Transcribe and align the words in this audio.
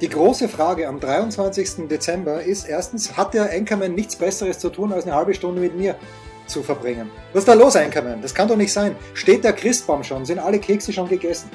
die 0.00 0.08
große 0.08 0.48
Frage 0.48 0.88
am 0.88 0.98
23. 0.98 1.88
Dezember 1.88 2.42
ist 2.42 2.68
erstens, 2.68 3.16
hat 3.16 3.34
der 3.34 3.50
Anchorman 3.50 3.94
nichts 3.94 4.16
Besseres 4.16 4.58
zu 4.58 4.70
tun, 4.70 4.92
als 4.92 5.04
eine 5.04 5.14
halbe 5.14 5.34
Stunde 5.34 5.60
mit 5.60 5.76
mir 5.76 5.94
zu 6.46 6.62
verbringen? 6.62 7.10
Was 7.32 7.40
ist 7.40 7.48
da 7.48 7.54
los, 7.54 7.76
Anchorman? 7.76 8.22
Das 8.22 8.34
kann 8.34 8.48
doch 8.48 8.56
nicht 8.56 8.72
sein. 8.72 8.96
Steht 9.14 9.44
der 9.44 9.52
Christbaum 9.52 10.02
schon? 10.02 10.24
Sind 10.24 10.38
alle 10.38 10.58
Kekse 10.58 10.92
schon 10.92 11.08
gegessen? 11.08 11.50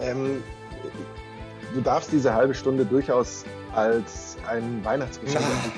Ähm, 0.00 0.42
du 1.74 1.80
darfst 1.80 2.10
diese 2.10 2.34
halbe 2.34 2.54
Stunde 2.54 2.84
durchaus 2.84 3.44
als 3.74 4.36
ein 4.48 4.84
Weihnachtsgeschenk. 4.84 5.44
Ah, 5.44 5.70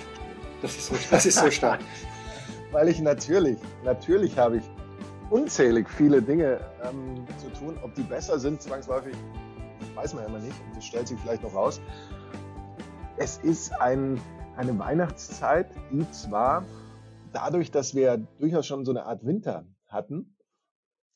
das 0.63 0.77
ist 0.77 0.87
so, 0.87 0.95
das 1.11 1.27
ist 1.27 1.39
so 1.39 1.51
stark. 1.51 1.81
Weil 2.73 2.89
ich 2.89 3.01
natürlich, 3.01 3.59
natürlich 3.85 4.39
habe 4.39 4.57
ich 4.57 4.63
unzählig 5.29 5.87
viele 5.91 6.23
Dinge 6.23 6.61
ähm, 6.83 7.27
zu 7.37 7.51
tun. 7.59 7.77
Ob 7.83 7.95
die 7.95 8.03
besser 8.03 8.39
sind, 8.39 8.63
zwangsläufig, 8.63 9.15
weiß 9.95 10.15
man 10.15 10.25
ja 10.25 10.29
immer 10.29 10.39
nicht. 10.39 10.59
Und 10.67 10.77
das 10.77 10.85
stellt 10.85 11.09
sich 11.09 11.19
vielleicht 11.21 11.43
noch 11.43 11.55
raus. 11.55 11.81
Es 13.17 13.39
ist 13.39 13.73
ein, 13.81 14.21
eine 14.57 14.79
Weihnachtszeit, 14.79 15.69
die 15.91 16.11
zwar 16.11 16.65
dadurch, 17.33 17.71
dass 17.71 17.95
wir 17.95 18.19
durchaus 18.39 18.67
schon 18.67 18.85
so 18.85 18.93
eine 18.93 19.05
Art 19.07 19.25
Winter 19.25 19.67
hatten, 19.89 20.37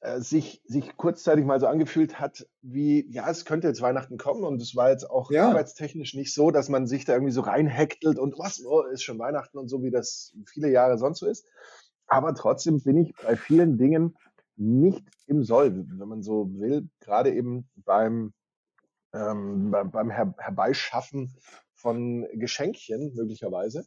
äh, 0.01 0.21
sich, 0.21 0.63
sich 0.67 0.97
kurzzeitig 0.97 1.45
mal 1.45 1.59
so 1.61 1.67
angefühlt 1.67 2.21
hat, 2.21 2.47
wie, 2.63 3.07
ja, 3.11 3.29
es 3.31 3.45
könnte 3.45 3.67
jetzt 3.67 3.81
Weihnachten 3.81 4.19
kommen 4.19 4.45
und 4.45 4.61
es 4.61 4.77
war 4.77 4.91
jetzt 4.91 5.09
auch 5.09 5.31
Ja. 5.31 5.49
arbeitstechnisch 5.49 6.15
nicht 6.15 6.35
so, 6.35 6.51
dass 6.51 6.69
man 6.69 6.87
sich 6.87 7.05
da 7.05 7.15
irgendwie 7.15 7.33
so 7.33 7.41
reinhektelt 7.41 8.19
und 8.19 8.39
was, 8.39 8.65
oh, 8.65 8.83
ist 8.83 9.03
schon 9.03 9.19
Weihnachten 9.19 9.59
und 9.59 9.69
so, 9.69 9.83
wie 9.83 9.91
das 9.91 10.35
viele 10.47 10.71
Jahre 10.71 10.99
sonst 10.99 11.21
so 11.21 11.27
ist. 11.27 11.47
Aber 12.07 12.35
trotzdem 12.35 12.83
bin 12.83 12.99
ich 12.99 13.15
bei 13.23 13.37
vielen 13.37 13.79
Dingen 13.79 14.17
nicht 14.57 15.05
im 15.27 15.43
Soll, 15.43 15.87
wenn 15.99 16.09
man 16.09 16.23
so 16.23 16.49
will, 16.55 16.89
gerade 17.01 17.33
eben 17.35 17.69
beim, 17.75 18.33
ähm, 19.17 19.71
beim, 19.93 20.11
Her 20.11 20.35
Herbeischaffen 20.39 21.35
von 21.75 22.27
Geschenkchen 22.35 23.13
möglicherweise. 23.15 23.87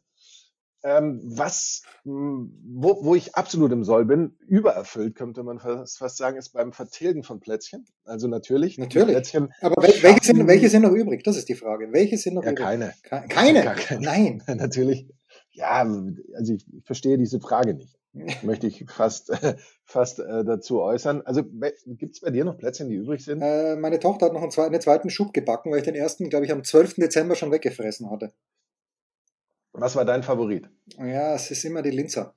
Ähm, 0.82 1.20
was, 1.22 1.82
mh, 2.04 2.46
wo, 2.64 3.04
wo 3.04 3.14
ich 3.14 3.34
absolut 3.34 3.70
im 3.70 3.84
Soll 3.84 4.06
bin, 4.06 4.38
übererfüllt 4.46 5.14
könnte 5.14 5.42
man 5.42 5.58
fast, 5.58 5.98
fast 5.98 6.16
sagen, 6.16 6.38
ist 6.38 6.50
beim 6.54 6.72
Vertilgen 6.72 7.22
von 7.22 7.38
Plätzchen. 7.38 7.84
Also 8.04 8.28
natürlich, 8.28 8.78
Natürlich. 8.78 9.10
Plätzchen 9.10 9.52
Aber 9.60 9.82
wel 9.82 10.02
welche, 10.02 10.24
sind, 10.24 10.46
welche 10.46 10.70
sind 10.70 10.80
noch 10.82 10.92
übrig? 10.92 11.22
Das 11.22 11.36
ist 11.36 11.50
die 11.50 11.54
Frage. 11.54 11.92
Welche 11.92 12.16
sind 12.16 12.32
noch 12.34 12.44
Ja, 12.44 12.52
übrig? 12.52 12.64
keine. 12.64 12.94
Ke- 13.02 13.26
Keine? 13.28 13.62
Keine. 13.62 14.00
Nein. 14.00 14.42
natürlich. 14.56 15.06
Ja, 15.50 15.82
also 16.34 16.54
ich, 16.54 16.64
ich 16.72 16.84
verstehe 16.86 17.18
diese 17.18 17.40
Frage 17.40 17.74
nicht. 17.74 17.99
Möchte 18.42 18.66
ich 18.66 18.84
fast, 18.88 19.32
fast 19.84 20.18
äh, 20.18 20.44
dazu 20.44 20.82
äußern. 20.82 21.22
Also 21.22 21.44
gibt 21.44 22.14
es 22.14 22.20
bei 22.20 22.30
dir 22.30 22.44
noch 22.44 22.58
Plätzchen, 22.58 22.88
die 22.88 22.96
übrig 22.96 23.24
sind? 23.24 23.40
Äh, 23.40 23.76
meine 23.76 24.00
Tochter 24.00 24.26
hat 24.26 24.32
noch 24.32 24.42
einen, 24.42 24.52
einen 24.52 24.80
zweiten 24.80 25.10
Schub 25.10 25.32
gebacken, 25.32 25.70
weil 25.70 25.78
ich 25.78 25.84
den 25.84 25.94
ersten, 25.94 26.28
glaube 26.28 26.44
ich, 26.44 26.52
am 26.52 26.64
12. 26.64 26.94
Dezember 26.94 27.36
schon 27.36 27.52
weggefressen 27.52 28.10
hatte. 28.10 28.32
Was 29.72 29.94
war 29.94 30.04
dein 30.04 30.24
Favorit? 30.24 30.68
Ja, 30.98 31.34
es 31.34 31.50
ist 31.50 31.64
immer 31.64 31.82
die 31.82 31.90
Linzer. 31.90 32.34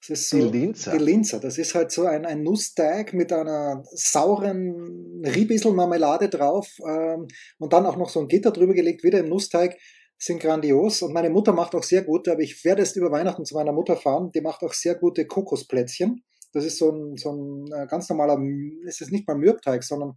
Es 0.00 0.10
ist 0.10 0.32
Die 0.32 0.40
so, 0.42 0.50
Linzer? 0.50 0.92
Die 0.92 1.04
Linzer. 1.04 1.40
Das 1.40 1.58
ist 1.58 1.74
halt 1.74 1.90
so 1.90 2.06
ein, 2.06 2.24
ein 2.24 2.44
Nussteig 2.44 3.12
mit 3.14 3.32
einer 3.32 3.82
sauren 3.90 5.24
Riebissel-Marmelade 5.24 6.28
drauf 6.28 6.68
ähm, 6.86 7.26
und 7.58 7.72
dann 7.72 7.84
auch 7.84 7.96
noch 7.96 8.08
so 8.08 8.20
ein 8.20 8.28
Gitter 8.28 8.52
drüber 8.52 8.74
gelegt, 8.74 9.02
wieder 9.02 9.18
im 9.18 9.28
Nussteig. 9.28 9.76
Sind 10.18 10.40
grandios. 10.40 11.02
Und 11.02 11.12
meine 11.12 11.30
Mutter 11.30 11.52
macht 11.52 11.74
auch 11.74 11.82
sehr 11.82 12.02
gute, 12.02 12.32
aber 12.32 12.40
ich 12.40 12.64
werde 12.64 12.82
jetzt 12.82 12.96
über 12.96 13.10
Weihnachten 13.10 13.44
zu 13.44 13.54
meiner 13.54 13.72
Mutter 13.72 13.96
fahren. 13.96 14.32
Die 14.32 14.40
macht 14.40 14.62
auch 14.62 14.72
sehr 14.72 14.96
gute 14.96 15.26
Kokosplätzchen. 15.26 16.24
Das 16.52 16.64
ist 16.64 16.78
so 16.78 16.90
ein, 16.90 17.16
so 17.16 17.32
ein 17.32 17.66
äh, 17.72 17.86
ganz 17.86 18.08
normaler, 18.08 18.38
es 18.86 19.00
ist 19.00 19.12
nicht 19.12 19.28
mal 19.28 19.36
Mürbteig, 19.36 19.84
sondern 19.84 20.14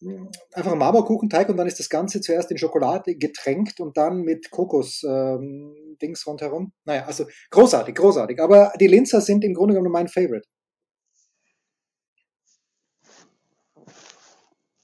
mh, 0.00 0.30
einfach 0.52 0.72
ein 0.72 0.78
Marmorkuchenteig 0.78 1.48
und 1.48 1.56
dann 1.56 1.68
ist 1.68 1.78
das 1.78 1.88
Ganze 1.88 2.20
zuerst 2.20 2.50
in 2.50 2.58
Schokolade 2.58 3.16
getränkt 3.16 3.80
und 3.80 3.96
dann 3.96 4.22
mit 4.22 4.50
Kokos 4.50 5.02
ähm, 5.04 5.96
rundherum. 6.26 6.72
Naja, 6.84 7.04
also 7.06 7.26
großartig, 7.50 7.94
großartig. 7.94 8.40
Aber 8.40 8.72
die 8.80 8.88
Linzer 8.88 9.20
sind 9.20 9.44
im 9.44 9.54
Grunde 9.54 9.74
genommen 9.74 9.92
mein 9.92 10.08
Favorite. 10.08 10.48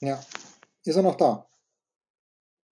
Ja. 0.01 0.21
Ist 0.85 0.97
er 0.97 1.03
noch 1.03 1.17
da? 1.17 1.47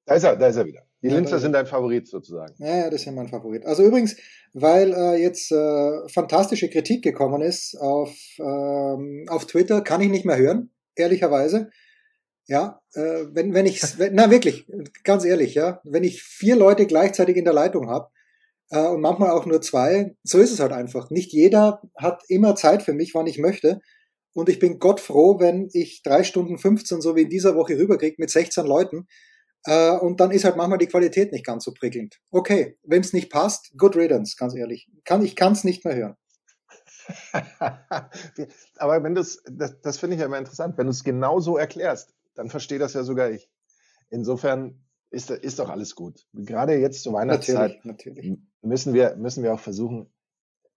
Da 0.06 0.14
ist 0.14 0.22
er, 0.22 0.36
da 0.36 0.46
ist 0.46 0.56
er 0.56 0.64
wieder. 0.64 0.85
Die 1.02 1.08
Ja, 1.08 1.14
Linzer 1.16 1.34
er. 1.36 1.40
sind 1.40 1.52
dein 1.52 1.66
Favorit 1.66 2.08
sozusagen. 2.08 2.54
Ja, 2.58 2.76
ja, 2.76 2.84
das 2.90 3.00
ist 3.00 3.06
ja 3.06 3.12
mein 3.12 3.28
Favorit. 3.28 3.66
Also 3.66 3.84
übrigens, 3.84 4.16
weil 4.52 4.92
äh, 4.94 5.22
jetzt 5.22 5.52
äh, 5.52 6.08
fantastische 6.08 6.70
Kritik 6.70 7.02
gekommen 7.02 7.42
ist 7.42 7.76
auf, 7.78 8.14
ähm, 8.38 9.26
auf 9.28 9.46
Twitter, 9.46 9.82
kann 9.82 10.00
ich 10.00 10.08
nicht 10.08 10.24
mehr 10.24 10.38
hören, 10.38 10.70
ehrlicherweise. 10.94 11.70
Ja, 12.48 12.80
äh, 12.94 13.24
wenn, 13.32 13.52
wenn 13.54 13.66
ich, 13.66 13.82
na 14.12 14.30
wirklich, 14.30 14.66
ganz 15.04 15.24
ehrlich, 15.24 15.54
ja, 15.54 15.80
wenn 15.84 16.04
ich 16.04 16.22
vier 16.22 16.56
Leute 16.56 16.86
gleichzeitig 16.86 17.36
in 17.36 17.44
der 17.44 17.54
Leitung 17.54 17.88
habe 17.88 18.08
äh, 18.70 18.86
und 18.86 19.00
manchmal 19.00 19.30
auch 19.30 19.46
nur 19.46 19.60
zwei, 19.60 20.16
so 20.22 20.38
ist 20.38 20.52
es 20.52 20.60
halt 20.60 20.72
einfach. 20.72 21.10
Nicht 21.10 21.32
jeder 21.32 21.82
hat 21.96 22.22
immer 22.28 22.56
Zeit 22.56 22.82
für 22.82 22.94
mich, 22.94 23.14
wann 23.14 23.26
ich 23.26 23.38
möchte. 23.38 23.80
Und 24.32 24.48
ich 24.48 24.58
bin 24.58 24.78
Gott 24.78 25.00
froh, 25.00 25.40
wenn 25.40 25.68
ich 25.72 26.02
drei 26.02 26.22
Stunden 26.22 26.58
15 26.58 27.00
so 27.00 27.16
wie 27.16 27.22
in 27.22 27.30
dieser 27.30 27.56
Woche 27.56 27.78
rüberkriege 27.78 28.16
mit 28.18 28.30
16 28.30 28.66
Leuten. 28.66 29.06
Äh, 29.66 29.96
und 29.98 30.20
dann 30.20 30.30
ist 30.30 30.44
halt 30.44 30.56
manchmal 30.56 30.78
die 30.78 30.86
Qualität 30.86 31.32
nicht 31.32 31.44
ganz 31.44 31.64
so 31.64 31.72
prickelnd. 31.72 32.20
Okay, 32.30 32.78
wenn 32.84 33.00
es 33.00 33.12
nicht 33.12 33.30
passt, 33.30 33.72
good 33.76 33.96
riddance, 33.96 34.36
ganz 34.38 34.54
ehrlich. 34.54 34.88
Kann, 35.04 35.24
ich 35.24 35.36
kann 35.36 35.52
es 35.52 35.64
nicht 35.64 35.84
mehr 35.84 35.96
hören. 35.96 36.16
Aber 38.78 39.02
wenn 39.02 39.14
du 39.14 39.20
es, 39.20 39.42
das, 39.50 39.80
das 39.80 39.98
finde 39.98 40.14
ich 40.14 40.20
ja 40.20 40.26
immer 40.26 40.38
interessant, 40.38 40.78
wenn 40.78 40.86
du 40.86 40.90
es 40.90 41.04
genau 41.04 41.40
so 41.40 41.56
erklärst, 41.56 42.14
dann 42.34 42.50
verstehe 42.50 42.78
das 42.78 42.94
ja 42.94 43.02
sogar 43.04 43.30
ich. 43.30 43.50
Insofern 44.10 44.84
ist, 45.10 45.30
ist 45.30 45.58
doch 45.58 45.68
alles 45.68 45.94
gut. 45.94 46.26
Gerade 46.32 46.74
jetzt 46.74 47.02
zur 47.02 47.12
Weihnachtszeit 47.14 47.82
Natürlich, 47.84 47.84
natürlich. 47.84 48.38
müssen 48.62 48.94
wir, 48.94 49.16
müssen 49.16 49.42
wir 49.42 49.54
auch 49.54 49.60
versuchen, 49.60 50.12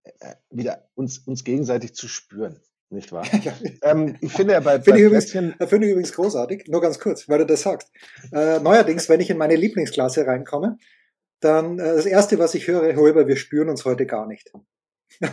äh, 0.04 0.36
wieder 0.50 0.90
uns, 0.96 1.20
uns 1.20 1.44
gegenseitig 1.44 1.94
zu 1.94 2.08
spüren. 2.08 2.60
Nicht 2.92 3.12
wahr? 3.12 3.24
Ja, 3.44 3.54
ähm, 3.92 4.16
ich 4.20 4.34
finde 4.34 4.54
ja 4.54 4.60
bei, 4.62 4.74
Finde 4.82 4.92
bei 4.92 4.98
ich 4.98 5.04
übrigens- 5.04 5.26
Plätzchen, 5.32 5.56
äh, 5.60 5.68
Finde 5.68 5.86
ich 5.88 5.92
übrigens 5.92 6.14
großartig, 6.14 6.66
nur 6.70 6.82
ganz 6.82 7.00
kurz, 7.00 7.30
weil 7.30 7.40
du 7.40 7.46
das 7.46 7.62
sagst. 7.62 7.90
Äh, 8.32 8.60
neuerdings, 8.60 9.08
wenn 9.10 9.20
ich 9.20 9.30
in 9.30 9.38
meine 9.38 9.56
Lieblingsklasse 9.56 10.26
reinkomme, 10.26 10.78
dann 11.40 11.78
äh, 11.80 11.84
das 11.96 12.06
Erste, 12.08 12.40
was 12.40 12.56
ich 12.56 12.68
höre, 12.68 12.96
Holber, 12.96 13.28
wir 13.28 13.36
spüren 13.36 13.70
uns 13.70 13.86
heute 13.86 14.06
gar 14.06 14.26
nicht. 14.28 14.52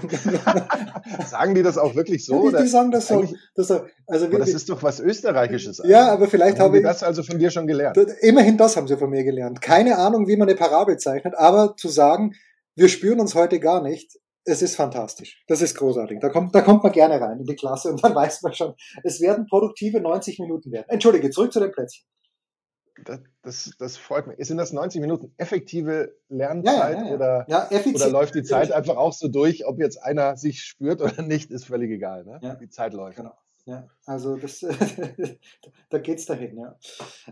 sagen 1.27 1.55
die 1.55 1.63
das 1.63 1.79
auch 1.79 1.95
wirklich 1.95 2.25
so? 2.25 2.51
Ja, 2.51 2.59
die, 2.59 2.65
die 2.65 2.69
sagen 2.69 2.91
das 2.91 3.09
so. 3.09 3.27
Das, 3.55 3.69
so- 3.69 3.85
also 4.07 4.25
Aber 4.27 4.33
wir, 4.33 4.39
das 4.41 4.51
ist 4.51 4.69
doch 4.69 4.83
was 4.83 5.01
Österreichisches. 5.01 5.83
ja, 5.85 6.09
aber 6.13 6.29
vielleicht 6.29 6.59
Haben 6.59 6.65
habe 6.67 6.73
die 6.79 6.83
ich, 6.83 6.87
das 6.87 7.03
also 7.03 7.23
von 7.23 7.39
dir 7.39 7.51
schon 7.51 7.67
gelernt? 7.67 7.97
Immerhin 8.21 8.57
das 8.57 8.77
haben 8.77 8.89
sie 8.89 8.97
von 8.97 9.11
mir 9.11 9.25
gelernt. 9.25 9.61
Keine 9.61 9.99
Ahnung, 9.99 10.29
wie 10.29 10.37
man 10.37 10.49
eine 10.49 10.57
Parabel 10.57 10.97
zeichnet, 10.99 11.35
aber 11.37 11.77
zu 11.77 11.89
sagen, 11.89 12.35
wir 12.75 12.89
spüren 12.89 13.21
uns 13.21 13.35
heute 13.35 13.61
gar 13.61 13.83
nicht, 13.83 14.19
es 14.47 14.63
ist 14.63 14.77
fantastisch. 14.77 15.43
Das 15.49 15.61
ist 15.61 15.75
großartig. 15.75 16.21
Da 16.21 16.29
kommt, 16.29 16.55
da 16.55 16.63
kommt 16.63 16.83
man 16.83 16.93
gerne 16.93 17.21
rein 17.21 17.41
in 17.41 17.45
die 17.45 17.57
Klasse 17.57 17.91
und 17.91 18.03
dann 18.03 18.15
weiß 18.15 18.43
man 18.43 18.55
schon, 18.55 18.75
es 19.03 19.21
werden 19.21 19.47
produktive 19.47 20.01
90 20.01 20.39
Minuten 20.39 20.73
werden. 20.73 20.87
Entschuldige, 20.89 21.31
zurück 21.31 21.53
zu 21.53 21.61
den 21.61 21.73
Plätzchen. 21.73 22.07
Das, 23.05 23.21
das, 23.43 23.71
das 23.79 23.97
freut 23.99 24.27
mich. 24.27 24.39
Sind 24.47 24.57
das 24.57 24.73
90 24.73 25.03
Minuten 25.03 25.35
effektive 25.37 26.17
Lernzeit 26.29 26.97
ja, 26.97 27.03
ja, 27.03 27.09
ja. 27.09 27.15
Oder, 27.15 27.47
oder 27.95 28.09
läuft 28.09 28.35
die 28.35 28.43
Zeit 28.43 28.73
einfach 28.73 28.97
auch 28.97 29.13
so 29.13 29.29
durch? 29.29 29.67
Ob 29.67 29.79
jetzt 29.79 30.03
einer 30.03 30.39
sich 30.39 30.63
spürt 30.63 31.03
oder 31.03 31.21
nicht, 31.23 31.51
ist 31.51 31.67
völlig 31.67 31.91
egal. 31.91 32.25
Ne? 32.25 32.57
Die 32.59 32.71
Zeit 32.71 32.95
läuft. 32.95 33.19
Genau. 33.19 33.35
Ja, 33.67 33.89
also 34.05 34.37
das, 34.37 34.61
da 35.91 35.99
geht's 35.99 36.25
dahin, 36.25 36.57
ja. 36.57 36.79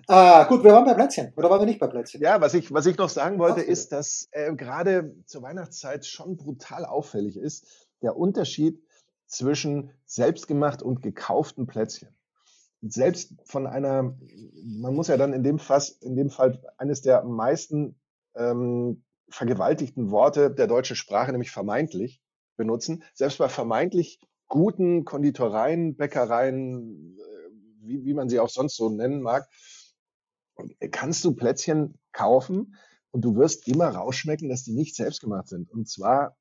Ah, 0.08 0.42
gut, 0.44 0.64
wir 0.64 0.72
waren 0.72 0.84
bei 0.84 0.94
Plätzchen. 0.94 1.32
Oder 1.36 1.48
waren 1.48 1.60
wir 1.60 1.66
nicht 1.66 1.78
bei 1.78 1.86
Plätzchen? 1.86 2.20
Ja, 2.20 2.40
was 2.40 2.54
ich, 2.54 2.72
was 2.72 2.86
ich 2.86 2.98
noch 2.98 3.08
sagen 3.08 3.38
wollte, 3.38 3.60
Ach 3.60 3.68
ist, 3.68 3.92
dass 3.92 4.28
äh, 4.32 4.52
gerade 4.56 5.14
zur 5.26 5.42
Weihnachtszeit 5.42 6.04
schon 6.04 6.36
brutal 6.36 6.84
auffällig 6.84 7.36
ist, 7.36 7.88
der 8.02 8.16
Unterschied 8.16 8.82
zwischen 9.28 9.92
selbstgemacht 10.06 10.82
und 10.82 11.02
gekauften 11.02 11.68
Plätzchen. 11.68 12.08
Selbst 12.82 13.34
von 13.44 13.68
einer, 13.68 14.16
man 14.64 14.94
muss 14.94 15.06
ja 15.06 15.16
dann 15.16 15.32
in 15.34 15.44
dem, 15.44 15.60
Fass, 15.60 15.88
in 15.88 16.16
dem 16.16 16.30
Fall 16.30 16.60
eines 16.78 17.00
der 17.00 17.22
meisten 17.22 17.94
ähm, 18.34 19.04
vergewaltigten 19.28 20.10
Worte 20.10 20.50
der 20.50 20.66
deutschen 20.66 20.96
Sprache, 20.96 21.30
nämlich 21.30 21.52
vermeintlich, 21.52 22.20
benutzen. 22.56 23.04
Selbst 23.14 23.38
bei 23.38 23.48
vermeintlich 23.48 24.20
guten 24.54 25.04
Konditoreien, 25.04 25.96
Bäckereien, 25.96 27.18
äh, 27.18 27.50
wie, 27.80 28.04
wie 28.04 28.14
man 28.14 28.28
sie 28.28 28.38
auch 28.38 28.48
sonst 28.48 28.76
so 28.76 28.88
nennen 28.88 29.20
mag, 29.20 29.48
kannst 30.92 31.24
du 31.24 31.34
Plätzchen 31.34 31.98
kaufen 32.12 32.76
und 33.10 33.24
du 33.24 33.34
wirst 33.34 33.66
immer 33.66 33.88
rausschmecken, 33.88 34.48
dass 34.48 34.62
die 34.62 34.72
nicht 34.72 34.94
selbst 34.94 35.20
gemacht 35.20 35.48
sind. 35.48 35.68
Und 35.72 35.88
zwar, 35.88 36.36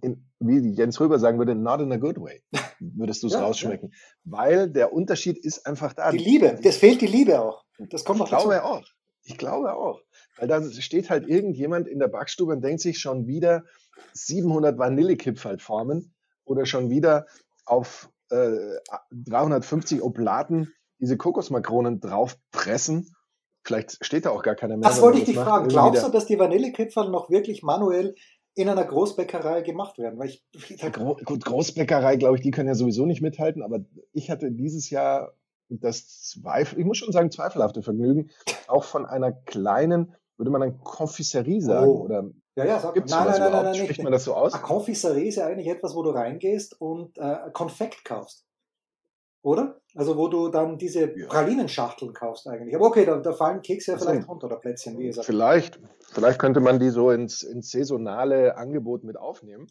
in, 0.00 0.24
wie 0.38 0.70
Jens 0.70 0.98
Röber 0.98 1.18
sagen 1.18 1.36
würde, 1.38 1.54
not 1.54 1.80
in 1.82 1.92
a 1.92 1.98
good 1.98 2.16
way, 2.18 2.42
würdest 2.80 3.22
du 3.22 3.26
es 3.26 3.34
Ja, 3.34 3.40
rausschmecken. 3.40 3.92
Weil 4.24 4.70
der 4.70 4.94
Unterschied 4.94 5.36
ist 5.36 5.66
einfach 5.66 5.92
da. 5.92 6.10
Die 6.10 6.16
Liebe, 6.16 6.58
das 6.62 6.78
fehlt 6.78 7.02
die 7.02 7.06
Liebe 7.06 7.38
auch. 7.38 7.66
Das 7.90 8.02
kommt 8.06 8.16
Ich 8.16 8.20
noch 8.22 8.30
dazu. 8.30 8.48
glaube 8.48 8.64
auch. 8.64 8.86
Ich 9.24 9.36
glaube 9.36 9.74
auch. 9.76 10.00
Weil 10.38 10.48
da 10.48 10.62
steht 10.70 11.10
halt 11.10 11.28
irgendjemand 11.28 11.86
in 11.86 11.98
der 11.98 12.08
Backstube 12.08 12.52
und 12.52 12.62
denkt 12.62 12.80
sich 12.80 12.98
schon 12.98 13.26
wieder 13.26 13.64
700 14.14 14.78
Vanillekipferlformen 14.78 16.14
oder 16.46 16.64
schon 16.64 16.88
wieder 16.88 17.26
auf 17.68 18.10
äh, 18.30 18.76
350 19.12 20.02
Oblaten 20.02 20.72
diese 21.00 21.16
Kokosmakronen 21.16 22.00
draufpressen. 22.00 23.14
Vielleicht 23.64 24.04
steht 24.04 24.24
da 24.24 24.30
auch 24.30 24.42
gar 24.42 24.54
keiner 24.54 24.76
mehr. 24.76 24.88
Das 24.88 25.00
wollte 25.02 25.18
ich 25.18 25.24
dich 25.24 25.36
fragen. 25.36 25.64
Irgendwie 25.64 25.74
Glaubst 25.74 26.04
du, 26.06 26.08
dass 26.10 26.26
die 26.26 26.38
Vanillekipferl 26.38 27.10
noch 27.10 27.30
wirklich 27.30 27.62
manuell 27.62 28.14
in 28.54 28.68
einer 28.68 28.84
Großbäckerei 28.84 29.62
gemacht 29.62 29.98
werden? 29.98 30.18
Weil 30.18 30.28
ich, 30.28 30.44
Gro 30.92 31.16
gut, 31.24 31.44
Großbäckerei, 31.44 32.16
glaube 32.16 32.36
ich, 32.36 32.42
die 32.42 32.50
können 32.50 32.68
ja 32.68 32.74
sowieso 32.74 33.06
nicht 33.06 33.20
mithalten, 33.20 33.62
aber 33.62 33.80
ich 34.12 34.30
hatte 34.30 34.50
dieses 34.50 34.90
Jahr 34.90 35.34
das 35.68 36.22
Zweifel, 36.22 36.78
ich 36.78 36.86
muss 36.86 36.96
schon 36.96 37.12
sagen, 37.12 37.30
zweifelhafte 37.30 37.82
Vergnügen, 37.82 38.30
auch 38.68 38.84
von 38.84 39.04
einer 39.04 39.32
kleinen, 39.32 40.14
würde 40.38 40.50
man 40.50 40.62
dann 40.62 40.78
Confiserie 40.78 41.60
sagen, 41.60 41.90
Oh. 41.90 42.04
oder 42.04 42.24
ja, 42.58 42.64
ja, 42.64 42.80
sag 42.80 42.94
gibt 42.94 43.06
es 43.06 43.14
nein, 43.14 43.26
nein, 43.26 43.40
nein, 43.40 43.52
nein, 43.52 43.64
nein, 43.64 43.74
Spricht 43.74 44.02
man 44.02 44.12
das 44.12 44.24
so 44.24 44.34
aus? 44.34 44.52
Confiserie 44.52 45.28
ist 45.28 45.36
ja 45.36 45.46
eigentlich 45.46 45.68
etwas, 45.68 45.94
wo 45.94 46.02
du 46.02 46.10
reingehst 46.10 46.80
und 46.80 47.16
äh, 47.18 47.50
Konfekt 47.52 48.04
kaufst. 48.04 48.44
Oder? 49.42 49.80
Also 49.94 50.16
wo 50.16 50.26
du 50.28 50.48
dann 50.48 50.78
diese 50.78 51.16
Ja. 51.16 51.28
Pralinenschachteln 51.28 52.12
kaufst 52.12 52.48
eigentlich. 52.48 52.74
Aber 52.74 52.86
okay, 52.86 53.06
da, 53.06 53.18
da 53.18 53.32
fallen 53.32 53.62
Kekse 53.62 53.92
ja 53.92 53.98
vielleicht 53.98 54.26
runter 54.28 54.46
oder 54.46 54.56
Plätzchen, 54.56 54.98
wie 54.98 55.06
ihr 55.06 55.12
sagt. 55.12 55.26
Vielleicht, 55.26 55.78
vielleicht 56.10 56.40
könnte 56.40 56.58
man 56.60 56.80
die 56.80 56.90
so 56.90 57.10
ins, 57.10 57.42
ins 57.42 57.70
saisonale 57.70 58.56
Angebot 58.56 59.04
mit 59.04 59.16
aufnehmen. 59.16 59.68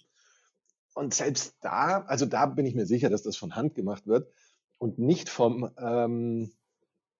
Und 0.95 1.13
selbst 1.13 1.55
da, 1.61 2.05
also 2.07 2.25
da 2.25 2.47
bin 2.47 2.65
ich 2.65 2.73
mir 2.73 2.85
sicher, 2.85 3.09
dass 3.09 3.21
das 3.21 3.37
von 3.37 3.55
Hand 3.55 3.75
gemacht 3.75 4.07
wird 4.07 4.31
und 4.77 4.97
nicht 4.97 5.29
vom 5.29 5.69
ähm, 5.77 6.53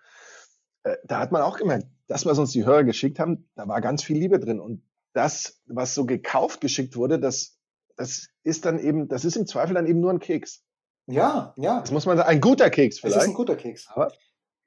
Äh, 0.84 0.96
da 1.04 1.20
hat 1.20 1.32
man 1.32 1.42
auch 1.42 1.58
gemerkt, 1.58 1.86
das, 2.06 2.25
was 2.25 2.38
uns 2.38 2.52
die 2.52 2.64
Hörer 2.64 2.84
geschickt 2.84 3.19
haben, 3.19 3.48
da 3.54 3.69
war 3.69 3.80
ganz 3.80 4.02
viel 4.02 4.16
Liebe 4.16 4.38
drin. 4.38 4.60
Und 4.60 4.82
das, 5.12 5.60
was 5.66 5.94
so 5.94 6.06
gekauft 6.06 6.60
geschickt 6.60 6.96
wurde, 6.96 7.19
das, 7.19 7.58
das 7.96 8.28
ist 8.44 8.64
dann 8.64 8.78
eben, 8.78 9.08
das 9.08 9.25
ist 9.25 9.36
im 9.36 9.46
Zweifel 9.46 9.75
dann 9.75 9.86
eben 9.86 10.00
nur 10.00 10.10
ein 10.10 10.20
Keks. 10.20 10.64
Ja, 11.08 11.55
ja. 11.56 11.81
Das 11.81 11.90
muss 11.90 12.06
man 12.06 12.16
sagen, 12.16 12.28
ein 12.28 12.40
guter 12.40 12.70
Keks 12.70 12.96
Es 12.96 13.05
ist 13.05 13.12
vielleicht. 13.12 13.28
ein 13.28 13.34
guter 13.34 13.56
Keks. 13.56 13.88
Aber, 13.90 14.12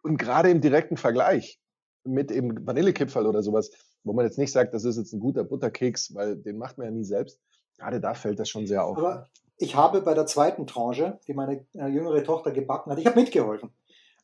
und 0.01 0.17
gerade 0.17 0.49
im 0.49 0.59
direkten 0.59 0.97
Vergleich 0.97 1.59
mit 2.03 2.31
eben 2.31 2.65
Vanillekipferl 2.65 3.27
oder 3.27 3.43
sowas, 3.43 3.71
wo 4.03 4.13
man 4.13 4.25
jetzt 4.25 4.39
nicht 4.39 4.51
sagt, 4.51 4.73
das 4.73 4.83
ist 4.83 4.97
jetzt 4.97 5.13
ein 5.13 5.19
guter 5.19 5.43
Butterkeks, 5.43 6.15
weil 6.15 6.35
den 6.35 6.57
macht 6.57 6.77
man 6.77 6.85
ja 6.85 6.91
nie 6.91 7.03
selbst. 7.03 7.39
Gerade 7.77 8.01
da 8.01 8.15
fällt 8.15 8.39
das 8.39 8.49
schon 8.49 8.65
sehr 8.65 8.83
auf. 8.83 8.97
Aber 8.97 9.29
ich 9.57 9.75
habe 9.75 10.01
bei 10.01 10.15
der 10.15 10.25
zweiten 10.25 10.65
Tranche, 10.65 11.19
die 11.27 11.33
meine 11.35 11.65
äh, 11.73 11.88
jüngere 11.88 12.23
Tochter 12.23 12.51
gebacken 12.51 12.91
hat, 12.91 12.97
ich 12.97 13.05
habe 13.05 13.19
mitgeholfen. 13.19 13.69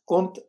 Und 0.06 0.42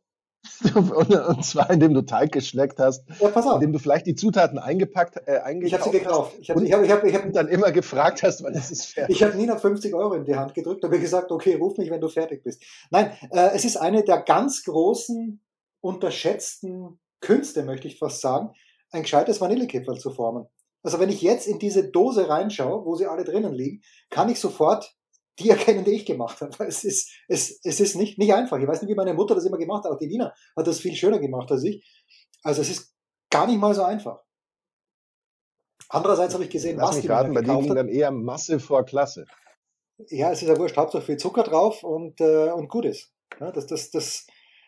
und, 0.74 1.44
zwar, 1.44 1.70
indem 1.70 1.94
du 1.94 2.02
Teig 2.02 2.32
geschneckt 2.32 2.78
hast, 2.78 3.04
ja, 3.20 3.28
pass 3.28 3.46
auf, 3.46 3.54
indem 3.54 3.72
du 3.72 3.78
vielleicht 3.78 4.06
die 4.06 4.14
Zutaten 4.14 4.58
eingepackt, 4.58 5.16
äh, 5.26 5.36
ich 5.62 5.74
habe 5.74 5.82
eingekauft 5.82 5.84
sie 5.84 5.98
gekauft. 5.98 6.36
Ich 6.40 6.50
habe 6.50 6.64
ich 6.64 6.72
hab, 6.72 6.84
ich 6.84 6.90
hab, 6.90 7.04
ich 7.04 7.14
hab, 7.14 7.24
hast 7.24 7.24
und 7.24 7.36
dann 7.36 7.48
immer 7.48 7.72
gefragt 7.72 8.22
hast, 8.22 8.42
wann 8.42 8.54
ist 8.54 8.70
es 8.70 8.86
fertig. 8.86 9.16
Ich 9.16 9.22
habe 9.22 9.36
Nina 9.36 9.56
50 9.56 9.94
Euro 9.94 10.14
in 10.14 10.24
die 10.24 10.36
Hand 10.36 10.54
gedrückt 10.54 10.84
mir 10.90 11.00
gesagt, 11.00 11.30
okay, 11.30 11.54
ruf 11.54 11.78
mich, 11.78 11.90
wenn 11.90 12.00
du 12.00 12.08
fertig 12.08 12.42
bist. 12.42 12.62
Nein, 12.90 13.12
äh, 13.30 13.50
es 13.54 13.64
ist 13.64 13.76
eine 13.76 14.04
der 14.04 14.22
ganz 14.22 14.64
großen, 14.64 15.40
unterschätzten 15.80 16.98
Künste, 17.20 17.62
möchte 17.62 17.88
ich 17.88 17.98
fast 17.98 18.20
sagen, 18.20 18.50
ein 18.90 19.02
gescheites 19.02 19.40
Vanillekipferl 19.40 19.98
zu 19.98 20.10
formen. 20.10 20.46
Also 20.82 21.00
wenn 21.00 21.08
ich 21.08 21.22
jetzt 21.22 21.46
in 21.46 21.58
diese 21.58 21.88
Dose 21.90 22.28
reinschaue, 22.28 22.84
wo 22.84 22.94
sie 22.94 23.06
alle 23.06 23.24
drinnen 23.24 23.52
liegen, 23.52 23.82
kann 24.10 24.28
ich 24.28 24.40
sofort 24.40 24.96
die 25.38 25.50
erkennen, 25.50 25.84
die 25.84 25.92
ich 25.92 26.06
gemacht 26.06 26.40
habe. 26.40 26.52
Es 26.66 26.84
ist, 26.84 27.10
es, 27.28 27.60
es 27.62 27.80
ist 27.80 27.96
nicht, 27.96 28.18
nicht 28.18 28.32
einfach. 28.32 28.58
Ich 28.58 28.66
weiß 28.66 28.82
nicht, 28.82 28.90
wie 28.90 28.96
meine 28.96 29.14
Mutter 29.14 29.34
das 29.34 29.44
immer 29.44 29.58
gemacht 29.58 29.84
hat. 29.84 29.92
Auch 29.92 29.98
die 29.98 30.06
Nina 30.06 30.34
hat 30.56 30.66
das 30.66 30.80
viel 30.80 30.94
schöner 30.94 31.18
gemacht 31.18 31.50
als 31.50 31.64
ich. 31.64 31.84
Also 32.42 32.62
es 32.62 32.70
ist 32.70 32.94
gar 33.30 33.46
nicht 33.46 33.58
mal 33.58 33.74
so 33.74 33.82
einfach. 33.82 34.20
Andererseits 35.88 36.34
habe 36.34 36.44
ich 36.44 36.50
gesehen, 36.50 36.76
Lass 36.76 36.90
was 36.90 36.96
die 36.96 37.02
Nina 37.02 37.16
raten, 37.16 37.34
bei 37.34 37.40
dir 37.40 37.46
gekauft 37.46 37.62
ging 37.62 37.70
hat. 37.70 37.78
dann 37.78 37.88
eher 37.88 38.10
Masse 38.10 38.60
vor 38.60 38.84
Klasse. 38.84 39.24
Ja, 40.08 40.30
es 40.30 40.42
ist 40.42 40.48
ja 40.48 40.56
wurscht, 40.56 40.76
Hauptsache 40.76 41.02
viel 41.02 41.16
Zucker 41.16 41.42
drauf 41.42 41.82
und, 41.82 42.20
äh, 42.20 42.50
und 42.50 42.68
gut 42.68 42.84
ist. 42.84 43.12
Ja, 43.40 43.50
das 43.50 43.66
das, 43.66 43.90
das, 43.90 44.26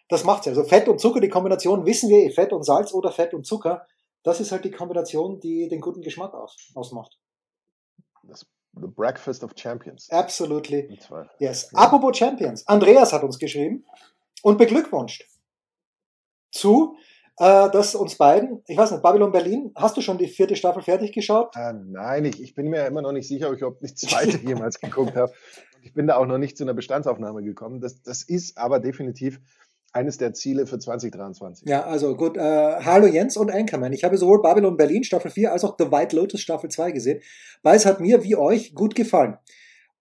das 0.08 0.24
macht's 0.24 0.46
ja. 0.46 0.50
Also 0.50 0.64
Fett 0.64 0.88
und 0.88 1.00
Zucker, 1.00 1.20
die 1.20 1.28
Kombination 1.28 1.86
wissen 1.86 2.08
wir, 2.08 2.24
eh, 2.24 2.30
Fett 2.30 2.52
und 2.52 2.64
Salz 2.64 2.92
oder 2.92 3.12
Fett 3.12 3.32
und 3.32 3.46
Zucker, 3.46 3.86
das 4.22 4.40
ist 4.40 4.50
halt 4.50 4.64
die 4.64 4.70
Kombination, 4.70 5.40
die 5.40 5.68
den 5.68 5.80
guten 5.80 6.02
Geschmack 6.02 6.34
aus, 6.34 6.56
ausmacht. 6.74 7.18
Das 8.22 8.46
The 8.74 8.86
Breakfast 8.86 9.42
of 9.42 9.54
Champions. 9.54 10.08
Absolutely. 10.10 10.98
Yes. 11.38 11.70
Ja. 11.72 11.78
Apropos 11.80 12.16
Champions. 12.16 12.66
Andreas 12.66 13.12
hat 13.12 13.22
uns 13.22 13.38
geschrieben 13.38 13.84
und 14.42 14.58
beglückwünscht 14.58 15.26
zu, 16.52 16.96
äh, 17.38 17.70
dass 17.70 17.94
uns 17.94 18.16
beiden, 18.16 18.62
ich 18.66 18.76
weiß 18.76 18.92
nicht, 18.92 19.02
Babylon 19.02 19.32
Berlin, 19.32 19.72
hast 19.74 19.96
du 19.96 20.00
schon 20.00 20.18
die 20.18 20.28
vierte 20.28 20.56
Staffel 20.56 20.82
fertig 20.82 21.12
geschaut? 21.12 21.56
Ah, 21.56 21.72
nein, 21.72 22.24
ich, 22.24 22.40
ich 22.42 22.54
bin 22.54 22.68
mir 22.68 22.86
immer 22.86 23.02
noch 23.02 23.12
nicht 23.12 23.26
sicher, 23.26 23.48
ob 23.48 23.54
ich 23.54 23.60
überhaupt 23.60 23.82
die 23.82 23.94
zweite 23.94 24.36
jemals 24.46 24.78
geguckt 24.80 25.16
habe. 25.16 25.32
Ich 25.82 25.94
bin 25.94 26.06
da 26.06 26.16
auch 26.16 26.26
noch 26.26 26.38
nicht 26.38 26.56
zu 26.56 26.64
einer 26.64 26.74
Bestandsaufnahme 26.74 27.42
gekommen. 27.42 27.80
Das, 27.80 28.02
das 28.02 28.22
ist 28.22 28.58
aber 28.58 28.80
definitiv 28.80 29.40
eines 29.92 30.18
der 30.18 30.32
Ziele 30.34 30.66
für 30.66 30.78
2023. 30.78 31.68
Ja, 31.68 31.84
also 31.84 32.16
gut. 32.16 32.36
Äh, 32.36 32.40
hallo 32.40 33.06
Jens 33.06 33.36
und 33.36 33.50
Anchorman. 33.50 33.92
Ich 33.92 34.04
habe 34.04 34.16
sowohl 34.16 34.40
Babylon 34.40 34.76
Berlin 34.76 35.04
Staffel 35.04 35.30
4 35.30 35.52
als 35.52 35.64
auch 35.64 35.76
The 35.78 35.90
White 35.90 36.14
Lotus 36.14 36.40
Staffel 36.40 36.70
2 36.70 36.92
gesehen. 36.92 37.20
Beides 37.62 37.86
hat 37.86 38.00
mir 38.00 38.22
wie 38.22 38.36
euch 38.36 38.74
gut 38.74 38.94
gefallen. 38.94 39.36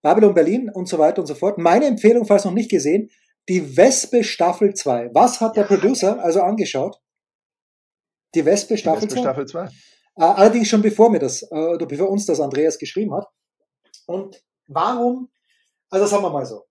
Babylon 0.02 0.34
Berlin 0.34 0.70
und 0.70 0.88
so 0.88 0.98
weiter 1.00 1.22
und 1.22 1.28
so 1.28 1.36
fort. 1.36 1.58
Meine 1.58 1.86
Empfehlung, 1.86 2.26
falls 2.26 2.46
noch 2.46 2.54
nicht 2.54 2.70
gesehen, 2.70 3.10
die 3.50 3.76
Wespe 3.78 4.24
Staffel 4.24 4.74
2. 4.74 5.10
Was 5.14 5.42
hat 5.42 5.58
der 5.58 5.64
Producer 5.64 6.24
also 6.24 6.42
angeschaut? 6.42 7.02
Die 8.36 8.46
Wespe 8.46 8.76
Die 8.76 8.82
Staffel 8.82 9.04
Wespe 9.04 9.16
2? 9.16 9.22
Staffel 9.22 9.48
2. 9.48 9.64
Äh, 9.66 9.70
allerdings 10.18 10.68
schon 10.68 10.82
bevor 10.82 11.10
mir 11.10 11.20
das, 11.20 11.42
äh, 11.44 11.56
oder 11.56 11.86
bevor 11.88 12.10
uns 12.10 12.26
das 12.26 12.40
Andreas 12.40 12.78
geschrieben 12.78 13.14
hat. 13.16 13.26
Und 14.06 14.44
warum, 14.68 15.30
also 15.90 16.06
sagen 16.06 16.24
wir 16.24 16.30
mal 16.30 16.46
so, 16.46 16.66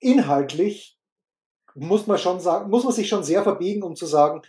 inhaltlich 0.00 0.98
muss 1.74 2.06
man 2.06 2.18
schon 2.18 2.40
sagen, 2.40 2.70
muss 2.70 2.84
man 2.84 2.92
sich 2.92 3.08
schon 3.08 3.24
sehr 3.24 3.42
verbiegen, 3.42 3.82
um 3.82 3.96
zu 3.96 4.06
sagen, 4.06 4.42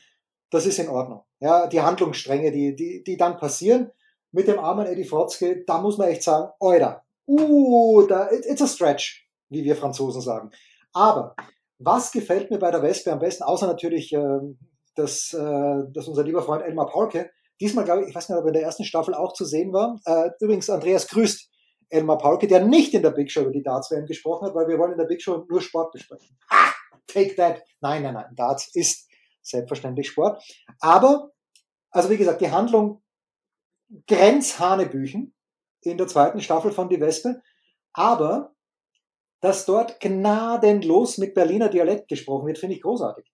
das 0.52 0.66
ist 0.66 0.80
in 0.80 0.90
Ordnung. 0.90 1.24
Ja, 1.40 1.68
die 1.68 1.82
Handlungsstränge, 1.82 2.52
die, 2.52 2.76
die, 2.76 3.04
die 3.04 3.18
dann 3.18 3.38
passieren 3.38 3.92
mit 4.32 4.48
dem 4.48 4.60
armen 4.60 4.86
Eddie 4.86 5.06
Fotzke, 5.06 5.64
da 5.66 5.80
muss 5.82 5.98
man 5.98 6.08
echt 6.10 6.24
sagen, 6.24 6.52
oida, 6.60 7.04
uh, 7.28 8.02
da, 8.04 8.30
it- 8.32 8.46
it's 8.46 8.62
a 8.62 8.68
stretch, 8.68 9.28
wie 9.50 9.64
wir 9.64 9.76
Franzosen 9.76 10.22
sagen. 10.22 10.52
Aber 10.94 11.36
was 11.80 12.12
gefällt 12.12 12.52
mir 12.52 12.60
bei 12.60 12.72
der 12.72 12.82
Wespe 12.84 13.12
am 13.12 13.20
besten, 13.20 13.44
außer 13.44 13.68
natürlich, 13.68 14.14
ähm, 14.14 14.58
dass, 14.96 15.34
äh, 15.34 15.84
dass 15.92 16.08
unser 16.08 16.24
lieber 16.24 16.42
Freund 16.42 16.64
Elmar 16.64 16.88
Paulke, 16.88 17.32
diesmal 17.60 17.84
glaube 17.86 18.04
ich, 18.04 18.10
ich 18.10 18.16
weiß 18.16 18.30
nicht, 18.30 18.38
ob 18.38 18.46
er 18.46 18.50
in 18.50 18.54
der 18.54 18.64
ersten 18.64 18.86
Staffel 18.86 19.14
auch 19.14 19.34
zu 19.34 19.44
sehen 19.46 19.74
war. 19.74 20.00
Äh, 20.06 20.30
übrigens, 20.40 20.70
Andreas 20.70 21.08
grüßt 21.08 21.50
Elmar 21.90 22.18
Paulke, 22.18 22.48
der 22.48 22.64
nicht 22.66 22.94
in 22.94 23.02
der 23.04 23.12
Big 23.12 23.30
Show 23.32 23.42
über 23.42 23.52
die 23.52 23.62
Darts-WM 23.64 24.06
gesprochen 24.06 24.48
hat, 24.48 24.56
weil 24.56 24.68
wir 24.68 24.78
wollen 24.80 24.94
in 24.94 24.98
der 24.98 25.06
Big 25.06 25.22
Show 25.22 25.46
nur 25.50 25.62
Sport 25.62 25.92
besprechen. 25.92 26.38
Ah, 26.50 26.65
take 27.08 27.36
that. 27.36 27.64
Nein, 27.82 28.04
nein, 28.04 28.14
nein, 28.14 28.36
Darts 28.36 28.74
ist 28.74 29.10
selbstverständlich 29.42 30.10
Sport. 30.10 30.44
Aber, 30.80 31.32
also 31.92 32.10
wie 32.10 32.18
gesagt, 32.18 32.42
die 32.42 32.52
Handlung 32.52 33.04
Grenzhanebüchen 34.08 35.34
in 35.82 35.98
der 35.98 36.08
zweiten 36.08 36.42
Staffel 36.42 36.72
von 36.72 36.90
Die 36.90 37.00
Wespe, 37.00 37.42
aber 37.94 38.56
dass 39.42 39.66
dort 39.66 40.00
gnadenlos 40.00 41.18
mit 41.20 41.36
Berliner 41.36 41.70
Dialekt 41.70 42.08
gesprochen 42.08 42.48
wird, 42.48 42.58
finde 42.58 42.76
ich 42.76 42.82
großartig. 42.82 43.32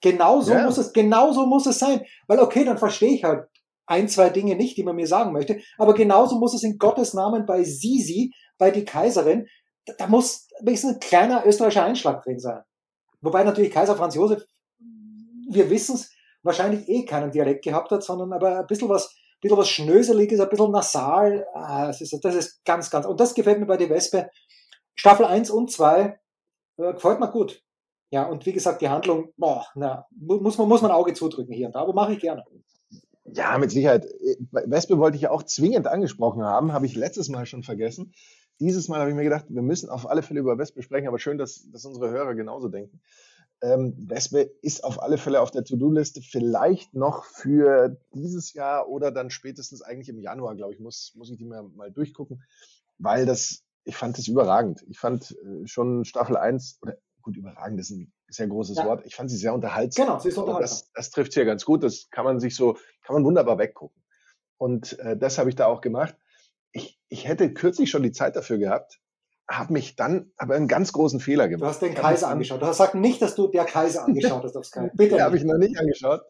Genauso 0.00 0.52
Ja. 0.52 0.64
muss 0.64 0.78
es, 0.78 0.92
genauso 0.92 1.46
muss 1.46 1.66
es 1.66 1.78
sein. 1.78 2.04
Weil 2.26 2.40
okay, 2.40 2.64
dann 2.64 2.78
verstehe 2.78 3.14
ich 3.14 3.24
halt 3.24 3.46
ein, 3.86 4.08
zwei 4.08 4.30
Dinge 4.30 4.56
nicht, 4.56 4.76
die 4.76 4.82
man 4.82 4.96
mir 4.96 5.06
sagen 5.06 5.32
möchte, 5.32 5.60
aber 5.78 5.94
genauso 5.94 6.38
muss 6.38 6.54
es 6.54 6.62
in 6.62 6.78
Gottes 6.78 7.14
Namen 7.14 7.46
bei 7.46 7.62
Sisi, 7.62 8.32
bei 8.58 8.70
die 8.70 8.84
Kaiserin, 8.84 9.46
da, 9.84 9.92
da 9.98 10.06
muss 10.06 10.48
wenigstens 10.60 10.94
ein 10.94 11.00
kleiner 11.00 11.46
österreichischer 11.46 11.84
Einschlag 11.84 12.22
drin 12.22 12.40
sein. 12.40 12.62
Wobei 13.24 13.42
natürlich 13.42 13.72
Kaiser 13.72 13.96
Franz 13.96 14.14
Josef, 14.14 14.46
wir 15.50 15.70
wissen 15.70 15.94
es, 15.94 16.12
wahrscheinlich 16.42 16.88
eh 16.88 17.04
keinen 17.04 17.30
Dialekt 17.30 17.64
gehabt 17.64 17.90
hat, 17.90 18.02
sondern 18.02 18.32
aber 18.32 18.60
ein 18.60 18.66
bisschen 18.66 18.88
was, 18.88 19.06
ein 19.06 19.40
bisschen 19.40 19.56
was 19.56 19.68
Schnöseliges, 19.68 20.40
ein 20.40 20.48
bisschen 20.48 20.70
nasal. 20.70 21.46
Das, 21.54 22.00
ist, 22.00 22.18
das 22.22 22.34
ist 22.34 22.64
ganz, 22.64 22.90
ganz, 22.90 23.06
und 23.06 23.18
das 23.18 23.34
gefällt 23.34 23.58
mir 23.58 23.66
bei 23.66 23.78
die 23.78 23.88
Wespe 23.88 24.30
Staffel 24.94 25.24
1 25.26 25.50
und 25.50 25.72
2 25.72 26.18
äh, 26.76 26.92
gefällt 26.92 27.18
mir 27.18 27.30
gut. 27.30 27.62
Ja, 28.10 28.24
und 28.24 28.46
wie 28.46 28.52
gesagt, 28.52 28.82
die 28.82 28.88
Handlung, 28.88 29.32
boah, 29.36 29.66
na, 29.74 30.06
muss 30.10 30.58
man, 30.58 30.68
muss 30.68 30.82
man 30.82 30.92
Auge 30.92 31.14
zudrücken 31.14 31.52
hier 31.52 31.66
und 31.66 31.74
da, 31.74 31.80
aber 31.80 31.94
mache 31.94 32.12
ich 32.12 32.20
gerne. 32.20 32.44
Ja, 33.24 33.56
mit 33.58 33.70
Sicherheit. 33.70 34.06
Wespe 34.52 34.98
wollte 34.98 35.16
ich 35.16 35.22
ja 35.22 35.30
auch 35.30 35.42
zwingend 35.42 35.86
angesprochen 35.86 36.44
haben, 36.44 36.72
habe 36.72 36.86
ich 36.86 36.94
letztes 36.94 37.28
Mal 37.28 37.46
schon 37.46 37.62
vergessen. 37.62 38.12
Dieses 38.60 38.88
Mal 38.88 39.00
habe 39.00 39.10
ich 39.10 39.16
mir 39.16 39.24
gedacht, 39.24 39.46
wir 39.48 39.62
müssen 39.62 39.88
auf 39.88 40.08
alle 40.08 40.22
Fälle 40.22 40.40
über 40.40 40.58
Wespe 40.58 40.82
sprechen, 40.82 41.08
aber 41.08 41.18
schön, 41.18 41.38
dass, 41.38 41.68
dass 41.70 41.84
unsere 41.84 42.10
Hörer 42.10 42.34
genauso 42.34 42.68
denken. 42.68 43.00
Ähm, 43.60 43.94
Wespe 44.08 44.50
ist 44.62 44.84
auf 44.84 45.02
alle 45.02 45.18
Fälle 45.18 45.40
auf 45.40 45.50
der 45.50 45.64
To-Do-Liste, 45.64 46.20
vielleicht 46.20 46.94
noch 46.94 47.24
für 47.24 47.96
dieses 48.12 48.52
Jahr 48.52 48.88
oder 48.88 49.10
dann 49.10 49.30
spätestens 49.30 49.82
eigentlich 49.82 50.08
im 50.08 50.18
Januar, 50.18 50.54
glaube 50.54 50.74
ich, 50.74 50.80
muss, 50.80 51.12
muss 51.16 51.30
ich 51.30 51.38
die 51.38 51.44
mir 51.44 51.62
mal 51.62 51.90
durchgucken, 51.90 52.42
weil 52.98 53.26
das, 53.26 53.64
ich 53.84 53.96
fand 53.96 54.18
das 54.18 54.28
überragend. 54.28 54.84
Ich 54.88 54.98
fand 54.98 55.30
äh, 55.30 55.66
schon 55.66 56.04
Staffel 56.04 56.36
1, 56.36 56.78
oder 56.82 56.96
gut, 57.22 57.36
überragend 57.36 57.80
ist 57.80 57.90
ein 57.90 58.12
sehr 58.28 58.46
großes 58.46 58.76
ja. 58.76 58.86
Wort. 58.86 59.06
Ich 59.06 59.16
fand 59.16 59.30
sie 59.30 59.36
sehr 59.36 59.54
unterhaltsam. 59.54 60.06
Genau, 60.06 60.18
sie 60.18 60.28
ist 60.28 60.38
unterhaltsam. 60.38 60.78
Das, 60.78 60.92
das 60.92 61.10
trifft 61.10 61.34
hier 61.34 61.44
ganz 61.44 61.64
gut. 61.64 61.82
Das 61.82 62.10
kann 62.10 62.24
man 62.24 62.40
sich 62.40 62.54
so, 62.54 62.74
kann 63.02 63.14
man 63.14 63.24
wunderbar 63.24 63.58
weggucken. 63.58 64.02
Und 64.58 64.98
äh, 64.98 65.16
das 65.16 65.38
habe 65.38 65.48
ich 65.48 65.56
da 65.56 65.66
auch 65.66 65.80
gemacht. 65.80 66.16
Ich, 66.74 67.00
ich 67.08 67.26
hätte 67.26 67.52
kürzlich 67.54 67.90
schon 67.90 68.02
die 68.02 68.12
Zeit 68.12 68.36
dafür 68.36 68.58
gehabt, 68.58 69.00
habe 69.48 69.72
mich 69.72 69.96
dann 69.96 70.32
aber 70.36 70.54
einen 70.54 70.68
ganz 70.68 70.92
großen 70.92 71.20
Fehler 71.20 71.48
gemacht. 71.48 71.62
Du 71.62 71.70
hast 71.70 71.82
den 71.82 71.94
Kaiser 71.94 72.28
angeschaut. 72.28 72.60
Du 72.60 72.66
hast 72.66 72.78
gesagt 72.78 72.94
nicht, 72.94 73.22
dass 73.22 73.34
du 73.34 73.48
der 73.48 73.64
Kaiser 73.64 74.04
angeschaut 74.06 74.44
hast 74.44 74.56
auf 74.56 74.66
Sky. 74.66 74.90
Bitte. 74.94 75.22
habe 75.22 75.36
ich 75.36 75.44
noch 75.44 75.58
nicht 75.58 75.78
angeschaut. 75.78 76.22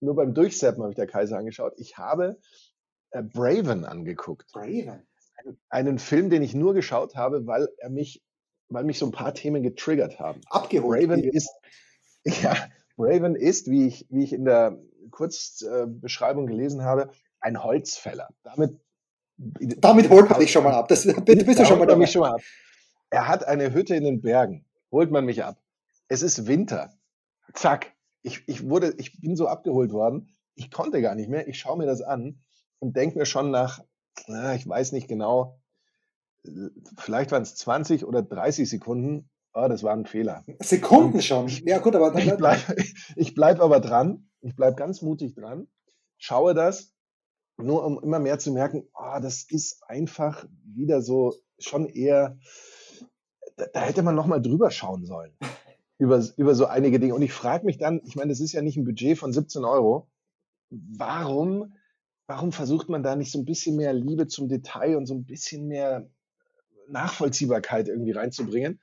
Nur 0.00 0.16
beim 0.16 0.34
Durchseppen 0.34 0.82
habe 0.82 0.92
ich 0.92 0.96
der 0.96 1.06
Kaiser 1.06 1.38
angeschaut. 1.38 1.74
Ich 1.76 1.98
habe 1.98 2.40
äh, 3.10 3.22
Braven 3.22 3.84
angeguckt. 3.84 4.50
Braven. 4.52 5.06
Einen, 5.36 5.58
einen 5.68 5.98
Film, 5.98 6.30
den 6.30 6.42
ich 6.42 6.54
nur 6.54 6.74
geschaut 6.74 7.14
habe, 7.14 7.46
weil 7.46 7.68
er 7.78 7.90
mich 7.90 8.22
weil 8.70 8.84
mich 8.84 8.98
so 8.98 9.06
ein 9.06 9.12
paar 9.12 9.34
Themen 9.34 9.62
getriggert 9.62 10.18
haben. 10.18 10.40
Abgeholt. 10.48 11.02
Raven 11.02 11.22
ist, 11.24 11.50
ja, 12.24 12.56
Raven 12.96 13.34
ist, 13.34 13.68
wie 13.68 13.86
ich, 13.86 14.06
wie 14.08 14.24
ich 14.24 14.32
in 14.32 14.44
der 14.44 14.78
Kurzbeschreibung 15.10 16.46
gelesen 16.46 16.84
habe, 16.84 17.10
ein 17.40 17.62
Holzfäller. 17.62 18.28
Damit, 18.42 18.78
damit 19.40 20.10
holt 20.10 20.28
man 20.28 20.40
dich 20.40 20.52
schon 20.52 20.64
mal 20.64 20.74
ab. 20.74 20.88
Das, 20.88 21.04
bist, 21.04 21.46
bist 21.46 21.58
du 21.58 21.64
schon 21.64 21.78
mal, 21.78 21.96
mich 21.96 22.10
schon 22.10 22.22
mal 22.22 22.34
ab. 22.34 22.40
Er 23.10 23.26
hat 23.26 23.46
eine 23.46 23.72
Hütte 23.72 23.94
in 23.94 24.04
den 24.04 24.20
Bergen. 24.20 24.64
Holt 24.92 25.10
man 25.10 25.24
mich 25.24 25.44
ab. 25.44 25.56
Es 26.08 26.22
ist 26.22 26.46
Winter. 26.46 26.92
Zack. 27.54 27.92
Ich, 28.22 28.42
ich 28.46 28.68
wurde, 28.68 28.94
ich 28.98 29.20
bin 29.20 29.36
so 29.36 29.48
abgeholt 29.48 29.92
worden. 29.92 30.28
Ich 30.54 30.70
konnte 30.70 31.00
gar 31.00 31.14
nicht 31.14 31.30
mehr. 31.30 31.48
Ich 31.48 31.58
schaue 31.58 31.78
mir 31.78 31.86
das 31.86 32.02
an 32.02 32.42
und 32.78 32.96
denke 32.96 33.18
mir 33.18 33.26
schon 33.26 33.50
nach, 33.50 33.82
na, 34.26 34.54
ich 34.54 34.68
weiß 34.68 34.92
nicht 34.92 35.08
genau, 35.08 35.58
vielleicht 36.98 37.30
waren 37.32 37.42
es 37.42 37.54
20 37.56 38.04
oder 38.04 38.22
30 38.22 38.68
Sekunden. 38.68 39.30
Oh, 39.52 39.66
das 39.68 39.82
war 39.82 39.92
ein 39.92 40.06
Fehler. 40.06 40.44
Sekunden 40.60 41.14
Und 41.14 41.24
schon. 41.24 41.48
Ja, 41.64 41.78
gut, 41.78 41.96
aber 41.96 42.10
dann, 42.12 42.22
ich 42.22 42.36
bleibe 42.36 43.32
bleib 43.34 43.60
aber 43.60 43.80
dran. 43.80 44.28
Ich 44.42 44.54
bleibe 44.54 44.76
ganz 44.76 45.02
mutig 45.02 45.34
dran. 45.34 45.66
Schaue 46.18 46.54
das, 46.54 46.92
nur 47.62 47.84
um 47.84 48.02
immer 48.02 48.18
mehr 48.18 48.38
zu 48.38 48.52
merken, 48.52 48.88
oh, 48.94 49.18
das 49.20 49.44
ist 49.48 49.82
einfach 49.88 50.46
wieder 50.64 51.02
so 51.02 51.34
schon 51.58 51.86
eher, 51.88 52.38
da, 53.56 53.66
da 53.72 53.80
hätte 53.80 54.02
man 54.02 54.14
nochmal 54.14 54.42
drüber 54.42 54.70
schauen 54.70 55.04
sollen. 55.04 55.32
Über, 55.98 56.24
über 56.38 56.54
so 56.54 56.64
einige 56.64 56.98
Dinge. 56.98 57.14
Und 57.14 57.20
ich 57.20 57.34
frage 57.34 57.66
mich 57.66 57.76
dann, 57.76 58.00
ich 58.06 58.16
meine, 58.16 58.30
das 58.30 58.40
ist 58.40 58.52
ja 58.52 58.62
nicht 58.62 58.78
ein 58.78 58.86
Budget 58.86 59.18
von 59.18 59.34
17 59.34 59.66
Euro. 59.66 60.08
Warum, 60.70 61.74
warum 62.26 62.52
versucht 62.52 62.88
man 62.88 63.02
da 63.02 63.16
nicht 63.16 63.30
so 63.30 63.38
ein 63.38 63.44
bisschen 63.44 63.76
mehr 63.76 63.92
Liebe 63.92 64.26
zum 64.26 64.48
Detail 64.48 64.96
und 64.96 65.04
so 65.04 65.12
ein 65.12 65.26
bisschen 65.26 65.66
mehr 65.66 66.08
Nachvollziehbarkeit 66.88 67.88
irgendwie 67.88 68.12
reinzubringen. 68.12 68.80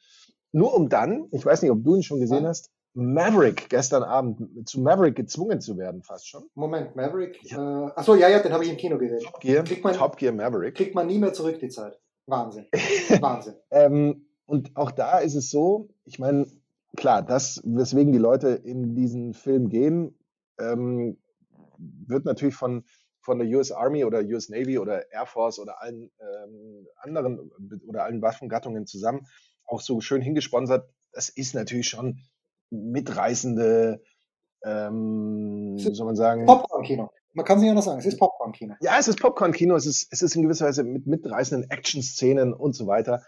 Nur 0.51 0.75
um 0.75 0.89
dann, 0.89 1.27
ich 1.31 1.45
weiß 1.45 1.61
nicht, 1.61 1.71
ob 1.71 1.83
du 1.83 1.95
ihn 1.95 2.03
schon 2.03 2.19
gesehen 2.19 2.45
hast, 2.45 2.71
Maverick 2.97 3.69
gestern 3.69 4.01
Abend 4.01 4.67
zu 4.67 4.81
Maverick 4.81 5.15
gezwungen 5.15 5.61
zu 5.61 5.77
werden, 5.77 6.01
fast 6.01 6.27
schon. 6.27 6.49
Moment, 6.55 6.95
Maverick. 6.95 7.39
Ja. 7.43 7.89
Äh, 7.89 7.91
achso, 7.95 8.15
ja, 8.15 8.27
ja, 8.27 8.39
den 8.39 8.51
habe 8.51 8.63
ich 8.63 8.71
im 8.71 8.77
Kino 8.77 8.97
gesehen. 8.97 9.19
Top 9.19 9.39
Gear, 9.39 9.63
man, 9.83 9.93
Top 9.93 10.17
Gear 10.17 10.33
Maverick. 10.33 10.75
Kriegt 10.75 10.95
man 10.95 11.05
nie 11.05 11.19
mehr 11.19 11.31
zurück 11.33 11.59
die 11.59 11.69
Zeit. 11.69 11.99
Wahnsinn. 12.25 12.65
Wahnsinn. 13.21 13.53
ähm, 13.69 14.25
und 14.45 14.75
auch 14.75 14.91
da 14.91 15.19
ist 15.19 15.35
es 15.35 15.51
so, 15.51 15.89
ich 16.05 16.17
meine, 16.17 16.47
klar, 16.95 17.21
das, 17.21 17.61
weswegen 17.63 18.13
die 18.13 18.19
Leute 18.19 18.49
in 18.49 18.95
diesen 18.95 19.33
Film 19.33 19.69
gehen, 19.69 20.17
ähm, 20.59 21.17
wird 21.77 22.25
natürlich 22.25 22.55
von 22.55 22.83
von 23.21 23.39
der 23.39 23.47
US 23.57 23.73
Army 23.73 24.05
oder 24.05 24.21
US 24.21 24.47
Navy 24.47 24.79
oder 24.79 25.11
Air 25.11 25.25
Force 25.25 25.59
oder 25.59 25.81
allen 25.81 26.09
ähm, 26.19 26.87
anderen 26.95 27.51
oder 27.85 28.05
allen 28.05 28.21
Waffengattungen 28.21 28.87
zusammen 28.87 29.27
auch 29.65 29.81
so 29.81 29.99
schön 29.99 30.21
hingesponsert. 30.21 30.89
Das 31.11 31.27
ist 31.27 31.53
natürlich 31.53 31.89
schon 31.89 32.21
mitreißende, 32.69 34.01
ähm, 34.63 35.75
wie 35.77 35.93
soll 35.93 36.05
man 36.05 36.15
sagen? 36.15 36.45
Popcorn-Kino. 36.45 37.09
Man 37.33 37.45
kann 37.45 37.57
es 37.57 37.61
nicht 37.61 37.69
anders 37.69 37.85
sagen. 37.85 37.99
Es 37.99 38.05
ist 38.05 38.17
Popcorn-Kino. 38.17 38.75
Ja, 38.81 38.97
es 38.99 39.07
ist 39.07 39.19
Popcorn-Kino. 39.19 39.75
Es 39.75 39.85
ist, 39.85 40.07
es 40.11 40.21
ist 40.21 40.35
in 40.35 40.41
gewisser 40.41 40.65
Weise 40.65 40.83
mit 40.83 41.05
mitreißenden 41.05 41.69
Action-Szenen 41.69 42.53
und 42.53 42.73
so 42.73 42.87
weiter. 42.87 43.23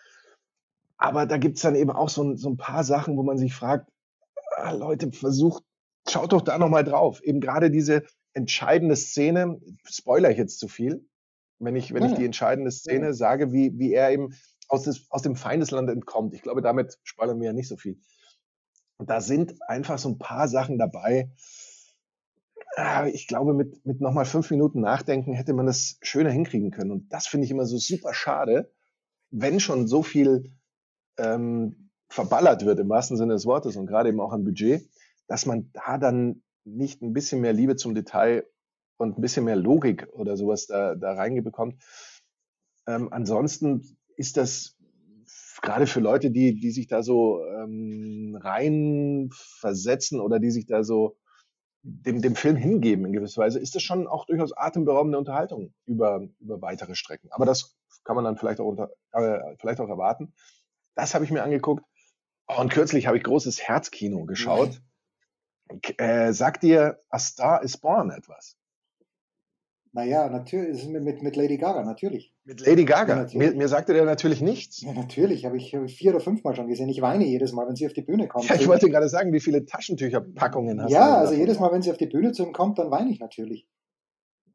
Aber 0.97 1.25
da 1.25 1.37
gibt 1.37 1.57
es 1.57 1.61
dann 1.61 1.75
eben 1.75 1.91
auch 1.91 2.09
so, 2.09 2.35
so 2.35 2.49
ein 2.49 2.57
paar 2.57 2.83
Sachen, 2.83 3.17
wo 3.17 3.23
man 3.23 3.37
sich 3.37 3.53
fragt, 3.53 3.89
ah, 4.57 4.71
Leute, 4.71 5.11
versucht, 5.11 5.63
schaut 6.07 6.33
doch 6.33 6.41
da 6.41 6.57
nochmal 6.57 6.83
drauf. 6.83 7.21
Eben 7.23 7.39
gerade 7.39 7.71
diese 7.71 8.03
entscheidende 8.33 8.95
Szene, 8.95 9.59
spoiler 9.85 10.31
ich 10.31 10.37
jetzt 10.37 10.59
zu 10.59 10.67
viel, 10.67 11.07
wenn 11.59 11.75
ich, 11.75 11.93
wenn 11.93 12.03
ja. 12.03 12.09
ich 12.09 12.17
die 12.17 12.25
entscheidende 12.25 12.71
Szene 12.71 13.07
ja. 13.07 13.13
sage, 13.13 13.51
wie, 13.51 13.77
wie 13.77 13.93
er 13.93 14.11
eben 14.11 14.33
aus, 14.67 14.83
des, 14.83 15.05
aus 15.09 15.21
dem 15.21 15.35
Feindesland 15.35 15.89
entkommt. 15.89 16.33
Ich 16.33 16.41
glaube, 16.41 16.61
damit 16.61 16.97
spoilern 17.03 17.39
wir 17.39 17.47
ja 17.47 17.53
nicht 17.53 17.67
so 17.67 17.77
viel. 17.77 17.99
Und 18.99 19.09
da 19.09 19.21
sind 19.21 19.61
einfach 19.67 19.97
so 19.97 20.09
ein 20.09 20.19
paar 20.19 20.47
Sachen 20.47 20.77
dabei. 20.77 21.31
Äh, 22.75 23.09
ich 23.11 23.27
glaube, 23.27 23.53
mit, 23.53 23.85
mit 23.85 24.01
nochmal 24.01 24.25
fünf 24.25 24.51
Minuten 24.51 24.81
Nachdenken 24.81 25.33
hätte 25.33 25.53
man 25.53 25.65
das 25.65 25.97
schöner 26.01 26.31
hinkriegen 26.31 26.69
können. 26.69 26.91
Und 26.91 27.11
das 27.11 27.25
finde 27.25 27.45
ich 27.45 27.51
immer 27.51 27.65
so 27.65 27.77
super 27.77 28.13
schade, 28.13 28.71
wenn 29.31 29.61
schon 29.61 29.87
so 29.87 30.03
viel 30.03 30.51
ähm, 31.17 31.89
verballert 32.09 32.65
wird 32.65 32.79
im 32.79 32.89
wahrsten 32.89 33.15
Sinne 33.15 33.33
des 33.33 33.45
Wortes 33.45 33.77
und 33.77 33.85
gerade 33.85 34.09
eben 34.09 34.19
auch 34.19 34.33
an 34.33 34.43
Budget, 34.43 34.89
dass 35.27 35.45
man 35.45 35.71
da 35.71 35.97
dann 35.97 36.43
nicht 36.65 37.01
ein 37.01 37.13
bisschen 37.13 37.39
mehr 37.39 37.53
Liebe 37.53 37.77
zum 37.77 37.95
Detail 37.95 38.45
und 38.97 39.17
ein 39.17 39.21
bisschen 39.21 39.45
mehr 39.45 39.55
Logik 39.55 40.07
oder 40.11 40.35
sowas 40.35 40.67
da, 40.67 40.95
da 40.95 41.13
reingebekommt. 41.13 41.81
Ähm, 42.85 43.13
ansonsten 43.13 43.97
ist 44.17 44.35
das 44.35 44.78
gerade 45.61 45.87
für 45.87 45.99
Leute, 45.99 46.31
die, 46.31 46.59
die 46.59 46.71
sich 46.71 46.87
da 46.87 47.03
so 47.03 47.43
ähm, 47.45 48.37
rein 48.41 49.29
versetzen 49.31 50.19
oder 50.19 50.39
die 50.39 50.51
sich 50.51 50.65
da 50.65 50.83
so 50.83 51.17
dem, 51.81 52.21
dem 52.21 52.35
Film 52.35 52.55
hingeben 52.55 53.05
in 53.05 53.13
gewisser 53.13 53.41
Weise, 53.41 53.59
ist 53.59 53.75
das 53.75 53.83
schon 53.83 54.07
auch 54.07 54.25
durchaus 54.25 54.55
atemberaubende 54.55 55.17
Unterhaltung 55.17 55.73
über, 55.85 56.27
über 56.39 56.61
weitere 56.61 56.95
Strecken. 56.95 57.29
Aber 57.31 57.45
das 57.45 57.77
kann 58.03 58.15
man 58.15 58.25
dann 58.25 58.37
vielleicht 58.37 58.59
auch, 58.59 58.65
unter, 58.65 58.89
äh, 59.11 59.55
vielleicht 59.59 59.79
auch 59.79 59.89
erwarten. 59.89 60.33
Das 60.95 61.13
habe 61.13 61.25
ich 61.25 61.31
mir 61.31 61.43
angeguckt. 61.43 61.83
Oh, 62.47 62.59
und 62.59 62.71
kürzlich 62.71 63.07
habe 63.07 63.17
ich 63.17 63.23
großes 63.23 63.61
Herzkino 63.61 64.25
geschaut. 64.25 64.81
Äh, 65.97 66.33
sagt 66.33 66.63
dir 66.63 66.99
A 67.09 67.19
Star 67.19 67.63
is 67.63 67.77
Born 67.77 68.09
etwas? 68.09 68.57
Naja, 69.91 70.29
natürlich, 70.29 70.87
mit, 70.87 71.21
mit 71.21 71.35
Lady 71.35 71.57
Gaga, 71.57 71.83
natürlich. 71.83 72.33
Mit 72.49 72.65
Lady 72.65 72.83
Gaga? 72.83 73.27
Ja, 73.27 73.37
mir, 73.37 73.53
mir 73.53 73.67
sagte 73.67 73.93
der 73.93 74.05
natürlich 74.05 74.41
nichts. 74.41 74.81
Ja, 74.81 74.91
natürlich, 74.93 75.45
habe 75.45 75.55
ich 75.57 75.77
vier 75.87 76.15
oder 76.15 76.19
fünfmal 76.19 76.55
schon 76.55 76.67
gesehen. 76.67 76.89
Ich 76.89 76.99
weine 76.99 77.25
jedes 77.25 77.53
Mal, 77.53 77.67
wenn 77.67 77.75
sie 77.75 77.85
auf 77.85 77.93
die 77.93 78.01
Bühne 78.01 78.27
kommt. 78.27 78.49
Ja, 78.49 78.55
ich 78.55 78.67
wollte 78.67 78.89
gerade 78.89 79.07
sagen, 79.07 79.31
wie 79.33 79.39
viele 79.39 79.65
Taschentücherpackungen 79.65 80.81
hast 80.81 80.91
ja, 80.91 80.99
du? 80.99 81.11
Ja, 81.11 81.17
also 81.19 81.33
jedes 81.35 81.59
Mal, 81.59 81.71
wenn 81.71 81.83
sie 81.83 81.91
auf 81.91 81.97
die 81.97 82.07
Bühne 82.07 82.31
zu 82.31 82.43
ihm 82.43 82.51
kommt, 82.51 82.79
dann 82.79 82.89
weine 82.89 83.11
ich 83.11 83.19
natürlich. 83.19 83.67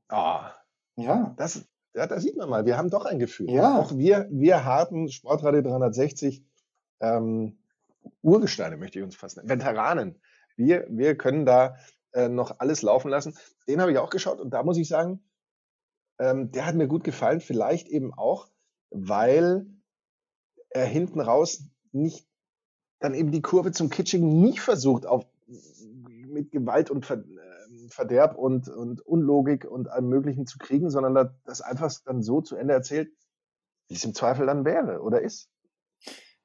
Ah. 0.08 0.50
Ja. 0.96 1.34
Das, 1.36 1.64
ja, 1.94 2.08
da 2.08 2.18
sieht 2.18 2.36
man 2.36 2.50
mal, 2.50 2.66
wir 2.66 2.76
haben 2.76 2.90
doch 2.90 3.04
ein 3.04 3.20
Gefühl. 3.20 3.50
Ja. 3.50 3.78
Auch 3.78 3.96
wir, 3.96 4.26
wir 4.30 4.64
harten 4.64 5.08
Sportradio 5.08 5.62
360 5.62 6.44
ähm, 7.00 7.58
Urgesteine, 8.22 8.76
möchte 8.76 8.98
ich 8.98 9.04
uns 9.04 9.14
fast 9.14 9.36
nennen. 9.36 9.48
Veteranen 9.48 10.18
wir, 10.56 10.86
wir 10.88 11.16
können 11.16 11.46
da 11.46 11.76
äh, 12.12 12.28
noch 12.28 12.58
alles 12.58 12.82
laufen 12.82 13.08
lassen. 13.08 13.36
Den 13.68 13.80
habe 13.80 13.92
ich 13.92 13.98
auch 13.98 14.10
geschaut 14.10 14.40
und 14.40 14.50
da 14.50 14.62
muss 14.62 14.78
ich 14.78 14.88
sagen, 14.88 15.20
ähm, 16.18 16.50
der 16.52 16.66
hat 16.66 16.74
mir 16.74 16.88
gut 16.88 17.04
gefallen. 17.04 17.40
Vielleicht 17.40 17.88
eben 17.88 18.12
auch, 18.14 18.48
weil 18.90 19.66
er 20.70 20.86
hinten 20.86 21.20
raus 21.20 21.62
nicht 21.92 22.26
dann 23.00 23.14
eben 23.14 23.30
die 23.30 23.42
Kurve 23.42 23.72
zum 23.72 23.90
Kitschigen 23.90 24.40
nicht 24.40 24.60
versucht, 24.60 25.06
auf, 25.06 25.26
mit 25.46 26.50
Gewalt 26.50 26.90
und 26.90 27.04
Ver, 27.04 27.18
äh, 27.18 27.88
Verderb 27.88 28.36
und, 28.36 28.68
und 28.68 29.00
Unlogik 29.02 29.64
und 29.64 29.88
allem 29.88 30.08
Möglichen 30.08 30.46
zu 30.46 30.58
kriegen, 30.58 30.90
sondern 30.90 31.34
das 31.44 31.60
einfach 31.60 31.92
dann 32.04 32.22
so 32.22 32.40
zu 32.40 32.56
Ende 32.56 32.74
erzählt, 32.74 33.12
wie 33.88 33.94
es 33.94 34.04
im 34.04 34.14
Zweifel 34.14 34.46
dann 34.46 34.64
wäre 34.64 35.02
oder 35.02 35.20
ist. 35.20 35.50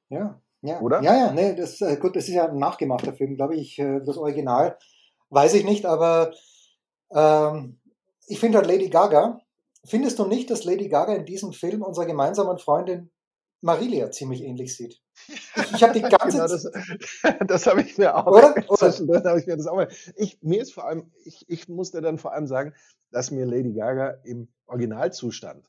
Ja, 0.08 0.40
ja, 0.62 0.80
oder? 0.80 1.02
Ja, 1.02 1.16
ja, 1.16 1.32
nee, 1.32 1.54
das, 1.54 1.80
äh, 1.80 1.96
gut, 1.96 2.16
das 2.16 2.28
ist 2.28 2.34
ja 2.34 2.48
ein 2.48 2.58
nachgemachter 2.58 3.14
Film, 3.14 3.36
glaube 3.36 3.56
ich. 3.56 3.78
Äh, 3.78 4.00
das 4.00 4.18
Original 4.18 4.76
weiß 5.30 5.54
ich 5.54 5.64
nicht, 5.64 5.86
aber 5.86 6.32
ähm, 7.12 7.80
ich 8.26 8.38
finde 8.38 8.58
halt 8.58 8.66
Lady 8.66 8.90
Gaga. 8.90 9.40
Findest 9.84 10.18
du 10.18 10.26
nicht, 10.26 10.50
dass 10.50 10.64
Lady 10.64 10.88
Gaga 10.88 11.14
in 11.14 11.24
diesem 11.24 11.52
Film 11.52 11.82
unserer 11.82 12.06
gemeinsamen 12.06 12.58
Freundin 12.58 13.10
Marilia 13.62 14.10
ziemlich 14.10 14.42
ähnlich 14.42 14.76
sieht. 14.76 15.00
Ich, 15.28 15.72
ich 15.74 15.82
habe 15.82 15.92
die 15.92 16.00
ganze 16.00 16.38
genau. 16.38 16.48
Das, 16.48 16.70
das 17.46 17.66
habe 17.66 17.82
ich 17.82 17.98
mir 17.98 18.16
auch. 18.16 18.26
Oder? 18.26 18.54
Oder? 18.68 19.36
Ich 19.36 19.46
mir 19.46 19.56
das 19.56 19.66
auch 19.66 19.76
mal. 19.76 19.88
Ich, 20.16 20.38
mir 20.42 20.62
ist 20.62 20.72
vor 20.72 20.86
allem, 20.86 21.10
ich, 21.24 21.44
ich 21.48 21.68
musste 21.68 22.00
dann 22.00 22.18
vor 22.18 22.32
allem 22.32 22.46
sagen, 22.46 22.74
dass 23.10 23.30
mir 23.30 23.44
Lady 23.46 23.72
Gaga 23.72 24.18
im 24.24 24.48
Originalzustand 24.66 25.66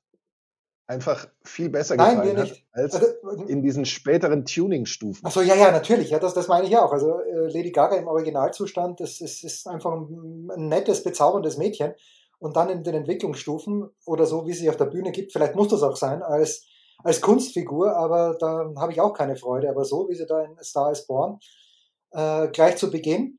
einfach 0.87 1.27
viel 1.43 1.69
besser 1.69 1.95
Nein, 1.95 2.17
gefallen 2.17 2.37
hat 2.37 2.63
als 2.73 2.95
Also, 2.95 3.45
in 3.47 3.61
diesen 3.61 3.85
späteren 3.85 4.45
Tuning-Stufen. 4.45 5.25
Achso, 5.25 5.41
ja, 5.41 5.55
ja, 5.55 5.71
natürlich. 5.71 6.09
Ja, 6.09 6.19
das, 6.19 6.33
das 6.33 6.49
meine 6.49 6.67
ich 6.67 6.77
auch. 6.77 6.91
Also 6.91 7.21
äh, 7.21 7.47
Lady 7.47 7.71
Gaga 7.71 7.95
im 7.95 8.07
Originalzustand, 8.07 8.99
das 8.99 9.21
ist, 9.21 9.43
ist 9.43 9.67
einfach 9.67 9.93
ein, 9.93 10.49
ein 10.51 10.67
nettes, 10.67 11.03
bezauberndes 11.03 11.57
Mädchen. 11.57 11.93
Und 12.41 12.55
dann 12.55 12.69
in 12.69 12.83
den 12.83 12.95
Entwicklungsstufen 12.95 13.87
oder 14.07 14.25
so, 14.25 14.47
wie 14.47 14.53
sie 14.53 14.67
auf 14.67 14.75
der 14.75 14.85
Bühne 14.85 15.11
gibt, 15.11 15.31
vielleicht 15.31 15.55
muss 15.55 15.67
das 15.67 15.83
auch 15.83 15.95
sein, 15.95 16.23
als, 16.23 16.65
als 17.03 17.21
Kunstfigur, 17.21 17.95
aber 17.95 18.35
da 18.39 18.65
habe 18.77 18.91
ich 18.91 18.99
auch 18.99 19.13
keine 19.13 19.35
Freude. 19.35 19.69
Aber 19.69 19.85
so, 19.85 20.09
wie 20.09 20.15
sie 20.15 20.25
da 20.25 20.43
in 20.43 20.57
Star 20.63 20.91
is 20.91 21.05
Born 21.05 21.37
äh, 22.11 22.47
gleich 22.47 22.77
zu 22.77 22.89
Beginn 22.89 23.37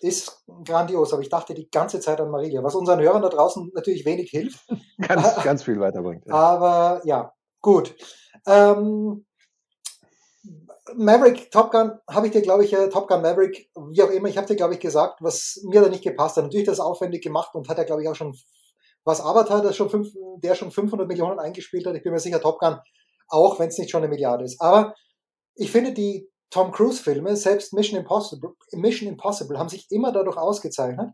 ist 0.00 0.44
grandios. 0.64 1.12
Aber 1.12 1.22
ich 1.22 1.30
dachte 1.30 1.52
die 1.54 1.68
ganze 1.68 1.98
Zeit 1.98 2.20
an 2.20 2.30
Marilia, 2.30 2.62
was 2.62 2.76
unseren 2.76 3.00
Hörern 3.00 3.22
da 3.22 3.28
draußen 3.28 3.72
natürlich 3.74 4.04
wenig 4.04 4.30
hilft. 4.30 4.60
Ganz, 4.98 5.34
ganz 5.42 5.62
viel 5.64 5.80
weiterbringt. 5.80 6.24
Ja. 6.26 6.34
Aber 6.34 7.00
ja, 7.04 7.32
gut. 7.60 7.96
Ähm, 8.46 9.26
Maverick, 10.94 11.50
Top 11.50 11.70
Gun, 11.70 11.92
habe 12.08 12.26
ich 12.26 12.32
dir, 12.32 12.42
glaube 12.42 12.64
ich, 12.64 12.72
äh, 12.72 12.88
Top 12.90 13.08
Gun 13.08 13.22
Maverick, 13.22 13.70
wie 13.90 14.02
auch 14.02 14.10
immer, 14.10 14.28
ich 14.28 14.36
habe 14.36 14.46
dir, 14.46 14.56
glaube 14.56 14.74
ich, 14.74 14.80
gesagt, 14.80 15.22
was 15.22 15.60
mir 15.64 15.80
da 15.80 15.88
nicht 15.88 16.04
gepasst 16.04 16.36
hat. 16.36 16.44
Natürlich 16.44 16.66
das 16.66 16.80
aufwendig 16.80 17.22
gemacht 17.22 17.54
und 17.54 17.68
hat 17.68 17.78
er, 17.78 17.84
glaube 17.84 18.02
ich, 18.02 18.08
auch 18.08 18.14
schon, 18.14 18.36
was 19.04 19.20
Avatar, 19.20 19.62
das 19.62 19.76
schon 19.76 19.88
fünf, 19.88 20.08
der 20.42 20.54
schon 20.54 20.70
500 20.70 21.08
Millionen 21.08 21.38
eingespielt 21.38 21.86
hat. 21.86 21.94
Ich 21.94 22.02
bin 22.02 22.12
mir 22.12 22.18
sicher, 22.20 22.40
Top 22.40 22.58
Gun 22.58 22.76
auch, 23.28 23.58
wenn 23.58 23.68
es 23.68 23.78
nicht 23.78 23.90
schon 23.90 24.02
eine 24.02 24.08
Milliarde 24.10 24.44
ist. 24.44 24.60
Aber 24.60 24.94
ich 25.54 25.70
finde, 25.72 25.92
die 25.92 26.28
Tom 26.50 26.70
Cruise-Filme, 26.70 27.34
selbst 27.36 27.72
Mission 27.72 27.98
Impossible, 27.98 28.50
Mission 28.72 29.08
Impossible, 29.08 29.58
haben 29.58 29.68
sich 29.70 29.90
immer 29.90 30.12
dadurch 30.12 30.36
ausgezeichnet, 30.36 31.10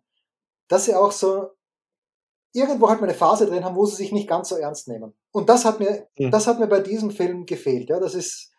dass 0.69 0.85
sie 0.87 0.95
auch 0.95 1.12
so 1.12 1.50
irgendwo 2.53 2.89
halt 2.89 3.00
mal 3.00 3.07
eine 3.09 3.17
Phase 3.17 3.47
drin 3.47 3.65
haben, 3.65 3.77
wo 3.77 3.87
sie 3.87 3.97
sich 3.97 4.11
nicht 4.12 4.29
ganz 4.29 4.49
so 4.49 4.57
ernst 4.57 4.89
nehmen. 4.89 5.15
Und 5.31 5.49
das 5.49 5.65
hat 5.65 5.79
mir, 5.79 6.09
Mhm. 6.19 6.33
das 6.33 6.47
hat 6.49 6.59
mir 6.59 6.67
bei 6.67 6.81
diesem 6.81 7.12
Film 7.12 7.47
gefehlt. 7.47 7.89
Ja, 7.89 8.00
das 8.00 8.15
ist, 8.15 8.50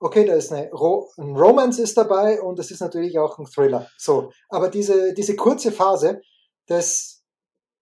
okay, 0.00 0.24
da 0.24 0.34
ist 0.34 0.52
eine 0.52 0.70
Ro 0.72 1.08
ein 1.18 1.36
Romance 1.36 1.80
ist 1.80 1.96
dabei 1.96 2.40
und 2.40 2.58
es 2.58 2.70
ist 2.70 2.80
natürlich 2.80 3.18
auch 3.18 3.38
ein 3.38 3.46
Thriller. 3.46 3.88
So. 3.96 4.32
Aber 4.48 4.68
diese, 4.68 5.14
diese 5.14 5.36
kurze 5.36 5.70
Phase 5.70 6.22
des 6.68 7.22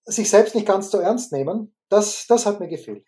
sich 0.04 0.28
selbst 0.28 0.54
nicht 0.54 0.66
ganz 0.66 0.90
so 0.90 0.98
ernst 0.98 1.32
nehmen, 1.32 1.74
das, 1.88 2.26
das 2.26 2.44
hat 2.46 2.60
mir 2.60 2.68
gefehlt. 2.68 3.04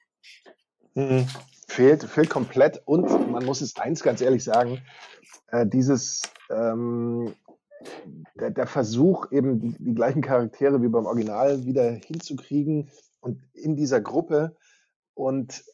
Mhm. 0.94 1.26
Fehlt, 1.66 2.04
fehlt 2.04 2.30
komplett 2.30 2.82
und 2.84 3.30
man 3.30 3.44
muss 3.44 3.60
es 3.60 3.76
eins 3.76 4.02
ganz 4.02 4.20
ehrlich 4.20 4.44
sagen, 4.44 4.82
äh, 5.48 5.66
dieses 5.66 6.22
ähm, 6.50 7.34
der, 8.34 8.50
der 8.50 8.66
Versuch, 8.66 9.30
eben 9.32 9.60
die, 9.60 9.74
die 9.78 9.94
gleichen 9.94 10.20
Charaktere 10.20 10.82
wie 10.82 10.88
beim 10.88 11.06
Original 11.06 11.64
wieder 11.64 11.90
hinzukriegen 11.90 12.90
und 13.20 13.40
in 13.54 13.76
dieser 13.76 14.00
Gruppe 14.00 14.56
und 15.14 15.64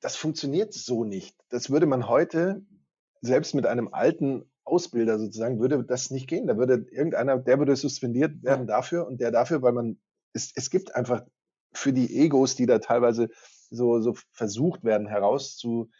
das 0.00 0.16
funktioniert 0.16 0.72
so 0.72 1.04
nicht. 1.04 1.36
Das 1.48 1.70
würde 1.70 1.86
man 1.86 2.08
heute, 2.08 2.62
selbst 3.20 3.54
mit 3.54 3.66
einem 3.66 3.92
alten 3.92 4.50
Ausbilder 4.64 5.18
sozusagen, 5.18 5.60
würde 5.60 5.84
das 5.84 6.10
nicht 6.10 6.28
gehen. 6.28 6.46
Da 6.46 6.56
würde 6.56 6.86
irgendeiner, 6.90 7.38
der 7.38 7.58
würde 7.58 7.76
suspendiert 7.76 8.42
werden 8.42 8.66
dafür 8.66 9.06
und 9.06 9.20
der 9.20 9.30
dafür, 9.30 9.62
weil 9.62 9.72
man, 9.72 9.98
es, 10.32 10.52
es 10.54 10.70
gibt 10.70 10.94
einfach 10.94 11.22
für 11.72 11.92
die 11.92 12.18
Egos, 12.18 12.56
die 12.56 12.66
da 12.66 12.78
teilweise 12.78 13.28
so, 13.70 14.00
so 14.00 14.14
versucht 14.32 14.84
werden 14.84 15.06
herauszu 15.06 15.90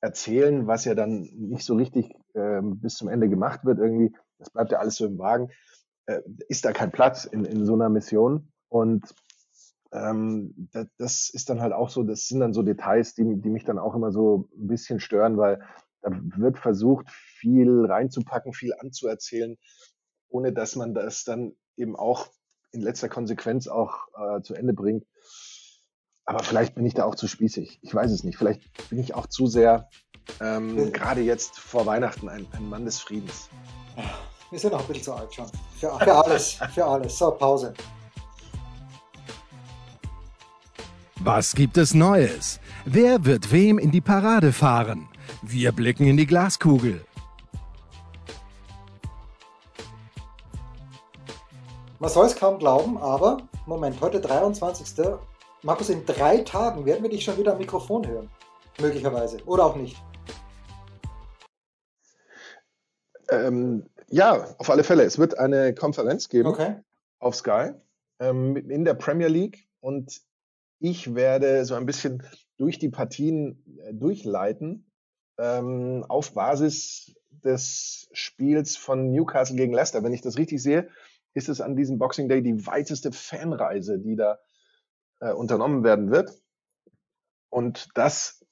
erzählen, 0.00 0.66
was 0.66 0.84
ja 0.84 0.94
dann 0.94 1.22
nicht 1.32 1.64
so 1.64 1.74
richtig 1.74 2.14
ähm, 2.34 2.80
bis 2.80 2.96
zum 2.96 3.08
Ende 3.08 3.28
gemacht 3.28 3.64
wird 3.64 3.78
irgendwie, 3.78 4.14
das 4.38 4.50
bleibt 4.50 4.70
ja 4.70 4.78
alles 4.78 4.96
so 4.96 5.06
im 5.06 5.18
Wagen, 5.18 5.50
äh, 6.06 6.20
ist 6.48 6.64
da 6.64 6.72
kein 6.72 6.92
Platz 6.92 7.24
in, 7.24 7.44
in 7.44 7.64
so 7.64 7.74
einer 7.74 7.88
Mission 7.88 8.52
und 8.68 9.14
ähm, 9.94 10.68
das, 10.72 10.86
das 10.98 11.30
ist 11.30 11.48
dann 11.48 11.60
halt 11.60 11.72
auch 11.72 11.88
so, 11.88 12.02
das 12.02 12.26
sind 12.26 12.40
dann 12.40 12.52
so 12.52 12.62
Details, 12.62 13.14
die, 13.14 13.40
die 13.40 13.48
mich 13.48 13.64
dann 13.64 13.78
auch 13.78 13.94
immer 13.94 14.10
so 14.10 14.48
ein 14.56 14.66
bisschen 14.66 15.00
stören, 15.00 15.38
weil 15.38 15.62
da 16.02 16.10
wird 16.36 16.58
versucht, 16.58 17.08
viel 17.10 17.86
reinzupacken, 17.86 18.52
viel 18.52 18.74
anzuerzählen, 18.78 19.56
ohne 20.28 20.52
dass 20.52 20.76
man 20.76 20.92
das 20.92 21.24
dann 21.24 21.52
eben 21.76 21.96
auch 21.96 22.28
in 22.72 22.80
letzter 22.80 23.08
Konsequenz 23.08 23.68
auch 23.68 24.08
äh, 24.18 24.42
zu 24.42 24.54
Ende 24.54 24.74
bringt. 24.74 25.06
Aber 26.26 26.42
vielleicht 26.42 26.74
bin 26.74 26.84
ich 26.86 26.94
da 26.94 27.04
auch 27.04 27.14
zu 27.14 27.28
spießig. 27.28 27.78
Ich 27.82 27.94
weiß 27.94 28.10
es 28.10 28.24
nicht. 28.24 28.36
Vielleicht 28.36 28.88
bin 28.88 28.98
ich 28.98 29.14
auch 29.14 29.26
zu 29.26 29.46
sehr, 29.46 29.88
ähm, 30.40 30.92
gerade 30.92 31.20
jetzt 31.20 31.58
vor 31.58 31.86
Weihnachten, 31.86 32.28
ein, 32.28 32.46
ein 32.52 32.68
Mann 32.68 32.84
des 32.84 32.98
Friedens. 32.98 33.48
Wir 34.50 34.58
sind 34.58 34.74
auch 34.74 34.80
ein 34.80 34.86
bisschen 34.86 35.04
zu 35.04 35.14
alt 35.14 35.32
schon. 35.32 35.46
Für, 35.78 35.98
für 35.98 36.14
alles, 36.14 36.52
für 36.72 36.84
alles. 36.84 37.18
So, 37.18 37.30
Pause. 37.30 37.74
Was 41.26 41.54
gibt 41.54 41.78
es 41.78 41.94
Neues? 41.94 42.60
Wer 42.84 43.24
wird 43.24 43.50
wem 43.50 43.78
in 43.78 43.90
die 43.90 44.02
Parade 44.02 44.52
fahren? 44.52 45.08
Wir 45.40 45.72
blicken 45.72 46.06
in 46.06 46.18
die 46.18 46.26
Glaskugel. 46.26 47.02
Man 51.98 52.10
soll 52.10 52.26
es 52.26 52.36
kaum 52.36 52.58
glauben, 52.58 52.98
aber 52.98 53.38
Moment, 53.64 54.02
heute 54.02 54.20
23. 54.20 55.06
Markus, 55.62 55.88
in 55.88 56.04
drei 56.04 56.42
Tagen 56.42 56.84
werden 56.84 57.02
wir 57.02 57.08
dich 57.08 57.24
schon 57.24 57.38
wieder 57.38 57.52
am 57.52 57.58
Mikrofon 57.58 58.06
hören. 58.06 58.28
Möglicherweise. 58.78 59.38
Oder 59.46 59.64
auch 59.64 59.76
nicht. 59.76 59.96
Ähm, 63.30 63.88
ja, 64.10 64.46
auf 64.58 64.68
alle 64.68 64.84
Fälle. 64.84 65.04
Es 65.04 65.18
wird 65.18 65.38
eine 65.38 65.72
Konferenz 65.74 66.28
geben 66.28 66.50
Okay. 66.50 66.76
auf 67.18 67.34
Sky 67.34 67.70
ähm, 68.18 68.56
in 68.56 68.84
der 68.84 68.92
Premier 68.92 69.28
League 69.28 69.66
und 69.80 70.20
ich 70.84 71.14
werde 71.14 71.64
so 71.64 71.76
ein 71.76 71.86
bisschen 71.86 72.22
durch 72.58 72.78
die 72.78 72.90
Partien 72.90 73.64
äh, 73.78 73.94
durchleiten 73.94 74.92
ähm, 75.38 76.04
auf 76.06 76.34
Basis 76.34 77.16
des 77.30 78.06
Spiels 78.12 78.76
von 78.76 79.10
Newcastle 79.10 79.56
gegen 79.56 79.72
Leicester. 79.72 80.04
Wenn 80.04 80.12
ich 80.12 80.20
das 80.20 80.36
richtig 80.36 80.62
sehe, 80.62 80.90
ist 81.32 81.48
es 81.48 81.62
an 81.62 81.74
diesem 81.74 81.98
Boxing 81.98 82.28
Day 82.28 82.42
die 82.42 82.66
weiteste 82.66 83.12
Fanreise, 83.12 83.98
die 83.98 84.14
da 84.14 84.38
äh, 85.20 85.32
unternommen 85.32 85.84
werden 85.84 86.10
wird. 86.10 86.30
Und 87.48 87.88
das 87.94 88.43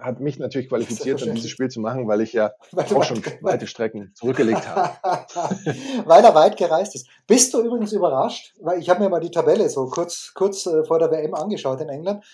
hat 0.00 0.20
mich 0.20 0.38
natürlich 0.38 0.68
qualifiziert, 0.68 1.22
dann 1.22 1.34
dieses 1.34 1.50
Spiel 1.50 1.68
zu 1.68 1.80
machen, 1.80 2.06
weil 2.06 2.20
ich 2.20 2.32
ja 2.32 2.52
Weil 2.72 2.84
auch 2.84 3.04
schon 3.04 3.22
weite 3.40 3.66
Strecken 3.66 4.12
zurückgelegt 4.14 4.66
habe. 4.68 4.90
Weil 6.04 6.24
er 6.24 6.34
weit 6.34 6.56
gereist 6.56 6.94
ist. 6.94 7.08
Bist 7.26 7.54
du 7.54 7.62
übrigens 7.62 7.92
überrascht? 7.92 8.54
Weil 8.60 8.80
ich 8.80 8.90
habe 8.90 9.02
mir 9.02 9.08
mal 9.08 9.20
die 9.20 9.30
Tabelle 9.30 9.68
so 9.70 9.86
kurz, 9.86 10.32
kurz 10.34 10.66
äh, 10.66 10.84
vor 10.84 10.98
der 10.98 11.10
WM 11.10 11.34
angeschaut 11.34 11.80
in 11.80 11.88
England 11.88 12.24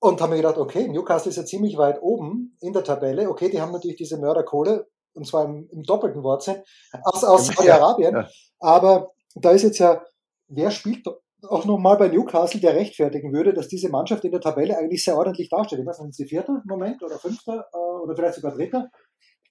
und 0.00 0.20
habe 0.20 0.32
mir 0.32 0.42
gedacht, 0.42 0.58
okay, 0.58 0.88
Newcastle 0.88 1.30
ist 1.30 1.36
ja 1.36 1.44
ziemlich 1.44 1.78
weit 1.78 2.02
oben 2.02 2.56
in 2.60 2.72
der 2.72 2.84
Tabelle. 2.84 3.30
Okay, 3.30 3.48
die 3.48 3.60
haben 3.60 3.72
natürlich 3.72 3.96
diese 3.96 4.18
Mörderkohle, 4.18 4.88
und 5.14 5.26
zwar 5.26 5.44
im, 5.44 5.68
im 5.70 5.84
doppelten 5.84 6.22
Wortsinn, 6.22 6.62
aus, 7.04 7.24
aus 7.24 7.46
Saudi-Arabien. 7.46 8.14
ja. 8.14 8.28
Aber 8.58 9.12
da 9.34 9.52
ist 9.52 9.62
jetzt 9.62 9.78
ja, 9.78 10.04
wer 10.48 10.70
spielt 10.70 11.06
auch 11.48 11.64
nochmal 11.64 11.96
bei 11.96 12.08
Newcastle, 12.08 12.60
der 12.60 12.74
rechtfertigen 12.74 13.32
würde, 13.32 13.52
dass 13.52 13.68
diese 13.68 13.88
Mannschaft 13.88 14.24
in 14.24 14.30
der 14.30 14.40
Tabelle 14.40 14.76
eigentlich 14.76 15.04
sehr 15.04 15.16
ordentlich 15.16 15.48
dasteht. 15.48 15.78
Ich 15.78 15.86
weiß 15.86 15.98
nicht, 15.98 16.14
sind 16.14 16.14
sie 16.14 16.26
Vierter 16.26 16.62
im 16.62 16.68
Moment 16.68 17.02
oder 17.02 17.18
Fünfter 17.18 17.66
äh, 17.72 17.76
oder 17.76 18.14
vielleicht 18.14 18.36
sogar 18.36 18.52
Dritter? 18.52 18.90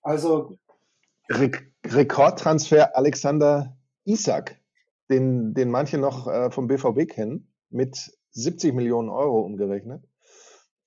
Also 0.02 0.58
Re 1.30 1.52
Rekordtransfer 1.86 2.96
Alexander 2.96 3.76
Isak, 4.06 4.60
den, 5.10 5.54
den 5.54 5.70
manche 5.70 5.98
noch 5.98 6.28
äh, 6.28 6.52
vom 6.52 6.68
BVB 6.68 7.10
kennen, 7.10 7.52
mit 7.70 8.12
70 8.32 8.74
Millionen 8.74 9.10
Euro 9.10 9.42
umgerechnet. 9.42 10.04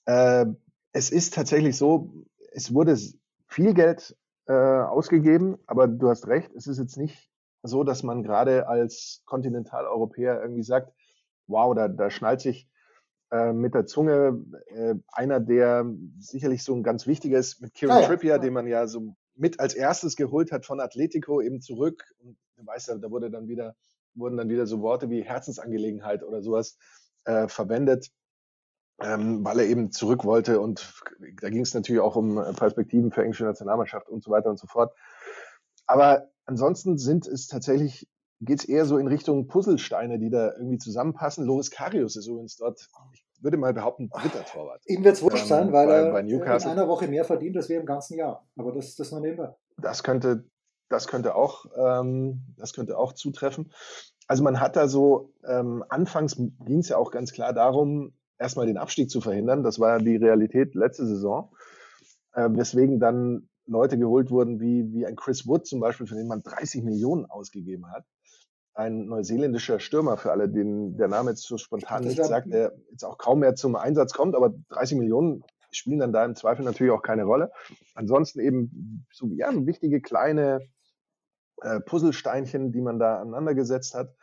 Äh, 0.06 0.46
es 0.92 1.10
ist 1.10 1.34
tatsächlich 1.34 1.76
so, 1.76 2.12
es 2.52 2.72
wurde 2.72 2.96
viel 3.48 3.74
Geld 3.74 4.16
äh, 4.46 4.52
ausgegeben, 4.52 5.58
aber 5.66 5.88
du 5.88 6.08
hast 6.08 6.26
recht, 6.28 6.50
es 6.54 6.66
ist 6.66 6.78
jetzt 6.78 6.96
nicht 6.96 7.30
so, 7.64 7.82
dass 7.82 8.02
man 8.02 8.22
gerade 8.22 8.68
als 8.68 9.22
Kontinentaleuropäer 9.24 10.40
irgendwie 10.40 10.62
sagt, 10.62 10.92
wow, 11.46 11.74
da, 11.74 11.88
da 11.88 12.10
schnallt 12.10 12.40
sich 12.40 12.68
äh, 13.30 13.52
mit 13.52 13.74
der 13.74 13.86
Zunge 13.86 14.44
äh, 14.66 14.94
einer, 15.08 15.40
der 15.40 15.86
sicherlich 16.18 16.62
so 16.62 16.74
ein 16.74 16.82
ganz 16.82 17.06
wichtiger 17.06 17.38
ist, 17.38 17.60
mit 17.60 17.74
Kieran 17.74 18.02
ja, 18.02 18.06
Trippier, 18.06 18.32
ja. 18.32 18.38
den 18.38 18.52
man 18.52 18.66
ja 18.66 18.86
so 18.86 19.16
mit 19.34 19.60
als 19.60 19.74
erstes 19.74 20.14
geholt 20.14 20.52
hat 20.52 20.66
von 20.66 20.78
Atletico 20.78 21.40
eben 21.40 21.60
zurück. 21.60 22.04
Und 22.20 22.36
du 22.56 22.66
weißt 22.66 22.88
ja, 22.88 22.94
da 22.96 23.10
wurde 23.10 23.30
dann 23.30 23.48
wieder, 23.48 23.74
wurden 24.14 24.36
dann 24.36 24.50
wieder 24.50 24.66
so 24.66 24.80
Worte 24.82 25.10
wie 25.10 25.22
Herzensangelegenheit 25.22 26.22
oder 26.22 26.42
sowas 26.42 26.78
äh, 27.24 27.48
verwendet, 27.48 28.10
ähm, 29.00 29.44
weil 29.44 29.58
er 29.58 29.66
eben 29.66 29.90
zurück 29.90 30.24
wollte. 30.24 30.60
Und 30.60 30.94
da 31.40 31.48
ging 31.48 31.62
es 31.62 31.74
natürlich 31.74 32.02
auch 32.02 32.16
um 32.16 32.36
Perspektiven 32.56 33.10
für 33.10 33.22
englische 33.22 33.44
Nationalmannschaft 33.44 34.08
und 34.08 34.22
so 34.22 34.30
weiter 34.30 34.50
und 34.50 34.58
so 34.58 34.66
fort. 34.66 34.94
Aber 35.86 36.28
ansonsten 36.46 36.98
sind 36.98 37.26
es 37.26 37.46
tatsächlich, 37.46 38.08
geht 38.40 38.60
es 38.60 38.64
eher 38.64 38.86
so 38.86 38.98
in 38.98 39.06
Richtung 39.06 39.46
Puzzlesteine, 39.46 40.18
die 40.18 40.30
da 40.30 40.52
irgendwie 40.52 40.78
zusammenpassen. 40.78 41.44
Loris 41.44 41.70
Karius 41.70 42.16
ist 42.16 42.26
übrigens 42.26 42.56
dort, 42.56 42.88
ich 43.12 43.24
würde 43.40 43.56
mal 43.56 43.74
behaupten, 43.74 44.08
dritter 44.10 44.44
Torwart. 44.44 44.82
Ihm 44.86 45.04
wird 45.04 45.16
es 45.16 45.22
wurscht 45.22 45.42
ähm, 45.42 45.48
sein, 45.48 45.72
weil 45.72 45.86
bei, 45.86 45.94
er 45.94 46.12
bei 46.12 46.20
in 46.20 46.42
einer 46.42 46.88
Woche 46.88 47.08
mehr 47.08 47.24
verdient 47.24 47.56
als 47.56 47.68
wir 47.68 47.80
im 47.80 47.86
ganzen 47.86 48.16
Jahr. 48.16 48.46
Aber 48.56 48.72
das, 48.72 48.96
das 48.96 49.10
nur 49.10 49.20
nebenbei. 49.20 49.54
Das 49.76 50.02
könnte, 50.02 50.44
das 50.88 51.06
könnte 51.06 51.34
auch, 51.34 51.66
ähm, 51.76 52.54
das 52.56 52.72
könnte 52.72 52.96
auch 52.98 53.12
zutreffen. 53.12 53.72
Also 54.26 54.42
man 54.42 54.60
hat 54.60 54.76
da 54.76 54.88
so, 54.88 55.34
ähm, 55.46 55.84
anfangs 55.88 56.36
ging 56.36 56.78
es 56.78 56.88
ja 56.88 56.96
auch 56.96 57.10
ganz 57.10 57.32
klar 57.32 57.52
darum, 57.52 58.14
erstmal 58.38 58.66
den 58.66 58.78
Abstieg 58.78 59.10
zu 59.10 59.20
verhindern. 59.20 59.62
Das 59.62 59.78
war 59.78 59.98
ja 59.98 59.98
die 59.98 60.16
Realität 60.16 60.74
letzte 60.74 61.06
Saison. 61.06 61.54
Äh, 62.32 62.48
weswegen 62.50 62.98
dann 62.98 63.48
Leute 63.66 63.98
geholt 63.98 64.30
wurden, 64.30 64.60
wie, 64.60 64.92
wie 64.92 65.06
ein 65.06 65.16
Chris 65.16 65.46
Wood 65.46 65.66
zum 65.66 65.80
Beispiel, 65.80 66.06
für 66.06 66.16
den 66.16 66.26
man 66.26 66.42
30 66.42 66.82
Millionen 66.82 67.26
ausgegeben 67.26 67.90
hat. 67.90 68.04
Ein 68.74 69.06
neuseeländischer 69.06 69.78
Stürmer, 69.78 70.16
für 70.16 70.32
alle, 70.32 70.48
denen 70.48 70.96
der 70.96 71.08
Name 71.08 71.30
jetzt 71.30 71.42
so 71.42 71.56
spontan 71.58 72.04
nicht 72.04 72.22
sagt, 72.22 72.52
der 72.52 72.72
jetzt 72.90 73.04
auch 73.04 73.18
kaum 73.18 73.40
mehr 73.40 73.54
zum 73.54 73.76
Einsatz 73.76 74.12
kommt, 74.12 74.34
aber 74.34 74.52
30 74.70 74.98
Millionen 74.98 75.44
spielen 75.70 75.98
dann 75.98 76.12
da 76.12 76.24
im 76.24 76.34
Zweifel 76.34 76.64
natürlich 76.64 76.92
auch 76.92 77.02
keine 77.02 77.24
Rolle. 77.24 77.50
Ansonsten 77.94 78.40
eben 78.40 79.06
so 79.12 79.28
ja, 79.34 79.50
wichtige 79.66 80.00
kleine 80.00 80.60
äh, 81.62 81.80
Puzzlesteinchen, 81.80 82.72
die 82.72 82.80
man 82.80 82.98
da 82.98 83.20
aneinandergesetzt 83.20 83.94
hat. 83.94 84.14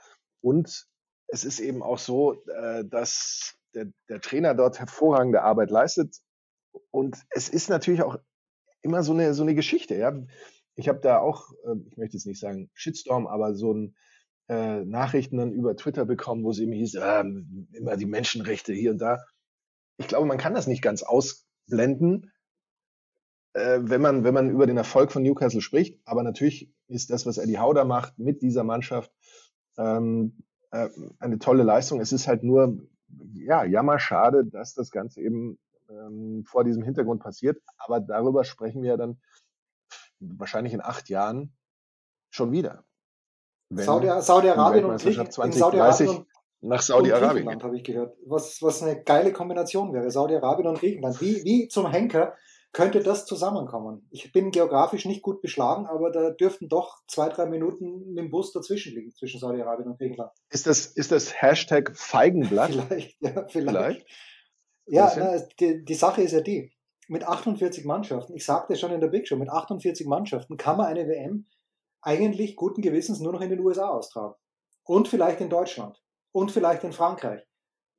Und 0.42 0.88
es 1.28 1.44
ist 1.46 1.60
eben 1.60 1.82
auch 1.82 1.98
so, 1.98 2.44
äh, 2.46 2.84
dass 2.86 3.56
der, 3.74 3.88
der 4.10 4.22
Trainer 4.22 4.54
dort 4.54 4.80
hervorragende 4.80 5.42
Arbeit 5.42 5.72
leistet. 5.72 6.18
Und 6.90 7.18
es 7.30 7.50
ist 7.50 7.70
natürlich 7.70 8.04
auch 8.04 8.18
immer 8.82 9.04
so 9.04 9.14
eine, 9.14 9.34
so 9.34 9.44
eine 9.44 9.56
Geschichte. 9.56 9.96
Ja? 9.96 10.14
Ich 10.76 10.88
habe 10.90 11.00
da 11.00 11.20
auch, 11.20 11.52
äh, 11.66 11.76
ich 11.90 11.98
möchte 11.98 12.18
jetzt 12.18 12.26
nicht 12.26 12.40
sagen 12.40 12.70
Shitstorm, 12.74 13.28
aber 13.28 13.56
so 13.56 13.74
ein 13.74 13.96
äh, 14.50 14.84
Nachrichten 14.84 15.38
dann 15.38 15.54
über 15.54 15.76
Twitter 15.76 16.06
bekommen, 16.06 16.44
wo 16.44 16.52
es 16.52 16.60
eben 16.60 16.74
hieß, 16.74 16.96
äh, 16.96 17.24
immer 17.74 17.98
die 17.98 18.06
Menschenrechte 18.06 18.74
hier 18.74 18.92
und 18.92 19.00
da. 19.00 19.20
Ich 19.98 20.08
glaube, 20.08 20.28
man 20.28 20.38
kann 20.38 20.54
das 20.54 20.68
nicht 20.68 20.82
ganz 20.82 21.04
ausblenden, 21.04 22.32
äh, 23.54 23.80
wenn, 23.82 24.02
man, 24.02 24.24
wenn 24.24 24.34
man 24.34 24.50
über 24.50 24.66
den 24.66 24.78
Erfolg 24.78 25.12
von 25.12 25.24
Newcastle 25.24 25.62
spricht. 25.62 26.00
Aber 26.06 26.24
natürlich 26.24 26.74
ist 26.88 27.10
das, 27.10 27.26
was 27.26 27.38
Eddie 27.38 27.60
Hauder 27.60 27.86
macht 27.86 28.18
mit 28.18 28.42
dieser 28.42 28.64
Mannschaft, 28.64 29.12
ähm, 29.78 30.44
äh, 30.72 30.90
eine 31.20 31.40
tolle 31.40 31.64
Leistung. 31.64 32.00
Es 32.02 32.12
ist 32.12 32.28
halt 32.28 32.44
nur, 32.44 32.78
ja, 33.34 33.64
jammer 33.64 34.00
schade, 34.00 34.46
dass 34.46 34.74
das 34.74 34.92
Ganze 34.92 35.22
eben 35.22 35.60
ähm, 35.92 36.44
vor 36.46 36.64
diesem 36.64 36.84
Hintergrund 36.84 37.22
passiert. 37.22 37.62
Aber 37.78 38.00
darüber 38.00 38.44
sprechen 38.44 38.82
wir 38.82 38.98
dann 38.98 39.20
wahrscheinlich 40.20 40.74
in 40.74 40.82
acht 40.82 41.10
Jahren 41.10 41.56
schon 42.30 42.52
wieder. 42.52 42.86
Saudi-Arabien 43.70 44.22
Saudi 44.22 44.50
und, 44.50 45.02
Griechenland, 45.02 45.54
Saudi 45.54 46.26
nach 46.62 46.82
Saudi-Arabien 46.82 47.64
habe 47.64 47.78
ich 47.78 47.84
gehört. 47.84 48.16
Was, 48.26 48.62
was 48.62 48.84
eine 48.84 49.02
geile 49.02 49.34
Kombination 49.34 49.94
wäre, 49.94 50.12
Saudi-Arabien 50.12 50.68
und 50.68 50.80
Griechenland. 50.80 51.20
Wie, 51.20 51.44
wie 51.44 51.68
zum 51.68 51.90
Henker 51.90 52.36
könnte 52.72 53.02
das 53.02 53.26
zusammenkommen? 53.26 54.08
Ich 54.12 54.32
bin 54.32 54.52
geografisch 54.52 55.06
nicht 55.06 55.24
gut 55.24 55.42
beschlagen, 55.42 55.88
aber 55.88 56.12
da 56.12 56.30
dürften 56.30 56.70
doch 56.70 57.00
zwei, 57.08 57.30
drei 57.30 57.48
Minuten 57.48 58.14
mit 58.14 58.20
dem 58.20 58.32
Bus 58.32 58.54
dazwischen 58.54 58.94
liegen, 58.94 59.12
zwischen 59.12 59.40
Saudi-Arabien 59.40 59.90
und 59.90 59.98
Griechenland. 59.98 60.32
Ist 60.50 60.68
das, 60.68 60.86
ist 60.86 61.12
das 61.12 61.42
Hashtag 61.42 61.98
Feigenblatt? 61.98 62.72
vielleicht, 62.88 63.22
ja, 63.22 63.48
vielleicht. 63.48 63.50
vielleicht? 63.50 64.08
Ja, 64.88 65.12
na, 65.18 65.38
die, 65.60 65.84
die 65.86 65.94
Sache 65.94 66.22
ist 66.22 66.32
ja 66.32 66.42
die, 66.42 66.72
mit 67.08 67.24
48 67.24 67.86
Mannschaften, 67.86 68.36
ich 68.36 68.46
sagte 68.46 68.76
schon 68.76 68.92
in 68.92 69.02
der 69.02 69.10
Big 69.10 69.28
Show, 69.28 69.36
mit 69.36 69.50
48 69.50 70.08
Mannschaften 70.08 70.58
kann 70.58 70.78
man 70.78 70.88
eine 70.88 71.08
WM 71.08 71.46
eigentlich 72.02 72.56
guten 72.56 72.82
Gewissens 72.82 73.20
nur 73.20 73.34
noch 73.34 73.42
in 73.42 73.50
den 73.50 73.60
USA 73.60 73.90
austragen. 73.90 74.36
Und 74.86 75.08
vielleicht 75.08 75.42
in 75.42 75.50
Deutschland. 75.50 76.02
Und 76.32 76.52
vielleicht 76.52 76.84
in 76.84 76.94
Frankreich. 76.94 77.42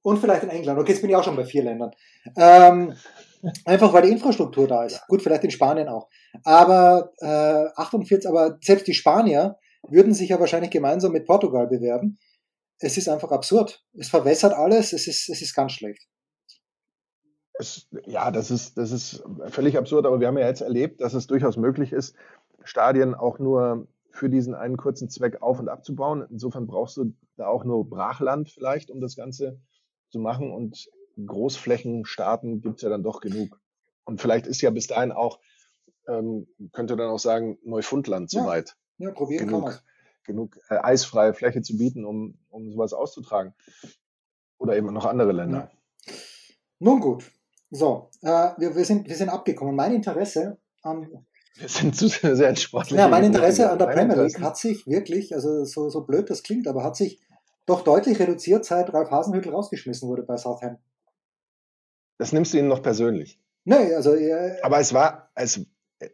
Und 0.03 0.18
vielleicht 0.18 0.42
in 0.42 0.49
England. 0.49 0.81
Okay, 0.81 0.92
jetzt 0.92 1.01
bin 1.01 1.11
ich 1.11 1.16
auch 1.16 1.23
schon 1.23 1.37
bei 1.37 1.45
vier 1.45 1.62
Ländern. 1.62 1.92
Ähm, 2.37 2.95
einfach 3.64 3.92
weil 3.92 4.03
die 4.03 4.11
Infrastruktur 4.11 4.66
da 4.66 4.85
ist. 4.85 5.07
Gut, 5.07 5.23
vielleicht 5.23 5.45
in 5.45 5.51
Spanien 5.51 5.88
auch. 5.88 6.09
Aber 6.42 7.12
äh, 7.18 7.81
48, 7.81 8.29
aber 8.29 8.59
selbst 8.61 8.87
die 8.87 8.95
Spanier 8.95 9.59
würden 9.88 10.14
sich 10.14 10.31
ja 10.31 10.40
wahrscheinlich 10.40 10.71
gemeinsam 10.71 11.12
mit 11.12 11.27
Portugal 11.27 11.68
bewerben. 11.68 12.18
Es 12.79 12.97
ist 12.97 13.09
einfach 13.09 13.31
absurd. 13.31 13.85
Es 13.97 14.09
verwässert 14.09 14.55
alles. 14.55 14.92
Es 14.92 15.07
ist, 15.07 15.29
es 15.29 15.40
ist 15.40 15.55
ganz 15.55 15.73
schlecht. 15.73 16.09
Es, 17.62 17.88
ja, 18.07 18.33
das 18.33 18.51
ist, 18.51 18.77
das 18.77 18.90
ist 18.90 19.22
völlig 19.46 19.79
absurd, 19.79 20.05
aber 20.05 20.18
wir 20.18 20.27
haben 20.27 20.37
ja 20.37 20.48
jetzt 20.48 20.62
erlebt, 20.62 21.01
dass 21.01 21.14
es 21.14 21.29
durchaus 21.29 21.57
möglich 21.57 21.92
ist, 21.92 22.16
Stadien 22.64 23.14
auch 23.14 23.38
nur 23.38 23.87
für 24.11 24.29
diesen 24.29 24.55
einen 24.55 24.77
kurzen 24.77 25.09
Zweck 25.09 25.42
auf- 25.42 25.61
und 25.61 25.68
abzubauen. 25.68 26.27
Insofern 26.29 26.66
brauchst 26.66 26.96
du 26.96 27.14
da 27.37 27.46
auch 27.46 27.64
nur 27.64 27.88
Brachland 27.88 28.51
vielleicht, 28.51 28.90
um 28.90 29.01
das 29.01 29.14
Ganze 29.14 29.61
zu 30.11 30.18
machen. 30.18 30.53
Und 30.53 30.90
Großflächenstaaten 31.25 32.62
gibt 32.62 32.77
es 32.77 32.83
ja 32.83 32.88
dann 32.88 33.05
doch 33.05 33.20
genug. 33.20 33.61
Und 34.05 34.20
vielleicht 34.20 34.48
ist 34.48 34.61
ja 34.61 34.70
bis 34.70 34.88
dahin 34.88 35.12
auch, 35.12 35.38
ähm, 36.09 36.48
könnte 36.72 36.96
dann 36.96 37.11
auch 37.11 37.20
sagen, 37.20 37.59
Neufundland 37.64 38.29
soweit. 38.29 38.77
Ja, 38.98 39.09
ja 39.09 39.14
probieren 39.14 39.46
genug, 39.46 39.64
kann 39.64 39.72
man. 39.75 39.81
Genug 40.25 40.59
äh, 40.68 40.79
eisfreie 40.79 41.33
Fläche 41.33 41.62
zu 41.62 41.79
bieten, 41.79 42.05
um, 42.05 42.38
um 42.51 42.72
sowas 42.72 42.92
auszutragen. 42.92 43.55
Oder 44.59 44.77
eben 44.77 44.92
noch 44.92 45.07
andere 45.07 45.31
Länder. 45.31 45.70
Ja. 46.07 46.14
Nun 46.81 47.01
gut, 47.01 47.31
so, 47.73 48.11
äh, 48.21 48.51
wir, 48.59 48.77
wir, 48.77 48.85
sind, 48.85 49.09
wir 49.09 49.17
sind 49.17 49.31
abgekommen. 49.31 49.75
Mein 49.75 49.95
Interesse 49.95 50.59
an. 50.83 51.09
Wir 51.57 51.69
sind 51.69 51.97
zu 51.97 52.09
sehr 52.09 52.49
entspannt. 52.49 52.91
Ja, 52.91 53.09
mein 53.09 53.25
Interesse 53.25 53.71
an 53.71 53.79
der 53.79 53.87
Premier 53.87 54.23
League 54.23 54.41
hat 54.41 54.59
sich 54.59 54.87
wirklich, 54.87 55.35
also 55.35 55.65
so, 55.65 55.89
so 55.89 56.03
blöd 56.03 56.29
das 56.29 56.43
klingt, 56.43 56.69
aber 56.69 56.85
hat 56.85 56.97
sich 56.97 57.21
doch 57.67 57.83
deutlich 57.83 58.19
reduziert, 58.19 58.65
seit 58.65 58.93
Ralf 58.93 59.11
Hasenhüttl 59.11 59.51
rausgeschmissen 59.51 60.09
wurde 60.09 60.23
bei 60.23 60.37
Southampton. 60.37 60.85
Das 62.19 62.33
nimmst 62.33 62.53
du 62.53 62.59
ihm 62.59 62.69
noch 62.69 62.83
persönlich. 62.83 63.41
Nee, 63.65 63.95
also. 63.95 64.15
Äh, 64.15 64.59
aber 64.63 64.79
es 64.79 64.93
war, 64.93 65.31
es 65.35 65.67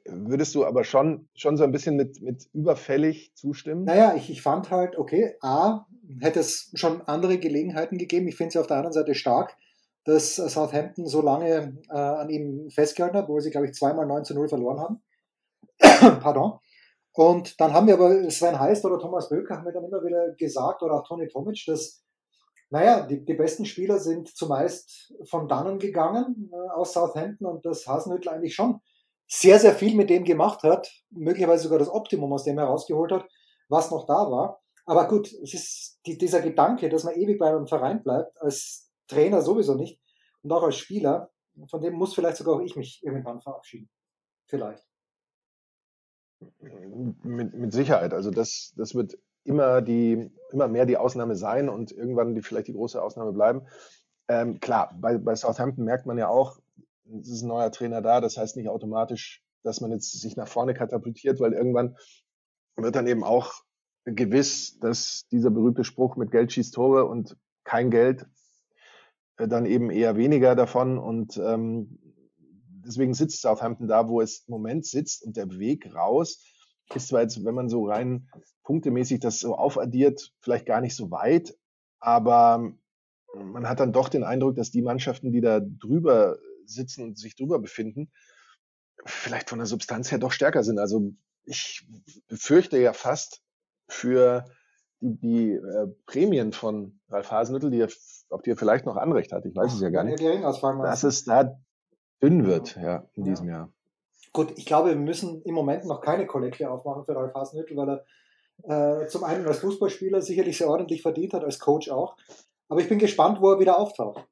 würdest 0.05 0.55
du 0.55 0.65
aber 0.65 0.85
schon, 0.85 1.29
schon 1.35 1.57
so 1.57 1.65
ein 1.65 1.73
bisschen 1.73 1.97
mit, 1.97 2.21
mit 2.21 2.49
überfällig 2.53 3.33
zustimmen? 3.35 3.85
Naja, 3.85 4.15
ich, 4.17 4.31
ich 4.31 4.43
fand 4.43 4.71
halt, 4.71 4.97
okay, 4.97 5.35
A, 5.41 5.87
hätte 6.21 6.41
es 6.41 6.71
schon 6.75 7.03
andere 7.03 7.39
Gelegenheiten 7.39 7.99
gegeben. 7.99 8.29
Ich 8.29 8.37
finde 8.37 8.51
es 8.51 8.57
auf 8.57 8.67
der 8.67 8.77
anderen 8.77 8.93
Seite 8.93 9.15
stark, 9.15 9.57
dass 10.09 10.37
Southampton 10.37 11.07
so 11.07 11.21
lange 11.21 11.77
äh, 11.91 11.95
an 11.95 12.31
ihm 12.31 12.71
festgehalten 12.71 13.19
hat, 13.19 13.29
wo 13.29 13.39
sie, 13.41 13.51
glaube 13.51 13.67
ich, 13.67 13.75
zweimal 13.75 14.07
9 14.07 14.25
zu 14.25 14.35
0 14.35 14.49
verloren 14.49 14.81
haben. 14.81 15.03
Pardon. 16.23 16.61
Und 17.13 17.61
dann 17.61 17.75
haben 17.75 17.87
wir 17.87 17.95
aber 17.95 18.31
Sven 18.31 18.59
Heist 18.59 18.87
oder 18.87 18.99
Thomas 18.99 19.29
Böker 19.29 19.57
haben 19.57 19.67
wir 19.67 19.73
dann 19.73 19.85
immer 19.85 20.03
wieder 20.03 20.33
gesagt, 20.39 20.83
oder 20.83 20.95
auch 20.95 21.07
Toni 21.07 21.29
Tomic, 21.29 21.63
dass, 21.67 22.03
naja, 22.71 23.03
die, 23.03 23.23
die 23.23 23.35
besten 23.35 23.67
Spieler 23.67 23.99
sind 23.99 24.35
zumeist 24.35 25.13
von 25.29 25.47
dannen 25.47 25.79
gegangen 25.79 26.51
äh, 26.55 26.71
aus 26.71 26.95
Southampton 26.95 27.47
und 27.47 27.67
dass 27.67 27.87
Hasenhüttl 27.87 28.31
eigentlich 28.31 28.55
schon 28.55 28.81
sehr, 29.27 29.59
sehr 29.59 29.75
viel 29.75 29.95
mit 29.95 30.09
dem 30.09 30.25
gemacht 30.25 30.63
hat, 30.63 30.91
möglicherweise 31.11 31.65
sogar 31.65 31.81
das 31.81 31.91
Optimum 31.91 32.33
aus 32.33 32.45
dem 32.45 32.59
herausgeholt 32.59 33.13
hat, 33.13 33.27
was 33.69 33.91
noch 33.91 34.07
da 34.07 34.31
war. 34.31 34.63
Aber 34.87 35.07
gut, 35.07 35.31
es 35.43 35.53
ist 35.53 36.01
die, 36.07 36.17
dieser 36.17 36.41
Gedanke, 36.41 36.89
dass 36.89 37.05
man 37.05 37.15
ewig 37.15 37.39
bei 37.39 37.49
einem 37.51 37.67
Verein 37.67 38.03
bleibt, 38.03 38.41
als 38.41 38.88
Trainer 39.09 39.43
sowieso 39.43 39.75
nicht 39.75 40.01
und 40.43 40.53
auch 40.53 40.63
als 40.63 40.77
Spieler, 40.77 41.31
von 41.69 41.81
dem 41.81 41.95
muss 41.95 42.15
vielleicht 42.15 42.37
sogar 42.37 42.57
auch 42.57 42.61
ich 42.61 42.77
mich 42.77 43.03
irgendwann 43.03 43.41
verabschieden. 43.41 43.89
Vielleicht. 44.47 44.85
Mit, 46.61 47.55
mit 47.55 47.73
Sicherheit. 47.73 48.15
Also 48.15 48.31
das, 48.31 48.73
das 48.77 48.95
wird 48.95 49.19
immer 49.45 49.83
die, 49.83 50.31
immer 50.53 50.69
mehr 50.69 50.87
die 50.87 50.97
Ausnahme 50.97 51.35
sein 51.35 51.69
und 51.69 51.91
irgendwann 51.91 52.35
die, 52.35 52.43
vielleicht 52.43 52.69
die 52.69 52.75
große 52.75 53.03
Ausnahme 53.03 53.33
bleiben. 53.33 53.67
Ähm, 54.29 54.61
klar, 54.61 54.95
bei, 55.01 55.19
bei 55.19 55.35
Southampton 55.35 55.85
merkt 55.85 56.07
man 56.07 56.19
ja 56.19 56.29
auch, 56.29 56.59
es 57.21 57.29
ist 57.29 57.43
ein 57.43 57.49
neuer 57.49 57.73
Trainer 57.73 58.03
da, 58.03 58.21
das 58.21 58.37
heißt 58.37 58.57
nicht 58.57 58.69
automatisch, 58.69 59.43
dass 59.63 59.81
man 59.81 59.91
jetzt 59.91 60.13
sich 60.13 60.37
nach 60.37 60.49
vorne 60.49 60.75
katapultiert, 60.75 61.41
weil 61.41 61.55
irgendwann 61.55 61.97
wird 62.77 62.95
dann 62.95 63.07
eben 63.07 63.25
auch 63.25 63.65
gewiss, 64.05 64.79
dass 64.79 65.27
dieser 65.31 65.51
berühmte 65.51 65.85
Spruch 65.85 66.17
mit 66.17 66.31
Geld 66.31 66.53
schießt 66.53 66.75
Tore 66.75 67.07
und 67.07 67.37
kein 67.65 67.91
Geld 67.91 68.27
dann 69.39 69.67
eben 69.67 69.91
eher 69.91 70.17
weniger 70.17 70.55
davon. 70.55 70.99
Und 70.99 71.37
ähm, 71.37 71.99
deswegen 72.85 73.15
sitzt 73.15 73.43
Southampton 73.43 73.89
da, 73.89 74.09
wo 74.09 74.21
es 74.21 74.45
im 74.47 74.53
Moment 74.53 74.87
sitzt. 74.87 75.23
Und 75.25 75.37
der 75.37 75.59
Weg 75.59 75.95
raus 75.95 76.45
ist 76.95 77.09
zwar 77.09 77.23
jetzt, 77.23 77.45
wenn 77.45 77.55
man 77.55 77.69
so 77.69 77.87
rein 77.87 78.29
punktemäßig 78.65 79.21
das 79.21 79.41
so 79.41 79.55
aufaddiert, 79.55 80.33
vielleicht 80.41 80.67
gar 80.67 80.81
nicht 80.81 80.97
so 80.97 81.11
weit, 81.11 81.57
aber 82.01 82.73
man 83.35 83.69
hat 83.69 83.81
dann 83.81 83.93
doch 83.93 84.09
den 84.09 84.25
Eindruck, 84.25 84.57
dass 84.57 84.71
die 84.71 84.83
Mannschaften, 84.83 85.33
die 85.33 85.41
da 85.41 85.61
drüber 85.61 86.39
sitzen 86.65 87.05
und 87.05 87.19
sich 87.19 87.37
drüber 87.37 87.59
befinden, 87.59 88.11
vielleicht 89.05 89.49
von 89.49 89.59
der 89.59 89.67
Substanz 89.67 90.11
her 90.11 90.19
doch 90.19 90.33
stärker 90.33 90.63
sind. 90.65 90.79
Also 90.79 91.13
ich 91.45 91.87
befürchte 92.29 92.79
ja 92.79 92.93
fast 92.93 93.43
für 93.89 94.45
die, 95.01 95.17
die 95.19 95.53
äh, 95.53 95.87
Prämien 96.07 96.53
von 96.53 96.99
Ralf 97.09 97.31
Hasenhüttl, 97.31 97.71
die 97.71 97.81
er, 97.81 97.89
auf 98.31 98.43
die 98.43 98.51
er 98.51 98.57
vielleicht 98.57 98.87
noch 98.87 98.97
Anrecht 98.97 99.33
hat, 99.33 99.45
ich 99.45 99.55
weiß 99.55 99.75
es 99.75 99.81
ja 99.81 99.91
gar 99.91 100.05
nicht, 100.05 100.23
dass 100.23 101.03
es 101.05 101.25
da 101.25 101.59
dünn 102.23 102.47
wird 102.47 102.77
ja, 102.77 103.05
in 103.15 103.25
ja. 103.25 103.31
diesem 103.31 103.49
Jahr. 103.49 103.73
Gut, 104.33 104.53
ich 104.57 104.67
glaube, 104.67 104.91
wir 104.91 104.97
müssen 104.97 105.43
im 105.43 105.55
Moment 105.55 105.85
noch 105.85 106.01
keine 106.01 106.27
Kollekte 106.27 106.71
aufmachen 106.71 107.05
für 107.05 107.17
Ralf 107.17 107.35
Hasenhüttl, 107.35 107.77
weil 107.77 107.89
er 108.65 109.03
äh, 109.03 109.07
zum 109.07 109.25
einen 109.25 109.47
als 109.47 109.61
Fußballspieler 109.61 110.21
sicherlich 110.21 110.59
sehr 110.59 110.69
ordentlich 110.69 111.03
verdient 111.03 111.35
hat, 111.35 111.45
als 111.45 111.59
Coach 111.59 111.91
auch. 111.91 112.17
Aber 112.69 112.81
ich 112.81 112.89
bin 112.89 112.99
gespannt, 112.99 113.41
wo 113.41 113.53
er 113.53 113.61
wieder 113.61 113.79
auftaucht. 113.79 114.27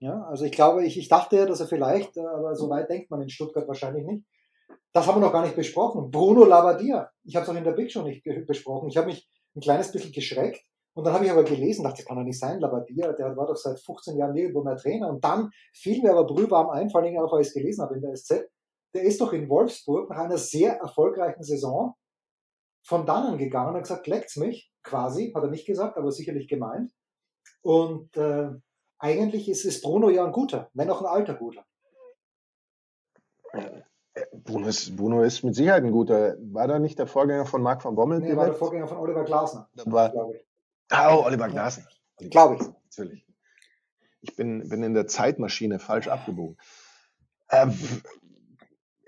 Ja, 0.00 0.24
also 0.24 0.44
ich 0.44 0.52
glaube, 0.52 0.84
ich, 0.84 0.98
ich 0.98 1.08
dachte, 1.08 1.46
dass 1.46 1.60
er 1.60 1.66
vielleicht, 1.66 2.16
äh, 2.16 2.20
aber 2.20 2.54
so 2.54 2.68
weit 2.68 2.90
denkt 2.90 3.10
man 3.10 3.22
in 3.22 3.30
Stuttgart 3.30 3.68
wahrscheinlich 3.68 4.04
nicht. 4.04 4.24
Das 4.92 5.06
haben 5.06 5.20
wir 5.20 5.26
noch 5.26 5.32
gar 5.32 5.42
nicht 5.42 5.56
besprochen. 5.56 6.10
Bruno 6.10 6.44
Labbadia. 6.44 7.10
Ich 7.24 7.36
habe 7.36 7.44
es 7.44 7.50
auch 7.50 7.54
in 7.54 7.64
der 7.64 7.72
Big 7.72 7.92
Show 7.92 8.02
nicht 8.02 8.24
besprochen. 8.46 8.88
Ich 8.88 8.96
habe 8.96 9.08
mich 9.08 9.28
ein 9.56 9.60
kleines 9.60 9.90
bisschen 9.90 10.12
geschreckt. 10.12 10.62
Und 10.94 11.04
dann 11.04 11.12
habe 11.12 11.26
ich 11.26 11.30
aber 11.30 11.44
gelesen, 11.44 11.82
dachte, 11.82 11.98
das 11.98 12.06
kann 12.06 12.16
doch 12.16 12.24
nicht 12.24 12.38
sein, 12.38 12.58
Labbadia, 12.58 13.12
der 13.12 13.36
war 13.36 13.46
doch 13.46 13.56
seit 13.56 13.78
15 13.80 14.16
Jahren 14.16 14.32
nirgendwo 14.32 14.62
mehr 14.62 14.76
Trainer. 14.76 15.10
Und 15.10 15.22
dann 15.22 15.50
fiel 15.74 16.02
mir 16.02 16.12
aber 16.12 16.24
brühwarm 16.24 16.70
ein, 16.70 16.88
vor 16.88 17.02
auch, 17.02 17.32
weil 17.32 17.42
ich 17.42 17.48
es 17.48 17.54
gelesen 17.54 17.82
habe 17.82 17.96
in 17.96 18.00
der 18.00 18.14
SZ, 18.14 18.48
der 18.94 19.02
ist 19.02 19.20
doch 19.20 19.32
in 19.34 19.48
Wolfsburg 19.48 20.08
nach 20.08 20.18
einer 20.18 20.38
sehr 20.38 20.76
erfolgreichen 20.78 21.42
Saison 21.42 21.94
von 22.82 23.04
dannen 23.04 23.36
gegangen 23.36 23.70
und 23.70 23.74
hat 23.74 23.82
gesagt, 23.82 24.06
leckt's 24.06 24.36
mich, 24.36 24.72
quasi, 24.82 25.32
hat 25.34 25.42
er 25.42 25.50
nicht 25.50 25.66
gesagt, 25.66 25.98
aber 25.98 26.10
sicherlich 26.12 26.48
gemeint. 26.48 26.92
Und 27.60 28.16
äh, 28.16 28.50
eigentlich 28.98 29.48
ist, 29.48 29.64
ist 29.64 29.82
Bruno 29.82 30.08
ja 30.08 30.24
ein 30.24 30.32
guter, 30.32 30.70
wenn 30.72 30.90
auch 30.90 31.00
ein 31.00 31.06
alter 31.06 31.34
guter. 31.34 31.66
Bruno 34.32 34.68
ist, 34.68 34.96
Bruno 34.96 35.22
ist 35.22 35.42
mit 35.42 35.54
Sicherheit 35.54 35.84
ein 35.84 35.92
guter. 35.92 36.36
War 36.52 36.68
da 36.68 36.78
nicht 36.78 36.98
der 36.98 37.06
Vorgänger 37.06 37.46
von 37.46 37.62
Marc 37.62 37.84
van 37.84 37.94
Bommel? 37.94 38.20
Nee, 38.20 38.36
war 38.36 38.46
der 38.46 38.54
Vorgänger 38.54 38.86
von 38.86 38.98
Oliver 38.98 39.24
Glasner. 39.24 39.68
War. 39.84 40.12
Ah, 40.90 41.14
oh, 41.14 41.24
Oliver 41.24 41.48
Glasner. 41.48 41.86
Ja, 42.20 42.28
glaube 42.28 42.56
ich. 42.56 42.62
Natürlich. 42.84 43.26
Ich 44.22 44.34
bin, 44.34 44.68
bin 44.68 44.82
in 44.82 44.94
der 44.94 45.06
Zeitmaschine 45.06 45.78
falsch 45.78 46.08
abgebogen. 46.08 46.56
Ähm, 47.50 47.74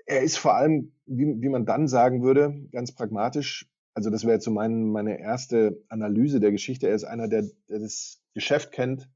er 0.05 0.21
ist 0.21 0.37
vor 0.37 0.55
allem, 0.55 0.93
wie, 1.05 1.41
wie 1.41 1.49
man 1.49 1.65
dann 1.65 1.87
sagen 1.87 2.21
würde, 2.23 2.67
ganz 2.71 2.93
pragmatisch, 2.93 3.69
also 3.93 4.09
das 4.09 4.23
wäre 4.23 4.33
jetzt 4.33 4.45
so 4.45 4.51
mein, 4.51 4.91
meine 4.91 5.19
erste 5.19 5.83
Analyse 5.89 6.39
der 6.39 6.51
Geschichte. 6.51 6.87
Er 6.87 6.95
ist 6.95 7.03
einer, 7.03 7.27
der, 7.27 7.43
der 7.67 7.79
das 7.79 8.21
Geschäft 8.33 8.71
kennt, 8.71 9.09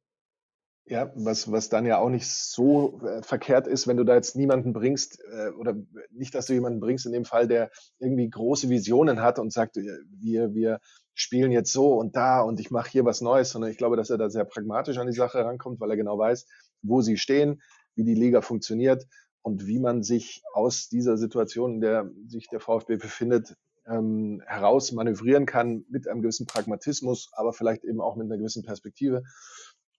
ja, 0.86 1.12
was, 1.15 1.50
was 1.52 1.69
dann 1.69 1.86
ja 1.86 1.98
auch 2.00 2.10
nicht 2.10 2.28
so 2.28 3.00
äh, 3.02 3.22
verkehrt 3.24 3.67
ist, 3.67 3.88
wenn 3.88 3.98
du 3.98 4.04
da 4.04 4.15
jetzt 4.15 4.36
niemanden 4.36 4.74
bringst, 4.74 5.19
äh, 5.32 5.50
oder 5.52 5.76
nicht, 6.12 6.36
dass 6.36 6.48
du 6.48 6.54
jemanden 6.54 6.82
bringst 6.82 7.06
in 7.06 7.13
dem 7.13 7.24
Fall, 7.24 7.48
der 7.48 7.72
irgendwie 8.00 8.30
große 8.30 8.69
Visionen 8.69 9.22
hat 9.22 9.39
und 9.39 9.54
sagt, 9.54 9.78
äh, 9.78 9.84
wir, 10.19 10.54
wir 10.54 10.80
spielen 11.13 11.52
jetzt 11.52 11.72
so 11.72 11.93
und 11.93 12.15
da 12.15 12.41
und 12.41 12.60
ich 12.60 12.69
mache 12.69 12.89
hier 12.89 13.06
was 13.06 13.22
Neues, 13.22 13.52
sondern 13.52 13.72
ich 13.72 13.78
glaube, 13.78 13.96
dass 13.96 14.10
er 14.10 14.17
da 14.17 14.30
sehr 14.30 14.43
pragmatisch 14.43 14.98
an 14.98 15.08
die 15.08 15.13
Sache 15.13 15.46
rankommt, 15.46 15.80
weil 15.80 15.89
er 15.89 15.98
genau 15.98 16.17
weiß, 16.17 16.48
wo 16.82 17.02
sie 17.02 17.17
stehen, 17.17 17.62
wie 17.96 18.04
die 18.04 18.15
Liga 18.15 18.41
funktioniert 18.41 19.06
und 19.41 19.67
wie 19.67 19.80
man 19.80 20.04
sich 20.04 20.41
aus 20.54 20.89
dieser 20.89 21.17
Situation, 21.17 21.76
in 21.76 21.82
der 21.82 22.12
sich 22.28 22.48
der 22.50 22.60
VfB 22.60 22.98
befindet, 22.98 23.56
ähm, 23.86 24.41
heraus 24.46 24.91
manövrieren 24.91 25.46
kann 25.46 25.86
mit 25.89 26.08
einem 26.08 26.22
gewissen 26.22 26.46
Pragmatismus, 26.46 27.30
aber 27.34 27.54
vielleicht 27.54 27.84
eben 27.86 28.02
auch 28.02 28.15
mit 28.15 28.26
einer 28.26 28.38
gewissen 28.38 28.63
Perspektive. 28.63 29.24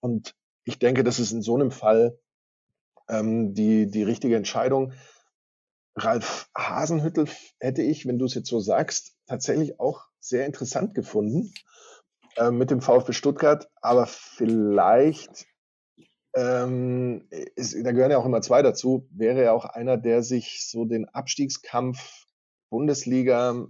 Und 0.01 0.35
ich 0.65 0.79
denke, 0.79 1.03
das 1.03 1.19
ist 1.19 1.31
in 1.31 1.41
so 1.41 1.55
einem 1.55 1.71
Fall 1.71 2.19
ähm, 3.07 3.53
die, 3.53 3.89
die 3.89 4.03
richtige 4.03 4.35
Entscheidung. 4.35 4.93
Ralf 5.95 6.49
Hasenhüttel 6.57 7.27
hätte 7.59 7.81
ich, 7.81 8.05
wenn 8.05 8.19
du 8.19 8.25
es 8.25 8.33
jetzt 8.33 8.49
so 8.49 8.59
sagst, 8.59 9.15
tatsächlich 9.27 9.79
auch 9.79 10.07
sehr 10.19 10.45
interessant 10.45 10.93
gefunden 10.93 11.53
äh, 12.35 12.51
mit 12.51 12.71
dem 12.71 12.81
VfB 12.81 13.13
Stuttgart, 13.13 13.69
aber 13.81 14.07
vielleicht, 14.07 15.45
ähm, 16.35 17.27
ist, 17.55 17.75
da 17.81 17.91
gehören 17.91 18.11
ja 18.11 18.17
auch 18.17 18.25
immer 18.25 18.41
zwei 18.41 18.61
dazu, 18.61 19.07
wäre 19.11 19.41
er 19.41 19.53
auch 19.53 19.65
einer, 19.65 19.97
der 19.97 20.21
sich 20.21 20.67
so 20.69 20.83
den 20.83 21.07
Abstiegskampf 21.07 22.25
Bundesliga 22.69 23.67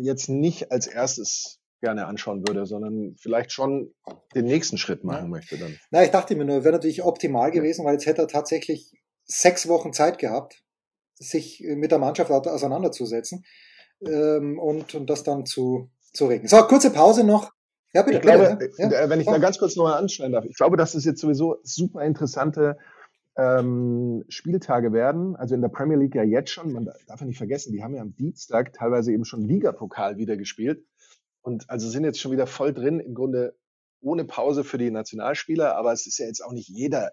jetzt 0.00 0.28
nicht 0.28 0.72
als 0.72 0.86
erstes 0.86 1.59
gerne 1.80 2.06
anschauen 2.06 2.46
würde, 2.46 2.66
sondern 2.66 3.16
vielleicht 3.18 3.52
schon 3.52 3.92
den 4.34 4.44
nächsten 4.44 4.78
Schritt 4.78 5.04
machen 5.04 5.24
ja. 5.24 5.28
möchte 5.28 5.58
dann. 5.58 5.76
Na, 5.90 6.04
ich 6.04 6.10
dachte 6.10 6.36
mir 6.36 6.44
nur, 6.44 6.64
wäre 6.64 6.74
natürlich 6.74 7.02
optimal 7.02 7.50
gewesen, 7.50 7.84
weil 7.84 7.94
jetzt 7.94 8.06
hätte 8.06 8.22
er 8.22 8.28
tatsächlich 8.28 8.92
sechs 9.24 9.68
Wochen 9.68 9.92
Zeit 9.92 10.18
gehabt, 10.18 10.62
sich 11.14 11.64
mit 11.66 11.90
der 11.90 11.98
Mannschaft 11.98 12.30
auseinanderzusetzen 12.30 13.44
ähm, 14.06 14.58
und, 14.58 14.94
und 14.94 15.08
das 15.08 15.22
dann 15.22 15.46
zu, 15.46 15.90
zu 16.12 16.26
regeln. 16.26 16.48
So, 16.48 16.56
kurze 16.62 16.90
Pause 16.90 17.24
noch. 17.24 17.52
Ja, 17.92 18.02
bitte, 18.02 18.18
ich 18.18 18.22
glaube, 18.22 18.56
bitte, 18.56 18.74
ja? 18.78 18.90
Äh, 18.90 19.10
wenn 19.10 19.20
ich 19.20 19.26
da 19.26 19.38
ganz 19.38 19.58
kurz 19.58 19.76
nochmal 19.76 19.98
anschneiden 19.98 20.32
darf, 20.32 20.44
ich 20.44 20.56
glaube, 20.56 20.76
dass 20.76 20.94
es 20.94 21.04
jetzt 21.04 21.20
sowieso 21.20 21.58
super 21.62 22.02
interessante 22.02 22.78
ähm, 23.36 24.24
Spieltage 24.28 24.92
werden. 24.92 25.36
Also 25.36 25.54
in 25.54 25.60
der 25.60 25.68
Premier 25.68 25.96
League 25.96 26.14
ja 26.14 26.22
jetzt 26.22 26.50
schon, 26.50 26.72
man 26.72 26.84
darf 26.84 27.20
ja 27.20 27.26
nicht 27.26 27.38
vergessen, 27.38 27.72
die 27.72 27.82
haben 27.82 27.94
ja 27.94 28.02
am 28.02 28.14
Dienstag 28.14 28.72
teilweise 28.72 29.12
eben 29.12 29.24
schon 29.24 29.42
Ligapokal 29.42 30.18
wieder 30.18 30.36
gespielt 30.36 30.84
und 31.42 31.68
also 31.68 31.88
sind 31.88 32.04
jetzt 32.04 32.20
schon 32.20 32.32
wieder 32.32 32.46
voll 32.46 32.72
drin, 32.72 33.00
im 33.00 33.14
Grunde 33.14 33.54
ohne 34.00 34.24
Pause 34.24 34.64
für 34.64 34.78
die 34.78 34.90
Nationalspieler, 34.90 35.76
aber 35.76 35.92
es 35.92 36.06
ist 36.06 36.18
ja 36.18 36.26
jetzt 36.26 36.42
auch 36.44 36.52
nicht 36.52 36.68
jeder 36.68 37.12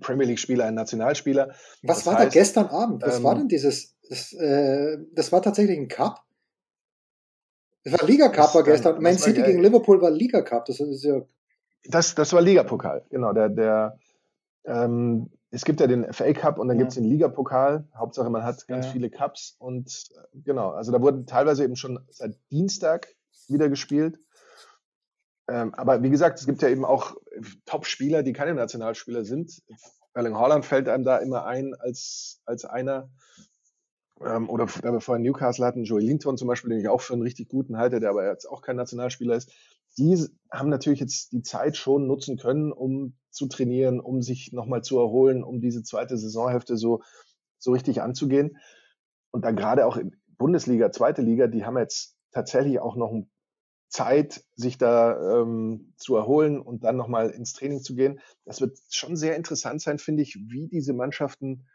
Premier 0.00 0.26
League-Spieler 0.26 0.66
ein 0.66 0.74
Nationalspieler. 0.74 1.48
Was 1.82 1.98
das 1.98 2.06
war 2.06 2.14
heißt, 2.18 2.26
da 2.26 2.40
gestern 2.40 2.66
Abend? 2.66 3.02
Was 3.02 3.18
ähm, 3.18 3.24
war 3.24 3.34
denn 3.34 3.48
dieses? 3.48 3.94
Das, 4.08 4.32
äh, 4.32 4.98
das 5.12 5.32
war 5.32 5.42
tatsächlich 5.42 5.78
ein 5.78 5.88
Cup. 5.88 6.22
Das 7.84 8.00
war 8.00 8.06
Liga 8.06 8.28
Cup 8.28 8.54
war 8.54 8.64
gestern. 8.64 9.02
Man 9.02 9.16
City 9.16 9.42
gegen 9.42 9.62
Liverpool 9.62 10.00
war 10.00 10.10
Liga 10.10 10.42
Cup. 10.42 10.66
Das 10.66 10.80
ist 10.80 11.04
ja. 11.04 11.22
Das, 11.84 12.14
das 12.14 12.32
war 12.32 12.42
Ligapokal, 12.42 13.04
genau. 13.08 13.32
Der, 13.32 13.48
der, 13.48 13.98
ähm, 14.64 15.30
es 15.50 15.64
gibt 15.64 15.80
ja 15.80 15.86
den 15.86 16.12
FA 16.12 16.32
Cup 16.32 16.58
und 16.58 16.68
dann 16.68 16.76
ja. 16.76 16.82
gibt 16.82 16.90
es 16.90 16.96
den 16.96 17.04
Ligapokal. 17.04 17.88
Hauptsache, 17.94 18.28
man 18.28 18.42
hat 18.42 18.66
ganz 18.66 18.86
ja. 18.86 18.92
viele 18.92 19.08
Cups 19.08 19.56
und 19.58 19.86
äh, 20.10 20.38
genau, 20.44 20.70
also 20.70 20.92
da 20.92 21.00
wurden 21.00 21.24
teilweise 21.24 21.64
eben 21.64 21.76
schon 21.76 22.00
seit 22.10 22.36
Dienstag 22.50 23.08
wieder 23.48 23.68
gespielt. 23.68 24.18
Ähm, 25.48 25.74
aber 25.74 26.02
wie 26.02 26.10
gesagt, 26.10 26.38
es 26.38 26.46
gibt 26.46 26.62
ja 26.62 26.68
eben 26.68 26.84
auch 26.84 27.16
Top-Spieler, 27.64 28.22
die 28.22 28.32
keine 28.32 28.54
Nationalspieler 28.54 29.24
sind. 29.24 29.62
Erling 30.14 30.36
Haaland 30.36 30.64
fällt 30.64 30.88
einem 30.88 31.04
da 31.04 31.18
immer 31.18 31.46
ein 31.46 31.74
als, 31.74 32.42
als 32.44 32.64
einer. 32.64 33.10
Ähm, 34.20 34.50
oder 34.50 34.66
da 34.82 34.92
wir 34.92 35.00
vorhin 35.00 35.22
Newcastle 35.22 35.64
hatten, 35.64 35.84
Joey 35.84 36.04
Linton 36.04 36.36
zum 36.36 36.48
Beispiel, 36.48 36.70
den 36.70 36.80
ich 36.80 36.88
auch 36.88 37.00
für 37.00 37.14
einen 37.14 37.22
richtig 37.22 37.48
guten 37.48 37.78
halte, 37.78 38.00
der 38.00 38.10
aber 38.10 38.28
jetzt 38.28 38.46
auch 38.46 38.62
kein 38.62 38.76
Nationalspieler 38.76 39.36
ist. 39.36 39.52
Die 39.96 40.28
haben 40.52 40.68
natürlich 40.68 41.00
jetzt 41.00 41.32
die 41.32 41.42
Zeit 41.42 41.76
schon 41.76 42.06
nutzen 42.06 42.36
können, 42.36 42.72
um 42.72 43.16
zu 43.30 43.46
trainieren, 43.46 44.00
um 44.00 44.22
sich 44.22 44.52
nochmal 44.52 44.82
zu 44.82 44.98
erholen, 44.98 45.44
um 45.44 45.60
diese 45.60 45.82
zweite 45.82 46.16
Saisonhälfte 46.18 46.76
so, 46.76 47.02
so 47.58 47.72
richtig 47.72 48.02
anzugehen. 48.02 48.58
Und 49.30 49.44
dann 49.44 49.56
gerade 49.56 49.86
auch 49.86 49.96
in 49.96 50.16
Bundesliga, 50.26 50.92
zweite 50.92 51.22
Liga, 51.22 51.46
die 51.46 51.64
haben 51.64 51.78
jetzt 51.78 52.17
tatsächlich 52.32 52.80
auch 52.80 52.96
noch 52.96 53.12
Zeit, 53.88 54.44
sich 54.54 54.76
da 54.78 55.40
ähm, 55.40 55.94
zu 55.96 56.16
erholen 56.16 56.60
und 56.60 56.84
dann 56.84 56.96
nochmal 56.96 57.30
ins 57.30 57.54
Training 57.54 57.80
zu 57.80 57.94
gehen. 57.94 58.20
Das 58.44 58.60
wird 58.60 58.78
schon 58.90 59.16
sehr 59.16 59.36
interessant 59.36 59.80
sein, 59.80 59.98
finde 59.98 60.22
ich, 60.22 60.36
wie 60.48 60.68
diese 60.68 60.92
Mannschaften 60.92 61.66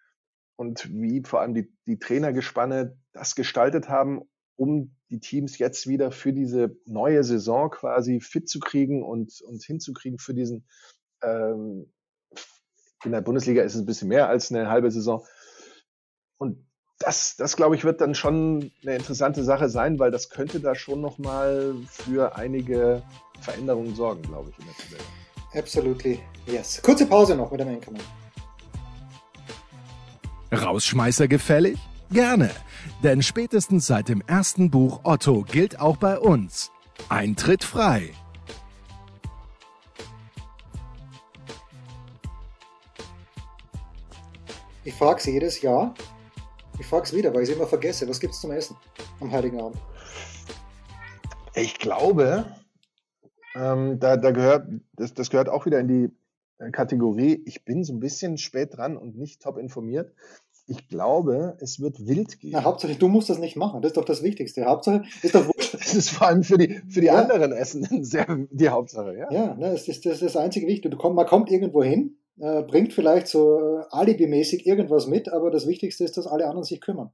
und 0.55 0.89
wie 0.93 1.23
vor 1.23 1.41
allem 1.41 1.55
die, 1.55 1.73
die 1.87 1.97
Trainergespanne 1.97 2.97
das 3.13 3.35
gestaltet 3.35 3.89
haben, 3.89 4.21
um 4.55 4.95
die 5.09 5.19
Teams 5.19 5.57
jetzt 5.57 5.87
wieder 5.87 6.11
für 6.11 6.33
diese 6.33 6.77
neue 6.85 7.23
Saison 7.23 7.71
quasi 7.71 8.19
fit 8.19 8.47
zu 8.47 8.59
kriegen 8.59 9.03
und, 9.03 9.41
und 9.41 9.63
hinzukriegen 9.63 10.19
für 10.19 10.35
diesen, 10.35 10.67
ähm, 11.23 11.91
in 13.03 13.11
der 13.11 13.21
Bundesliga 13.21 13.63
ist 13.63 13.73
es 13.73 13.81
ein 13.81 13.85
bisschen 13.85 14.07
mehr 14.07 14.29
als 14.29 14.51
eine 14.51 14.69
halbe 14.69 14.91
Saison. 14.91 15.25
Und 16.37 16.65
das, 16.99 17.36
das 17.36 17.56
glaube 17.56 17.75
ich, 17.75 17.84
wird 17.84 18.01
dann 18.01 18.15
schon 18.15 18.71
eine 18.84 18.95
interessante 18.95 19.43
Sache 19.43 19.69
sein, 19.69 19.99
weil 19.99 20.12
das 20.12 20.29
könnte 20.29 20.60
da 20.60 20.75
schon 20.75 21.01
nochmal 21.01 21.75
für 21.88 22.36
einige 22.36 23.03
Veränderungen 23.41 23.95
sorgen, 23.95 24.21
glaube 24.21 24.51
ich, 24.51 24.60
in 24.60 24.65
der 24.65 24.75
Tabelle. 24.75 25.03
Absolutely, 25.53 26.19
yes. 26.47 26.82
Kurze 26.82 27.06
Pause 27.06 27.36
noch 27.36 27.51
mit 27.51 27.60
dem 27.60 27.69
Enkermann. 27.69 28.01
Rausschmeißer 30.51 31.27
gefällig? 31.27 31.77
Gerne, 32.12 32.51
denn 33.01 33.23
spätestens 33.23 33.88
seit 33.88 34.08
dem 34.08 34.21
ersten 34.27 34.69
Buch 34.69 35.01
Otto 35.03 35.41
gilt 35.41 35.79
auch 35.79 35.97
bei 35.97 36.19
uns 36.19 36.71
Eintritt 37.10 37.63
frei. 37.63 38.12
Ich 44.84 44.93
frage 44.93 45.21
Sie 45.21 45.32
jedes 45.32 45.62
Jahr, 45.62 45.95
ich 46.79 46.86
frage 46.86 47.03
es 47.03 47.13
wieder, 47.13 47.33
weil 47.33 47.43
ich 47.43 47.49
es 47.49 47.55
immer 47.55 47.67
vergesse. 47.67 48.07
Was 48.07 48.19
gibt 48.19 48.33
es 48.33 48.41
zum 48.41 48.51
Essen 48.51 48.75
am 49.19 49.31
Heiligen 49.31 49.59
Abend? 49.59 49.77
Ich 51.55 51.77
glaube, 51.77 52.45
ähm, 53.55 53.99
da, 53.99 54.17
da 54.17 54.31
gehört, 54.31 54.67
das, 54.93 55.13
das 55.13 55.29
gehört 55.29 55.49
auch 55.49 55.65
wieder 55.65 55.79
in 55.79 55.88
die 55.88 56.09
äh, 56.57 56.71
Kategorie, 56.71 57.41
ich 57.45 57.63
bin 57.63 57.83
so 57.83 57.93
ein 57.93 57.99
bisschen 57.99 58.38
spät 58.38 58.77
dran 58.77 58.97
und 58.97 59.17
nicht 59.17 59.41
top 59.41 59.57
informiert. 59.57 60.13
Ich 60.65 60.88
glaube, 60.88 61.57
es 61.59 61.81
wird 61.81 62.07
wild 62.07 62.39
gehen. 62.39 62.51
Na, 62.53 62.63
Hauptsache, 62.63 62.95
du 62.95 63.09
musst 63.09 63.29
das 63.29 63.38
nicht 63.38 63.57
machen. 63.57 63.81
Das 63.81 63.89
ist 63.89 63.97
doch 63.97 64.05
das 64.05 64.23
Wichtigste. 64.23 64.63
Hauptsache 64.65 65.03
ist 65.21 65.36
doch 65.36 65.45
wurscht. 65.45 65.73
Das 65.73 65.95
ist 65.95 66.12
vor 66.12 66.27
allem 66.27 66.43
für 66.43 66.57
die, 66.57 66.81
für 66.88 67.01
die 67.01 67.07
ja. 67.07 67.15
anderen 67.15 67.51
Essen 67.51 67.83
sehr 68.03 68.25
die 68.51 68.69
Hauptsache, 68.69 69.17
ja. 69.17 69.31
Ja, 69.31 69.53
ne, 69.55 69.71
das, 69.71 69.88
ist, 69.88 70.05
das 70.05 70.13
ist 70.13 70.21
das 70.21 70.38
einzige 70.38 70.65
Wichtige. 70.67 70.91
Du 70.91 70.97
komm, 70.97 71.15
man 71.15 71.25
kommt 71.25 71.51
irgendwo 71.51 71.83
hin, 71.83 72.15
äh, 72.39 72.63
bringt 72.63 72.93
vielleicht 72.93 73.28
so 73.28 73.60
äh, 73.60 73.84
alibimäßig 73.89 74.65
irgendwas 74.65 75.08
mit, 75.08 75.30
aber 75.30 75.52
das 75.52 75.67
Wichtigste 75.67 76.04
ist, 76.04 76.17
dass 76.17 76.28
alle 76.28 76.46
anderen 76.46 76.63
sich 76.63 76.82
kümmern. 76.82 77.12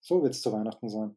So 0.00 0.22
wird 0.22 0.34
es 0.34 0.42
zu 0.42 0.52
Weihnachten 0.52 0.88
sein. 0.88 1.16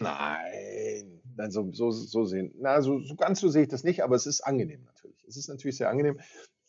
Nein, 0.00 1.20
nein 1.36 1.50
so, 1.50 1.70
so, 1.72 1.90
so 1.90 2.24
sehen. 2.24 2.54
Na, 2.58 2.82
so, 2.82 3.00
so 3.00 3.14
ganz 3.16 3.40
so 3.40 3.48
sehe 3.48 3.62
ich 3.62 3.68
das 3.68 3.84
nicht, 3.84 4.02
aber 4.02 4.16
es 4.16 4.26
ist 4.26 4.42
angenehm 4.42 4.84
natürlich. 4.84 5.24
Es 5.26 5.36
ist 5.36 5.48
natürlich 5.48 5.76
sehr 5.76 5.88
angenehm. 5.88 6.18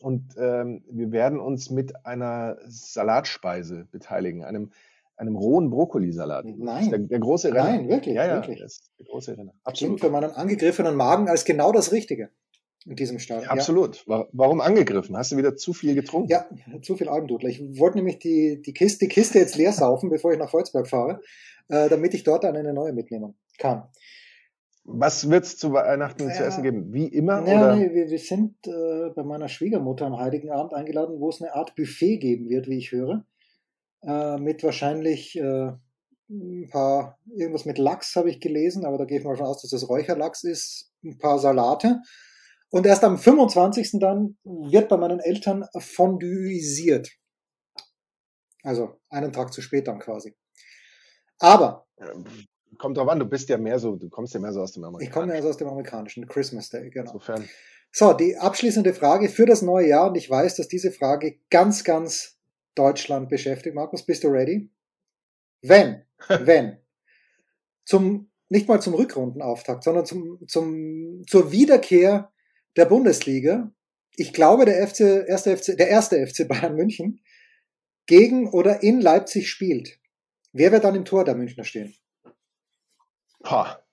und 0.01 0.35
ähm, 0.37 0.83
wir 0.89 1.11
werden 1.11 1.39
uns 1.39 1.69
mit 1.69 2.05
einer 2.05 2.57
Salatspeise 2.65 3.87
beteiligen, 3.91 4.45
einem, 4.45 4.71
einem 5.17 5.35
rohen 5.35 5.69
Brokkolisalat. 5.69 6.45
Nein. 6.45 6.89
Der, 6.89 6.99
der, 6.99 7.19
große 7.19 7.49
Renner. 7.49 7.63
Nein, 7.63 7.89
wirklich. 7.89 8.15
Ja, 8.15 8.25
ja, 8.25 8.35
wirklich. 8.35 8.59
Der 8.97 9.05
große 9.05 9.37
Renner. 9.37 9.53
Absolut. 9.63 9.97
Klingt 9.97 9.99
für 9.99 10.09
meinen 10.11 10.31
angegriffenen 10.31 10.95
Magen 10.95 11.27
als 11.27 11.43
genau 11.43 11.73
das 11.73 11.91
Richtige 11.91 12.29
in 12.85 12.95
diesem 12.95 13.19
Stadion. 13.19 13.49
Absolut. 13.49 14.05
Ja. 14.07 14.27
Warum 14.31 14.61
angegriffen? 14.61 15.17
Hast 15.17 15.31
du 15.31 15.37
wieder 15.37 15.55
zu 15.55 15.73
viel 15.73 15.95
getrunken? 15.95 16.29
Ja, 16.29 16.45
zu 16.81 16.95
viel 16.95 17.09
Almdudler. 17.09 17.49
Ich 17.49 17.61
wollte 17.77 17.97
nämlich 17.97 18.19
die, 18.19 18.61
die, 18.61 18.73
Kiste, 18.73 19.05
die 19.05 19.09
Kiste 19.09 19.39
jetzt 19.39 19.55
leer 19.57 19.73
saufen, 19.73 20.09
bevor 20.09 20.31
ich 20.31 20.39
nach 20.39 20.49
Volzberg 20.49 20.87
fahre, 20.87 21.21
äh, 21.67 21.89
damit 21.89 22.13
ich 22.13 22.23
dort 22.23 22.43
dann 22.43 22.55
eine 22.55 22.73
neue 22.73 22.93
mitnehmen 22.93 23.35
kann. 23.57 23.83
Was 24.85 25.29
wird 25.29 25.43
es 25.43 25.57
zu 25.57 25.73
Weihnachten 25.73 26.29
ja, 26.29 26.33
zu 26.33 26.43
essen 26.43 26.63
geben? 26.63 26.93
Wie 26.93 27.07
immer? 27.07 27.45
Ja, 27.45 27.57
oder? 27.57 27.75
Nee, 27.75 27.93
wir, 27.93 28.09
wir 28.09 28.17
sind 28.17 28.55
äh, 28.65 29.09
bei 29.13 29.23
meiner 29.23 29.47
Schwiegermutter 29.47 30.07
am 30.07 30.17
Heiligen 30.17 30.49
Abend 30.49 30.73
eingeladen, 30.73 31.19
wo 31.19 31.29
es 31.29 31.41
eine 31.41 31.53
Art 31.53 31.75
Buffet 31.75 32.17
geben 32.17 32.49
wird, 32.49 32.67
wie 32.67 32.77
ich 32.77 32.91
höre. 32.91 33.25
Äh, 34.01 34.37
mit 34.37 34.63
wahrscheinlich 34.63 35.37
äh, 35.37 35.73
ein 36.29 36.69
paar, 36.71 37.19
irgendwas 37.35 37.65
mit 37.65 37.77
Lachs 37.77 38.15
habe 38.15 38.29
ich 38.29 38.39
gelesen, 38.39 38.85
aber 38.85 38.97
da 38.97 39.05
gehe 39.05 39.19
ich 39.19 39.23
mal 39.23 39.31
davon 39.31 39.47
aus, 39.47 39.61
dass 39.61 39.71
das 39.71 39.89
Räucherlachs 39.89 40.43
ist. 40.43 40.91
Ein 41.03 41.17
paar 41.17 41.37
Salate 41.39 42.01
und 42.69 42.85
erst 42.85 43.03
am 43.03 43.17
25. 43.17 43.99
dann 43.99 44.37
wird 44.43 44.89
bei 44.89 44.97
meinen 44.97 45.19
Eltern 45.19 45.65
fonduisiert. 45.77 47.09
Also 48.63 48.99
einen 49.09 49.31
Tag 49.31 49.53
zu 49.53 49.61
spät 49.61 49.87
dann 49.87 49.99
quasi. 49.99 50.35
Aber. 51.39 51.87
Kommt 52.77 52.97
drauf 52.97 53.09
an, 53.09 53.19
du 53.19 53.25
bist 53.25 53.49
ja 53.49 53.57
mehr 53.57 53.79
so, 53.79 53.95
du 53.95 54.09
kommst 54.09 54.33
ja 54.33 54.39
mehr 54.39 54.53
so 54.53 54.61
aus 54.61 54.71
dem 54.71 54.83
Amerikanischen. 54.83 55.09
Ich 55.09 55.13
komme 55.13 55.33
mehr 55.33 55.41
so 55.41 55.49
aus 55.49 55.57
dem 55.57 55.67
Amerikanischen, 55.67 56.27
Christmas 56.27 56.69
Day, 56.69 56.89
genau. 56.89 57.11
Insofern. 57.11 57.49
So, 57.91 58.13
die 58.13 58.37
abschließende 58.37 58.93
Frage 58.93 59.27
für 59.27 59.45
das 59.45 59.61
neue 59.61 59.87
Jahr, 59.87 60.09
und 60.09 60.15
ich 60.15 60.29
weiß, 60.29 60.55
dass 60.55 60.67
diese 60.67 60.91
Frage 60.91 61.39
ganz, 61.49 61.83
ganz 61.83 62.37
Deutschland 62.75 63.27
beschäftigt. 63.29 63.75
Markus, 63.75 64.05
bist 64.05 64.23
du 64.23 64.27
ready? 64.27 64.69
Wenn, 65.61 66.03
wenn, 66.27 66.77
zum, 67.85 68.29
nicht 68.49 68.67
mal 68.67 68.81
zum 68.81 68.93
Rückrundenauftakt, 68.93 69.83
sondern 69.83 70.05
zum, 70.05 70.39
zum, 70.47 71.23
zur 71.27 71.51
Wiederkehr 71.51 72.31
der 72.75 72.85
Bundesliga, 72.85 73.71
ich 74.15 74.33
glaube, 74.33 74.65
der, 74.65 74.85
FC, 74.87 75.01
erste 75.27 75.55
FC, 75.55 75.77
der 75.77 75.89
erste 75.89 76.25
FC 76.25 76.47
Bayern 76.47 76.75
München 76.75 77.21
gegen 78.05 78.49
oder 78.49 78.83
in 78.83 79.01
Leipzig 79.01 79.49
spielt, 79.49 79.99
wer 80.51 80.71
wird 80.71 80.83
dann 80.83 80.95
im 80.95 81.05
Tor 81.05 81.23
der 81.23 81.35
Münchner 81.35 81.63
stehen? 81.63 81.95
Boah. 83.39 83.83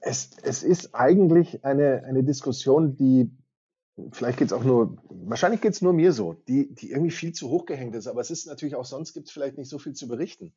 Es, 0.00 0.30
es 0.42 0.62
ist 0.62 0.94
eigentlich 0.94 1.64
eine, 1.64 2.04
eine 2.04 2.24
Diskussion, 2.24 2.94
die 2.96 3.30
vielleicht 4.12 4.38
geht 4.38 4.48
es 4.48 4.52
auch 4.52 4.64
nur, 4.64 4.98
wahrscheinlich 5.08 5.60
geht 5.60 5.72
es 5.72 5.82
nur 5.82 5.92
mir 5.92 6.12
so, 6.12 6.32
die, 6.32 6.74
die 6.74 6.90
irgendwie 6.90 7.10
viel 7.10 7.32
zu 7.32 7.48
hoch 7.48 7.64
gehängt 7.64 7.94
ist, 7.94 8.06
aber 8.06 8.20
es 8.20 8.30
ist 8.30 8.46
natürlich 8.46 8.74
auch 8.74 8.84
sonst 8.84 9.14
gibt 9.14 9.28
es 9.28 9.32
vielleicht 9.32 9.56
nicht 9.56 9.70
so 9.70 9.78
viel 9.78 9.92
zu 9.92 10.08
berichten. 10.08 10.54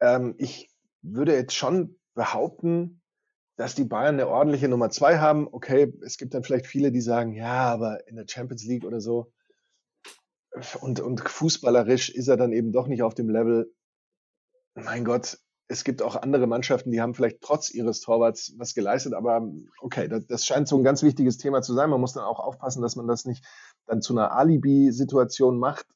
Ähm, 0.00 0.34
ich 0.38 0.70
würde 1.02 1.34
jetzt 1.34 1.54
schon 1.54 1.96
behaupten, 2.14 3.02
dass 3.56 3.74
die 3.74 3.84
Bayern 3.84 4.14
eine 4.14 4.28
ordentliche 4.28 4.68
Nummer 4.68 4.90
zwei 4.90 5.18
haben. 5.18 5.48
Okay, 5.50 5.92
es 6.04 6.18
gibt 6.18 6.34
dann 6.34 6.42
vielleicht 6.42 6.66
viele, 6.66 6.90
die 6.92 7.00
sagen, 7.00 7.34
ja, 7.34 7.72
aber 7.72 8.06
in 8.08 8.16
der 8.16 8.26
Champions 8.28 8.64
League 8.64 8.84
oder 8.84 9.00
so 9.00 9.32
und, 10.80 11.00
und 11.00 11.20
fußballerisch 11.20 12.10
ist 12.10 12.28
er 12.28 12.36
dann 12.36 12.52
eben 12.52 12.72
doch 12.72 12.86
nicht 12.86 13.02
auf 13.02 13.14
dem 13.14 13.28
Level. 13.28 13.72
Mein 14.74 15.04
Gott, 15.04 15.38
es 15.68 15.84
gibt 15.84 16.02
auch 16.02 16.16
andere 16.16 16.46
Mannschaften, 16.46 16.90
die 16.90 17.00
haben 17.00 17.14
vielleicht 17.14 17.40
trotz 17.40 17.70
ihres 17.70 18.00
Torwarts 18.00 18.54
was 18.58 18.74
geleistet, 18.74 19.14
aber 19.14 19.48
okay, 19.80 20.08
das, 20.08 20.26
das 20.26 20.46
scheint 20.46 20.68
so 20.68 20.76
ein 20.76 20.84
ganz 20.84 21.02
wichtiges 21.02 21.38
Thema 21.38 21.62
zu 21.62 21.74
sein. 21.74 21.90
Man 21.90 22.00
muss 22.00 22.12
dann 22.12 22.24
auch 22.24 22.40
aufpassen, 22.40 22.82
dass 22.82 22.96
man 22.96 23.08
das 23.08 23.24
nicht 23.24 23.44
dann 23.86 24.02
zu 24.02 24.14
einer 24.14 24.32
Alibi-Situation 24.32 25.58
macht. 25.58 25.86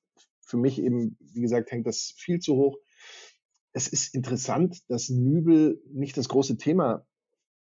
Für 0.40 0.56
mich 0.56 0.80
eben, 0.80 1.16
wie 1.20 1.42
gesagt, 1.42 1.70
hängt 1.70 1.86
das 1.86 2.14
viel 2.16 2.40
zu 2.40 2.56
hoch. 2.56 2.78
Es 3.72 3.86
ist 3.86 4.14
interessant, 4.14 4.78
dass 4.88 5.10
Nübel 5.10 5.80
nicht 5.92 6.16
das 6.16 6.28
große 6.28 6.56
Thema 6.56 7.06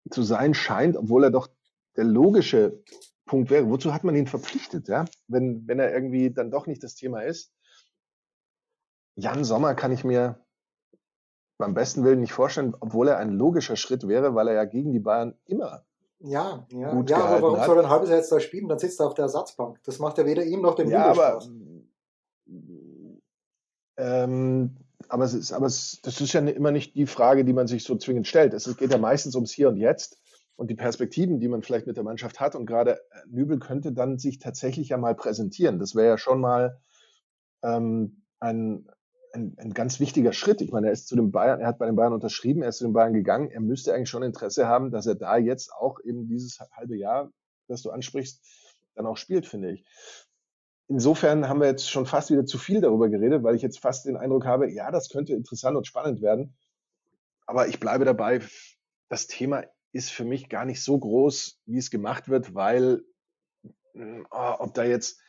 zu 0.09 0.23
sein 0.23 0.53
scheint, 0.53 0.97
obwohl 0.97 1.25
er 1.25 1.31
doch 1.31 1.49
der 1.95 2.05
logische 2.05 2.81
Punkt 3.25 3.49
wäre. 3.49 3.69
Wozu 3.69 3.93
hat 3.93 4.03
man 4.03 4.15
ihn 4.15 4.27
verpflichtet, 4.27 4.87
ja? 4.87 5.05
Wenn, 5.27 5.67
wenn 5.67 5.79
er 5.79 5.93
irgendwie 5.93 6.31
dann 6.31 6.51
doch 6.51 6.67
nicht 6.67 6.83
das 6.83 6.95
Thema 6.95 7.21
ist. 7.21 7.51
Jan 9.15 9.43
Sommer 9.43 9.75
kann 9.75 9.91
ich 9.91 10.03
mir 10.03 10.43
beim 11.57 11.73
besten 11.73 12.03
Willen 12.03 12.21
nicht 12.21 12.33
vorstellen, 12.33 12.75
obwohl 12.79 13.07
er 13.07 13.17
ein 13.17 13.31
logischer 13.31 13.75
Schritt 13.75 14.07
wäre, 14.07 14.33
weil 14.33 14.47
er 14.47 14.55
ja 14.55 14.65
gegen 14.65 14.91
die 14.91 14.99
Bayern 14.99 15.37
immer 15.45 15.85
ja, 16.23 16.67
ja, 16.71 16.91
gut 16.91 17.09
ja 17.09 17.17
aber 17.17 17.41
warum 17.41 17.59
hat. 17.59 17.65
soll 17.65 17.77
er 17.77 17.83
ein 17.83 17.89
halbes 17.89 18.09
Jahr 18.09 18.19
jetzt 18.19 18.31
da 18.31 18.39
spielen? 18.39 18.67
Dann 18.67 18.77
sitzt 18.77 18.99
er 18.99 19.07
auf 19.07 19.15
der 19.15 19.23
Ersatzbank. 19.23 19.79
Das 19.83 19.99
macht 19.99 20.17
ja 20.17 20.25
weder 20.25 20.43
ihm 20.43 20.61
noch 20.61 20.75
dem 20.75 20.89
ja, 20.89 21.05
aber, 21.05 21.41
ähm, 23.97 24.77
aber 25.11 25.25
es 25.25 25.33
ist, 25.33 25.51
aber 25.51 25.65
es, 25.65 25.99
das 26.03 26.21
ist 26.21 26.31
ja 26.31 26.39
immer 26.39 26.71
nicht 26.71 26.95
die 26.95 27.05
Frage, 27.05 27.43
die 27.43 27.51
man 27.51 27.67
sich 27.67 27.83
so 27.83 27.97
zwingend 27.97 28.27
stellt. 28.27 28.53
Es 28.53 28.77
geht 28.77 28.91
ja 28.91 28.97
meistens 28.97 29.35
ums 29.35 29.51
Hier 29.51 29.67
und 29.67 29.75
Jetzt 29.75 30.21
und 30.55 30.69
die 30.69 30.75
Perspektiven, 30.75 31.41
die 31.41 31.49
man 31.49 31.63
vielleicht 31.63 31.85
mit 31.85 31.97
der 31.97 32.05
Mannschaft 32.05 32.39
hat. 32.39 32.55
Und 32.55 32.65
gerade 32.65 32.95
äh, 32.95 32.99
Nübel 33.27 33.59
könnte 33.59 33.91
dann 33.91 34.19
sich 34.19 34.39
tatsächlich 34.39 34.89
ja 34.89 34.97
mal 34.97 35.13
präsentieren. 35.13 35.79
Das 35.79 35.95
wäre 35.95 36.07
ja 36.07 36.17
schon 36.17 36.39
mal 36.39 36.79
ähm, 37.61 38.23
ein, 38.39 38.87
ein, 39.33 39.55
ein 39.57 39.73
ganz 39.73 39.99
wichtiger 39.99 40.31
Schritt. 40.31 40.61
Ich 40.61 40.71
meine, 40.71 40.87
er 40.87 40.93
ist 40.93 41.09
zu 41.09 41.17
den 41.17 41.31
Bayern, 41.31 41.59
er 41.59 41.67
hat 41.67 41.77
bei 41.77 41.87
den 41.87 41.97
Bayern 41.97 42.13
unterschrieben, 42.13 42.61
er 42.61 42.69
ist 42.69 42.77
zu 42.77 42.85
den 42.85 42.93
Bayern 42.93 43.13
gegangen. 43.13 43.51
Er 43.51 43.59
müsste 43.59 43.93
eigentlich 43.93 44.09
schon 44.09 44.23
Interesse 44.23 44.67
haben, 44.67 44.91
dass 44.91 45.07
er 45.07 45.15
da 45.15 45.35
jetzt 45.35 45.73
auch 45.73 45.99
eben 46.05 46.27
dieses 46.27 46.59
halbe 46.71 46.95
Jahr, 46.95 47.31
das 47.67 47.81
du 47.81 47.91
ansprichst, 47.91 48.41
dann 48.95 49.05
auch 49.05 49.17
spielt, 49.17 49.45
finde 49.45 49.71
ich 49.71 49.85
insofern 50.91 51.47
haben 51.47 51.61
wir 51.61 51.67
jetzt 51.67 51.89
schon 51.89 52.05
fast 52.05 52.31
wieder 52.31 52.45
zu 52.45 52.57
viel 52.57 52.81
darüber 52.81 53.09
geredet, 53.09 53.43
weil 53.43 53.55
ich 53.55 53.61
jetzt 53.61 53.79
fast 53.79 54.05
den 54.05 54.17
Eindruck 54.17 54.45
habe, 54.45 54.69
ja, 54.69 54.91
das 54.91 55.09
könnte 55.09 55.33
interessant 55.33 55.77
und 55.77 55.87
spannend 55.87 56.21
werden. 56.21 56.57
Aber 57.45 57.67
ich 57.67 57.79
bleibe 57.79 58.03
dabei, 58.03 58.41
das 59.07 59.27
Thema 59.27 59.63
ist 59.93 60.11
für 60.11 60.25
mich 60.25 60.49
gar 60.49 60.65
nicht 60.65 60.83
so 60.83 60.99
groß, 60.99 61.61
wie 61.65 61.77
es 61.77 61.91
gemacht 61.91 62.27
wird, 62.27 62.53
weil 62.53 63.03
oh, 63.93 64.55
ob 64.59 64.73
da 64.73 64.83
jetzt 64.83 65.19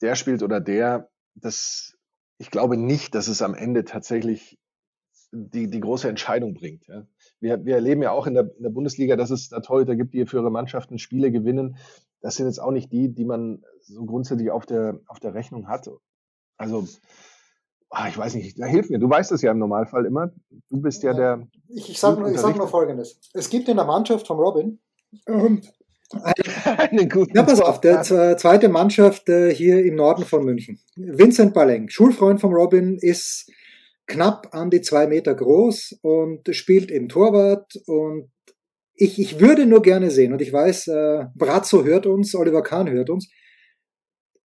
der 0.00 0.14
spielt 0.14 0.42
oder 0.42 0.60
der, 0.60 1.10
das, 1.34 1.98
ich 2.38 2.50
glaube 2.50 2.76
nicht, 2.76 3.14
dass 3.14 3.28
es 3.28 3.42
am 3.42 3.54
Ende 3.54 3.84
tatsächlich 3.84 4.58
die, 5.32 5.68
die 5.68 5.80
große 5.80 6.08
Entscheidung 6.08 6.54
bringt. 6.54 6.86
Ja. 6.86 7.06
Wir, 7.40 7.64
wir 7.64 7.74
erleben 7.74 8.02
ja 8.02 8.12
auch 8.12 8.26
in 8.26 8.34
der, 8.34 8.50
in 8.56 8.62
der 8.62 8.70
Bundesliga, 8.70 9.16
dass 9.16 9.30
es 9.30 9.48
da 9.48 9.60
Torhüter 9.60 9.96
gibt, 9.96 10.14
die 10.14 10.26
für 10.26 10.38
ihre 10.38 10.50
Mannschaften 10.50 10.98
Spiele 10.98 11.30
gewinnen. 11.32 11.76
Das 12.20 12.36
sind 12.36 12.46
jetzt 12.46 12.60
auch 12.60 12.70
nicht 12.70 12.92
die, 12.92 13.12
die 13.12 13.24
man 13.24 13.62
so 13.80 14.04
grundsätzlich 14.04 14.50
auf 14.50 14.66
der, 14.66 15.00
auf 15.06 15.20
der 15.20 15.34
Rechnung 15.34 15.68
hat. 15.68 15.88
Also, 16.56 16.86
ah, 17.88 18.08
ich 18.08 18.18
weiß 18.18 18.34
nicht, 18.34 18.58
da 18.58 18.66
hilf 18.66 18.90
mir. 18.90 18.98
Du 18.98 19.08
weißt 19.08 19.32
es 19.32 19.42
ja 19.42 19.52
im 19.52 19.58
Normalfall 19.58 20.04
immer. 20.04 20.30
Du 20.68 20.80
bist 20.80 21.02
ja, 21.02 21.12
ja 21.12 21.16
der. 21.16 21.48
Ich, 21.68 21.90
ich 21.90 21.98
sage 21.98 22.20
nur, 22.20 22.36
sag 22.36 22.56
nur 22.56 22.68
Folgendes. 22.68 23.18
Es 23.32 23.48
gibt 23.48 23.68
in 23.68 23.76
der 23.76 23.86
Mannschaft 23.86 24.26
von 24.26 24.38
Robin 24.38 24.78
ähm, 25.26 25.62
eine, 26.64 27.08
gute 27.08 27.34
ja, 27.34 27.42
pass 27.42 27.60
auf, 27.60 27.80
der 27.80 28.02
zweite 28.02 28.68
Mannschaft 28.68 29.28
äh, 29.28 29.54
hier 29.54 29.84
im 29.84 29.94
Norden 29.94 30.24
von 30.24 30.44
München. 30.44 30.80
Vincent 30.96 31.54
Baleng, 31.54 31.88
Schulfreund 31.88 32.40
von 32.40 32.52
Robin, 32.52 32.96
ist 33.00 33.50
knapp 34.06 34.48
an 34.52 34.70
die 34.70 34.80
zwei 34.80 35.06
Meter 35.06 35.34
groß 35.34 36.00
und 36.02 36.54
spielt 36.54 36.90
im 36.90 37.08
Torwart 37.08 37.72
und 37.86 38.30
ich, 39.00 39.18
ich 39.18 39.40
würde 39.40 39.64
nur 39.66 39.80
gerne 39.80 40.10
sehen, 40.10 40.32
und 40.32 40.42
ich 40.42 40.52
weiß, 40.52 40.88
äh, 40.88 41.24
Brazzo 41.34 41.84
hört 41.84 42.06
uns, 42.06 42.34
Oliver 42.34 42.62
Kahn 42.62 42.90
hört 42.90 43.08
uns, 43.08 43.30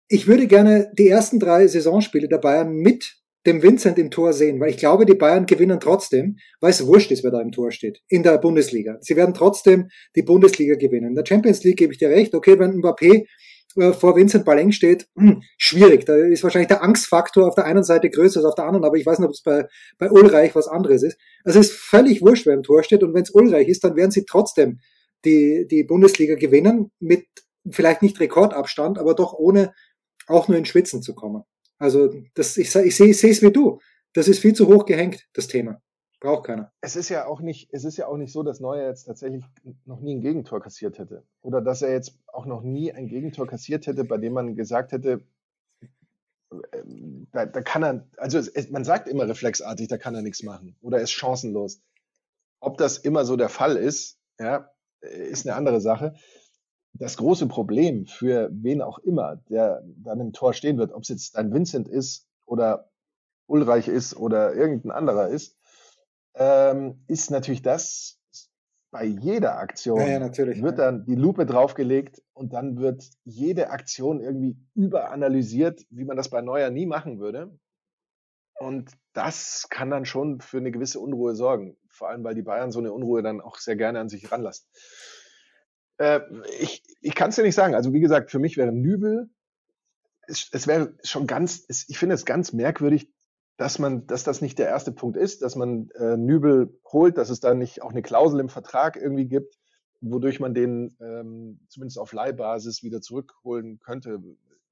ich 0.10 0.28
würde 0.28 0.46
gerne 0.46 0.92
die 0.98 1.08
ersten 1.08 1.40
drei 1.40 1.66
Saisonspiele 1.68 2.28
der 2.28 2.38
Bayern 2.38 2.74
mit 2.74 3.16
dem 3.48 3.64
Vincent 3.64 3.98
im 3.98 4.12
Tor 4.12 4.34
sehen, 4.34 4.60
weil 4.60 4.70
ich 4.70 4.78
glaube, 4.78 5.06
die 5.06 5.16
Bayern 5.16 5.46
gewinnen 5.46 5.80
trotzdem, 5.80 6.36
weil 6.60 6.72
es 6.72 6.86
wurscht 6.86 7.12
ist, 7.12 7.24
wer 7.24 7.32
da 7.32 7.42
im 7.42 7.52
Tor 7.52 7.72
steht, 7.72 8.02
in 8.10 8.24
der 8.24 8.38
Bundesliga. 8.38 8.98
Sie 9.00 9.16
werden 9.16 9.34
trotzdem 9.34 9.88
die 10.18 10.22
Bundesliga 10.22 10.76
gewinnen. 10.76 11.12
In 11.12 11.16
der 11.16 11.26
Champions 11.26 11.64
League 11.64 11.78
gebe 11.78 11.94
ich 11.94 12.00
dir 12.00 12.10
recht, 12.10 12.36
okay, 12.36 12.60
wenn 12.60 12.74
Mbappé 12.74 13.26
vor 13.74 14.16
Vincent 14.16 14.46
Baleng 14.46 14.72
steht, 14.72 15.08
hm, 15.16 15.42
schwierig. 15.58 16.06
Da 16.06 16.16
ist 16.16 16.44
wahrscheinlich 16.44 16.68
der 16.68 16.84
Angstfaktor 16.84 17.48
auf 17.48 17.56
der 17.56 17.66
einen 17.66 17.84
Seite 17.84 18.10
größer 18.10 18.40
als 18.40 18.46
auf 18.46 18.56
der 18.56 18.66
anderen, 18.66 18.86
aber 18.86 18.98
ich 18.98 19.06
weiß 19.06 19.20
nicht, 19.20 19.28
ob 19.28 19.34
es 19.34 19.42
bei, 19.42 19.68
bei 19.98 20.12
Ulreich 20.12 20.56
was 20.56 20.68
anderes 20.68 21.04
ist. 21.04 21.18
Also 21.44 21.60
es 21.60 21.70
ist 21.70 21.78
völlig 21.78 22.22
wurscht, 22.22 22.46
wer 22.46 22.54
im 22.54 22.64
Tor 22.64 22.84
steht 22.84 23.04
und 23.04 23.14
wenn 23.14 23.24
es 23.24 23.32
Ulreich 23.32 23.68
ist, 23.68 23.84
dann 23.84 23.96
werden 23.96 24.12
sie 24.12 24.26
trotzdem 24.26 24.80
die, 25.26 25.68
die 25.70 25.84
Bundesliga 25.84 26.36
gewinnen 26.36 26.92
mit 27.00 27.26
vielleicht 27.70 28.02
nicht 28.02 28.20
Rekordabstand, 28.20 28.98
aber 28.98 29.14
doch 29.14 29.34
ohne 29.34 29.74
auch 30.28 30.48
nur 30.48 30.58
in 30.58 30.66
Schwitzen 30.66 31.02
zu 31.02 31.14
kommen. 31.14 31.44
Also 31.78 32.14
das, 32.36 32.58
ich, 32.58 32.72
sehe 32.72 32.86
ich 32.86 33.24
es 33.24 33.42
wie 33.42 33.52
du. 33.52 33.80
Das 34.14 34.28
ist 34.28 34.40
viel 34.40 34.54
zu 34.54 34.68
hoch 34.68 34.86
gehängt, 34.86 35.26
das 35.34 35.48
Thema. 35.48 35.82
Braucht 36.22 36.46
keiner. 36.46 36.72
Es 36.82 36.96
ist 36.96 37.10
ja 37.10 37.26
auch 37.26 37.42
nicht, 37.42 37.74
es 37.74 37.84
ist 37.84 37.98
ja 37.98 38.08
auch 38.08 38.16
nicht 38.16 38.32
so, 38.32 38.44
dass 38.44 38.60
Neuer 38.60 38.88
jetzt 38.88 39.06
tatsächlich 39.06 39.44
noch 39.86 40.00
nie 40.02 40.16
ein 40.16 40.22
Gegentor 40.22 40.62
kassiert 40.62 41.00
hätte. 41.00 41.24
Oder 41.42 41.62
dass 41.62 41.82
er 41.82 41.92
jetzt 41.92 42.14
auch 42.28 42.46
noch 42.46 42.62
nie 42.62 42.94
ein 42.94 43.08
Gegentor 43.08 43.48
kassiert 43.48 43.88
hätte, 43.88 44.04
bei 44.04 44.18
dem 44.18 44.34
man 44.34 44.56
gesagt 44.56 44.92
hätte, 44.92 45.26
ähm, 46.74 47.28
da, 47.32 47.48
da 47.48 47.62
kann 47.62 47.84
er, 47.84 48.08
also 48.18 48.38
es, 48.38 48.70
man 48.70 48.84
sagt 48.86 49.08
immer 49.08 49.28
reflexartig, 49.28 49.88
da 49.88 49.98
kann 49.98 50.14
er 50.14 50.22
nichts 50.22 50.44
machen. 50.44 50.76
Oder 50.82 50.98
er 50.98 51.04
ist 51.04 51.12
chancenlos. 51.12 51.82
Ob 52.60 52.78
das 52.78 53.00
immer 53.00 53.26
so 53.26 53.36
der 53.36 53.50
Fall 53.50 53.76
ist, 53.76 54.20
ja, 54.40 54.70
ist 55.02 55.48
eine 55.48 55.56
andere 55.56 55.82
Sache. 55.82 56.14
das 56.94 57.18
große 57.18 57.48
Problem 57.48 58.06
für 58.06 58.50
wen 58.52 58.82
auch 58.84 59.00
immer, 59.00 59.38
der 59.50 59.82
dann 59.98 60.20
im 60.20 60.34
Tor 60.34 60.54
stehen 60.54 60.78
wird, 60.78 60.94
ob 60.94 61.02
es 61.02 61.10
jetzt 61.10 61.36
dein 61.36 61.52
Vincent 61.52 61.88
ist 61.88 62.28
oder 62.46 62.92
Ulreich 63.48 63.88
ist 63.88 64.16
oder 64.16 64.54
irgendein 64.54 64.92
anderer 64.92 65.30
ist, 65.30 65.58
ähm, 66.36 67.04
ist 67.08 67.32
natürlich 67.32 67.62
das, 67.62 68.20
bei 68.92 69.06
jeder 69.06 69.58
Aktion 69.58 70.00
Ja, 70.00 70.08
ja, 70.08 70.20
natürlich. 70.20 70.62
wird 70.62 70.78
dann 70.78 71.06
die 71.06 71.16
Lupe 71.16 71.46
draufgelegt 71.46 72.22
und 72.34 72.54
dann 72.54 72.78
wird 72.78 73.10
jede 73.24 73.70
Aktion 73.70 74.20
irgendwie 74.20 74.58
überanalysiert, 74.76 75.86
wie 75.90 76.04
man 76.04 76.18
das 76.18 76.30
bei 76.30 76.42
Neuer 76.42 76.70
nie 76.70 76.86
machen 76.86 77.20
würde. 77.20 77.58
Und 78.60 78.92
das 79.14 79.68
kann 79.70 79.90
dann 79.90 80.06
schon 80.06 80.42
für 80.42 80.58
eine 80.58 80.72
gewisse 80.72 81.00
Unruhe 81.00 81.36
sorgen. 81.36 81.78
Vor 81.90 82.10
allem, 82.10 82.24
weil 82.24 82.36
die 82.36 82.44
Bayern 82.44 82.72
so 82.72 82.80
eine 82.80 82.92
Unruhe 82.92 83.24
dann 83.24 83.42
auch 83.42 83.58
sehr 83.58 83.76
gerne 83.76 84.00
an 84.00 84.10
sich 84.10 84.32
ranlassen. 84.32 84.68
Äh, 85.98 86.20
ich 86.60 86.84
ich 87.02 87.16
kann 87.16 87.30
es 87.30 87.38
dir 87.38 87.44
nicht 87.44 87.56
sagen. 87.56 87.76
Also 87.76 87.94
wie 87.94 88.02
gesagt, 88.02 88.30
für 88.30 88.40
mich 88.40 88.58
wäre 88.58 88.72
Nübel, 88.72 89.30
es, 90.28 90.50
es 90.52 90.68
wäre 90.68 90.94
schon 91.04 91.28
ganz, 91.28 91.66
es, 91.68 91.90
ich 91.90 91.98
finde 91.98 92.16
es 92.16 92.26
ganz 92.26 92.54
merkwürdig, 92.54 93.11
dass 93.62 93.78
man, 93.78 94.08
dass 94.08 94.24
das 94.24 94.42
nicht 94.42 94.58
der 94.58 94.70
erste 94.70 94.92
Punkt 94.92 95.16
ist, 95.16 95.44
dass 95.44 95.56
man 95.56 95.92
äh, 95.92 96.18
Nübel 96.18 96.80
holt, 96.92 97.20
dass 97.20 97.30
es 97.30 97.42
da 97.42 97.54
nicht 97.54 97.84
auch 97.84 97.92
eine 97.92 98.02
Klausel 98.02 98.40
im 98.40 98.50
Vertrag 98.50 98.96
irgendwie 98.96 99.28
gibt, 99.28 99.60
wodurch 100.00 100.40
man 100.40 100.56
den 100.56 100.98
ähm, 101.00 101.60
zumindest 101.70 102.00
auf 102.00 102.12
Leihbasis 102.12 102.82
wieder 102.82 103.02
zurückholen 103.02 103.80
könnte. 103.80 104.20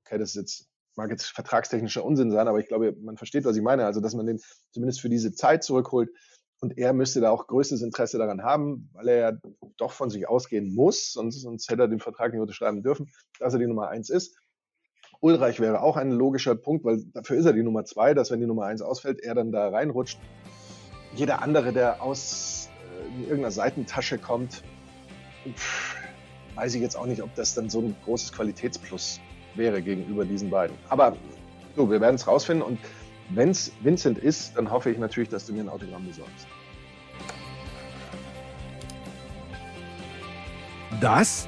Okay, 0.04 0.18
das 0.18 0.34
jetzt, 0.34 0.70
mag 0.96 1.12
jetzt 1.12 1.28
vertragstechnischer 1.28 2.04
Unsinn 2.04 2.32
sein, 2.32 2.48
aber 2.48 2.58
ich 2.58 2.68
glaube, 2.68 2.98
man 3.00 3.16
versteht, 3.16 3.46
was 3.46 3.56
ich 3.56 3.62
meine. 3.62 3.86
Also, 3.86 4.02
dass 4.02 4.16
man 4.16 4.26
den 4.26 4.40
zumindest 4.72 5.02
für 5.02 5.10
diese 5.10 5.34
Zeit 5.34 5.64
zurückholt. 5.64 6.10
Und 6.60 6.76
er 6.76 6.92
müsste 6.94 7.22
da 7.22 7.30
auch 7.30 7.46
größtes 7.46 7.84
Interesse 7.84 8.18
daran 8.18 8.42
haben, 8.42 8.90
weil 8.94 9.08
er 9.10 9.18
ja 9.18 9.38
doch 9.78 9.92
von 9.92 10.10
sich 10.10 10.28
ausgehen 10.28 10.74
muss, 10.74 11.14
sonst, 11.14 11.40
sonst 11.42 11.70
hätte 11.70 11.84
er 11.84 11.90
den 11.90 12.00
Vertrag 12.00 12.32
nicht 12.32 12.42
unterschreiben 12.42 12.82
dürfen, 12.82 13.12
dass 13.38 13.54
er 13.54 13.60
die 13.60 13.68
Nummer 13.68 13.90
eins 13.90 14.10
ist. 14.10 14.36
Ulreich 15.22 15.60
wäre 15.60 15.82
auch 15.82 15.98
ein 15.98 16.12
logischer 16.12 16.56
Punkt, 16.56 16.86
weil 16.86 17.04
dafür 17.14 17.38
ist 17.38 17.46
er 17.46 17.54
die 17.54 17.64
Nummer 17.64 17.84
zwei, 17.84 18.14
dass 18.14 18.32
wenn 18.32 18.40
die 18.40 18.46
Nummer 18.46 18.66
eins 18.66 18.82
ausfällt, 18.82 19.20
er 19.22 19.36
dann 19.36 19.52
da 19.52 19.70
reinrutscht. 19.70 20.18
Jeder 21.14 21.42
andere, 21.42 21.74
der 21.74 22.02
aus 22.02 22.70
äh, 23.18 23.22
irgendeiner 23.24 23.52
Seitentasche 23.52 24.18
kommt, 24.18 24.64
pff, 25.54 25.96
weiß 26.56 26.76
ich 26.76 26.82
jetzt 26.82 26.96
auch 26.96 27.06
nicht, 27.06 27.22
ob 27.22 27.34
das 27.36 27.54
dann 27.54 27.70
so 27.70 27.80
ein 27.80 27.96
großes 28.06 28.32
Qualitätsplus 28.32 29.20
wäre 29.56 29.82
gegenüber 29.82 30.24
diesen 30.24 30.50
beiden. 30.50 30.78
Aber 30.88 31.18
so, 31.76 31.90
wir 31.90 32.00
werden 32.00 32.16
es 32.16 32.28
rausfinden 32.28 32.66
und 32.66 32.80
wenn 33.32 33.50
es 33.50 33.72
Vincent 33.82 34.18
ist, 34.18 34.58
dann 34.58 34.72
hoffe 34.72 34.90
ich 34.90 34.98
natürlich, 34.98 35.30
dass 35.30 35.46
du 35.46 35.54
mir 35.54 35.62
ein 35.62 35.70
Autogramm 35.70 36.06
besorgst. 36.06 36.48
Das 41.02 41.48